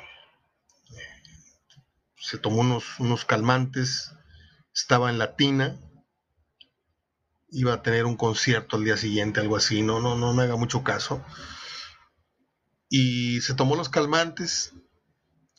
se 2.21 2.39
tomó 2.39 2.61
unos, 2.61 2.99
unos 2.99 3.25
calmantes, 3.25 4.13
estaba 4.75 5.11
en 5.11 5.19
Latina, 5.19 5.79
iba 7.51 7.75
a 7.75 7.83
tener 7.83 8.05
un 8.05 8.17
concierto 8.17 8.77
al 8.77 8.85
día 8.85 8.97
siguiente, 8.97 9.41
algo 9.41 9.57
así, 9.57 9.83
no, 9.83 10.01
no, 10.01 10.17
no 10.17 10.35
me 10.35 10.43
haga 10.43 10.57
mucho 10.57 10.83
caso. 10.83 11.25
Y 12.89 13.41
se 13.41 13.55
tomó 13.55 13.77
los 13.77 13.89
calmantes 13.89 14.75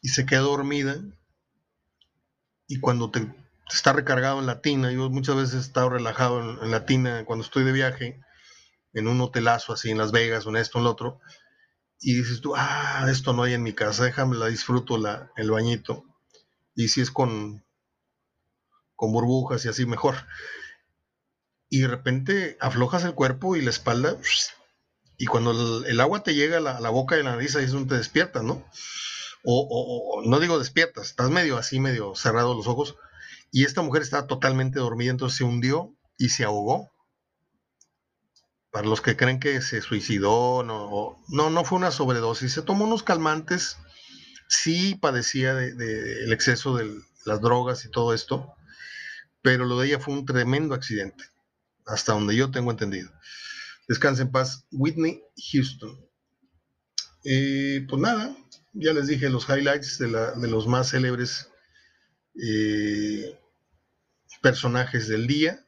y 0.01 0.09
se 0.09 0.25
quedó 0.25 0.49
dormida. 0.49 0.97
Y 2.67 2.79
cuando 2.79 3.09
te, 3.09 3.33
está 3.71 3.93
recargado 3.93 4.39
en 4.39 4.45
Latina, 4.45 4.91
yo 4.91 5.09
muchas 5.09 5.35
veces 5.35 5.55
he 5.55 5.59
estado 5.59 5.89
relajado 5.89 6.41
en, 6.41 6.63
en 6.63 6.71
Latina 6.71 7.23
cuando 7.25 7.45
estoy 7.45 7.63
de 7.63 7.71
viaje, 7.71 8.21
en 8.93 9.07
un 9.07 9.19
hotelazo 9.19 9.73
así 9.73 9.91
en 9.91 9.97
Las 9.97 10.11
Vegas 10.11 10.45
en 10.45 10.55
esto 10.55 10.79
en 10.79 10.83
lo 10.83 10.91
otro, 10.91 11.19
y 12.01 12.15
dices 12.15 12.41
tú, 12.41 12.53
ah, 12.55 13.05
esto 13.09 13.33
no 13.33 13.43
hay 13.43 13.53
en 13.53 13.63
mi 13.63 13.73
casa, 13.73 14.05
déjame 14.05 14.37
la 14.37 14.47
disfruto 14.47 14.97
la, 14.97 15.31
el 15.35 15.51
bañito 15.51 16.08
y 16.79 16.87
si 16.87 17.01
es 17.01 17.11
con, 17.11 17.61
con 18.95 19.11
burbujas 19.11 19.65
y 19.65 19.67
así 19.67 19.85
mejor. 19.85 20.15
Y 21.67 21.81
de 21.81 21.89
repente 21.89 22.57
aflojas 22.61 23.03
el 23.03 23.13
cuerpo 23.13 23.57
y 23.57 23.61
la 23.61 23.69
espalda, 23.69 24.15
y 25.17 25.25
cuando 25.25 25.83
el, 25.85 25.99
agua 25.99 26.23
te 26.23 26.35
llega 26.35 26.59
a 26.59 26.79
la, 26.79 26.89
boca 26.89 27.17
y 27.17 27.23
la 27.23 27.31
nariz, 27.31 27.57
ahí 27.57 27.65
es 27.65 27.73
donde 27.73 27.89
te 27.89 27.97
despiertas, 27.97 28.43
¿no? 28.43 28.63
O, 29.43 30.23
no 30.25 30.39
digo 30.39 30.57
despiertas, 30.57 31.07
estás 31.07 31.29
medio 31.29 31.57
así, 31.57 31.81
medio 31.81 32.15
cerrado 32.15 32.55
los 32.55 32.67
ojos, 32.67 32.95
Y 33.51 33.65
esta 33.65 33.81
mujer 33.81 34.01
estaba 34.01 34.27
totalmente 34.27 34.79
dormida, 34.79 35.11
entonces 35.11 35.37
se 35.37 35.43
hundió 35.43 35.93
y 36.17 36.29
se 36.29 36.45
ahogó. 36.45 36.89
Para 38.71 38.87
los 38.87 39.01
que 39.01 39.17
creen 39.17 39.41
que 39.41 39.61
se 39.61 39.81
suicidó, 39.81 40.63
no, 40.63 41.17
no, 41.27 41.49
no 41.49 41.65
fue 41.65 41.77
una 41.77 41.91
sobredosis. 41.91 42.53
Se 42.53 42.61
tomó 42.61 42.85
unos 42.85 43.03
calmantes, 43.03 43.75
sí 44.49 44.95
padecía 44.95 45.53
del 45.53 45.77
de, 45.77 46.33
exceso 46.33 46.75
de 46.75 47.01
las 47.25 47.39
drogas 47.39 47.85
y 47.85 47.91
todo 47.91 48.13
esto, 48.13 48.53
pero 49.41 49.63
lo 49.63 49.79
de 49.79 49.87
ella 49.87 49.99
fue 49.99 50.15
un 50.15 50.25
tremendo 50.25 50.75
accidente, 50.75 51.23
hasta 51.85 52.13
donde 52.13 52.35
yo 52.35 52.51
tengo 52.51 52.71
entendido. 52.71 53.09
Descanse 53.87 54.23
en 54.23 54.31
paz, 54.31 54.65
Whitney 54.71 55.23
Houston. 55.51 56.05
Eh, 57.23 57.85
pues 57.87 58.01
nada, 58.01 58.35
ya 58.73 58.93
les 58.93 59.07
dije 59.07 59.29
los 59.29 59.47
highlights 59.47 59.99
de, 59.99 60.07
los 60.07 60.67
más 60.67 60.89
célebres 60.89 61.49
eh, 62.35 63.39
personajes 64.41 65.07
del 65.07 65.27
día. 65.27 65.63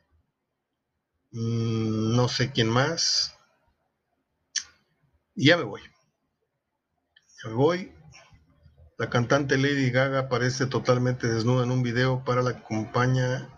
Mm, 1.31 2.15
no 2.15 2.27
sé 2.27 2.51
quién 2.51 2.69
más. 2.69 3.35
Ya 5.35 5.55
me 5.57 5.63
voy. 5.63 5.81
Ya 7.43 7.49
me 7.49 7.55
voy. 7.55 8.00
La 9.01 9.09
cantante 9.09 9.57
Lady 9.57 9.89
Gaga 9.89 10.19
aparece 10.19 10.67
totalmente 10.67 11.25
desnuda 11.27 11.63
en 11.63 11.71
un 11.71 11.81
video 11.81 12.23
para 12.23 12.43
la 12.43 12.61
campaña. 12.61 13.49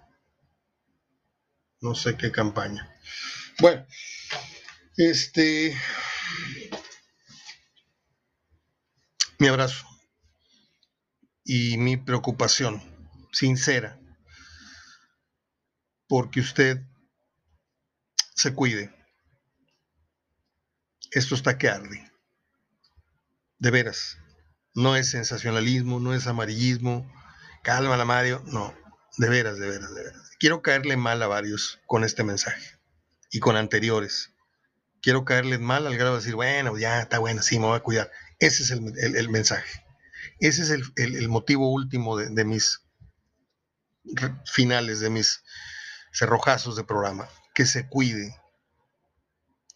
No 1.81 1.95
sé 1.95 2.15
qué 2.15 2.31
campaña. 2.31 2.89
Bueno, 3.59 3.85
este. 4.95 5.77
Mi 9.37 9.47
abrazo 9.47 9.85
y 11.43 11.77
mi 11.77 11.97
preocupación 11.97 12.81
sincera 13.33 13.99
porque 16.07 16.39
usted 16.39 16.87
se 18.33 18.53
cuide. 18.53 18.95
Esto 21.11 21.35
está 21.35 21.57
que 21.57 21.67
arde. 21.67 22.09
De 23.57 23.71
veras. 23.71 24.22
No 24.75 24.95
es 24.95 25.09
sensacionalismo, 25.09 25.99
no 25.99 26.13
es 26.13 26.27
amarillismo. 26.27 27.11
Cálmala, 27.63 28.05
Mario. 28.05 28.43
No, 28.47 28.73
de 29.17 29.29
veras, 29.29 29.59
de 29.59 29.67
veras, 29.67 29.93
de 29.93 30.03
veras. 30.03 30.31
Quiero 30.39 30.61
caerle 30.61 30.97
mal 30.97 31.21
a 31.21 31.27
varios 31.27 31.79
con 31.85 32.03
este 32.03 32.23
mensaje 32.23 32.79
y 33.31 33.39
con 33.39 33.55
anteriores. 33.55 34.31
Quiero 35.01 35.25
caerle 35.25 35.57
mal 35.57 35.85
al 35.85 35.97
grado 35.97 36.13
de 36.13 36.19
decir, 36.19 36.35
bueno, 36.35 36.77
ya 36.77 37.01
está 37.01 37.19
bueno, 37.19 37.41
sí, 37.41 37.59
me 37.59 37.65
voy 37.65 37.77
a 37.77 37.81
cuidar. 37.81 38.11
Ese 38.39 38.63
es 38.63 38.71
el, 38.71 39.29
mensaje. 39.29 39.85
Ese 40.39 40.63
es 40.63 40.69
el, 40.69 41.29
motivo 41.29 41.71
último 41.71 42.17
de, 42.17 42.45
mis 42.45 42.81
finales, 44.45 44.99
de 44.99 45.09
mis 45.09 45.43
cerrojazos 46.11 46.75
de 46.75 46.83
programa. 46.83 47.27
Que 47.53 47.65
se 47.65 47.87
cuide, 47.87 48.35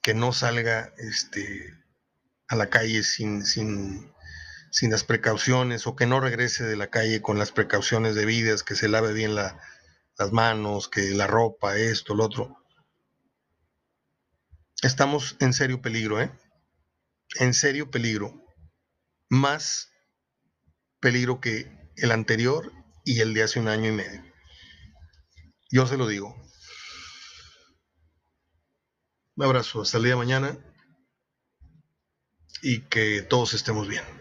que 0.01 0.13
no 0.13 0.33
salga 0.33 0.93
este, 0.97 1.73
a 2.47 2.55
la 2.55 2.69
calle 2.69 3.03
sin, 3.03 3.45
sin, 3.45 4.11
sin 4.71 4.91
las 4.91 5.03
precauciones 5.03 5.87
o 5.87 5.95
que 5.95 6.05
no 6.05 6.19
regrese 6.19 6.63
de 6.63 6.75
la 6.75 6.87
calle 6.87 7.21
con 7.21 7.37
las 7.39 7.51
precauciones 7.51 8.15
debidas, 8.15 8.63
que 8.63 8.75
se 8.75 8.87
lave 8.87 9.13
bien 9.13 9.35
las 9.35 9.53
manos, 10.31 10.87
que 10.87 11.11
la 11.11 11.27
ropa, 11.27 11.77
esto, 11.77 12.15
lo 12.15 12.25
otro. 12.25 12.63
Estamos 14.81 15.35
en 15.39 15.53
serio 15.53 15.81
peligro, 15.81 16.21
¿eh? 16.21 16.31
En 17.39 17.53
serio 17.53 17.89
peligro 17.89 18.43
más 19.29 19.91
peligro 20.99 21.41
que 21.41 21.91
el 21.95 22.11
anterior 22.11 22.71
y 23.03 23.21
el 23.21 23.33
de 23.33 23.43
hace 23.43 23.59
un 23.59 23.67
año 23.67 23.89
y 23.89 23.93
medio. 23.93 24.23
Yo 25.69 25.85
se 25.87 25.97
lo 25.97 26.07
digo. 26.07 26.35
Un 29.35 29.45
abrazo, 29.45 29.81
hasta 29.81 29.97
el 29.97 30.03
día 30.03 30.13
de 30.13 30.17
mañana 30.17 30.57
y 32.61 32.81
que 32.81 33.21
todos 33.21 33.53
estemos 33.53 33.87
bien. 33.87 34.16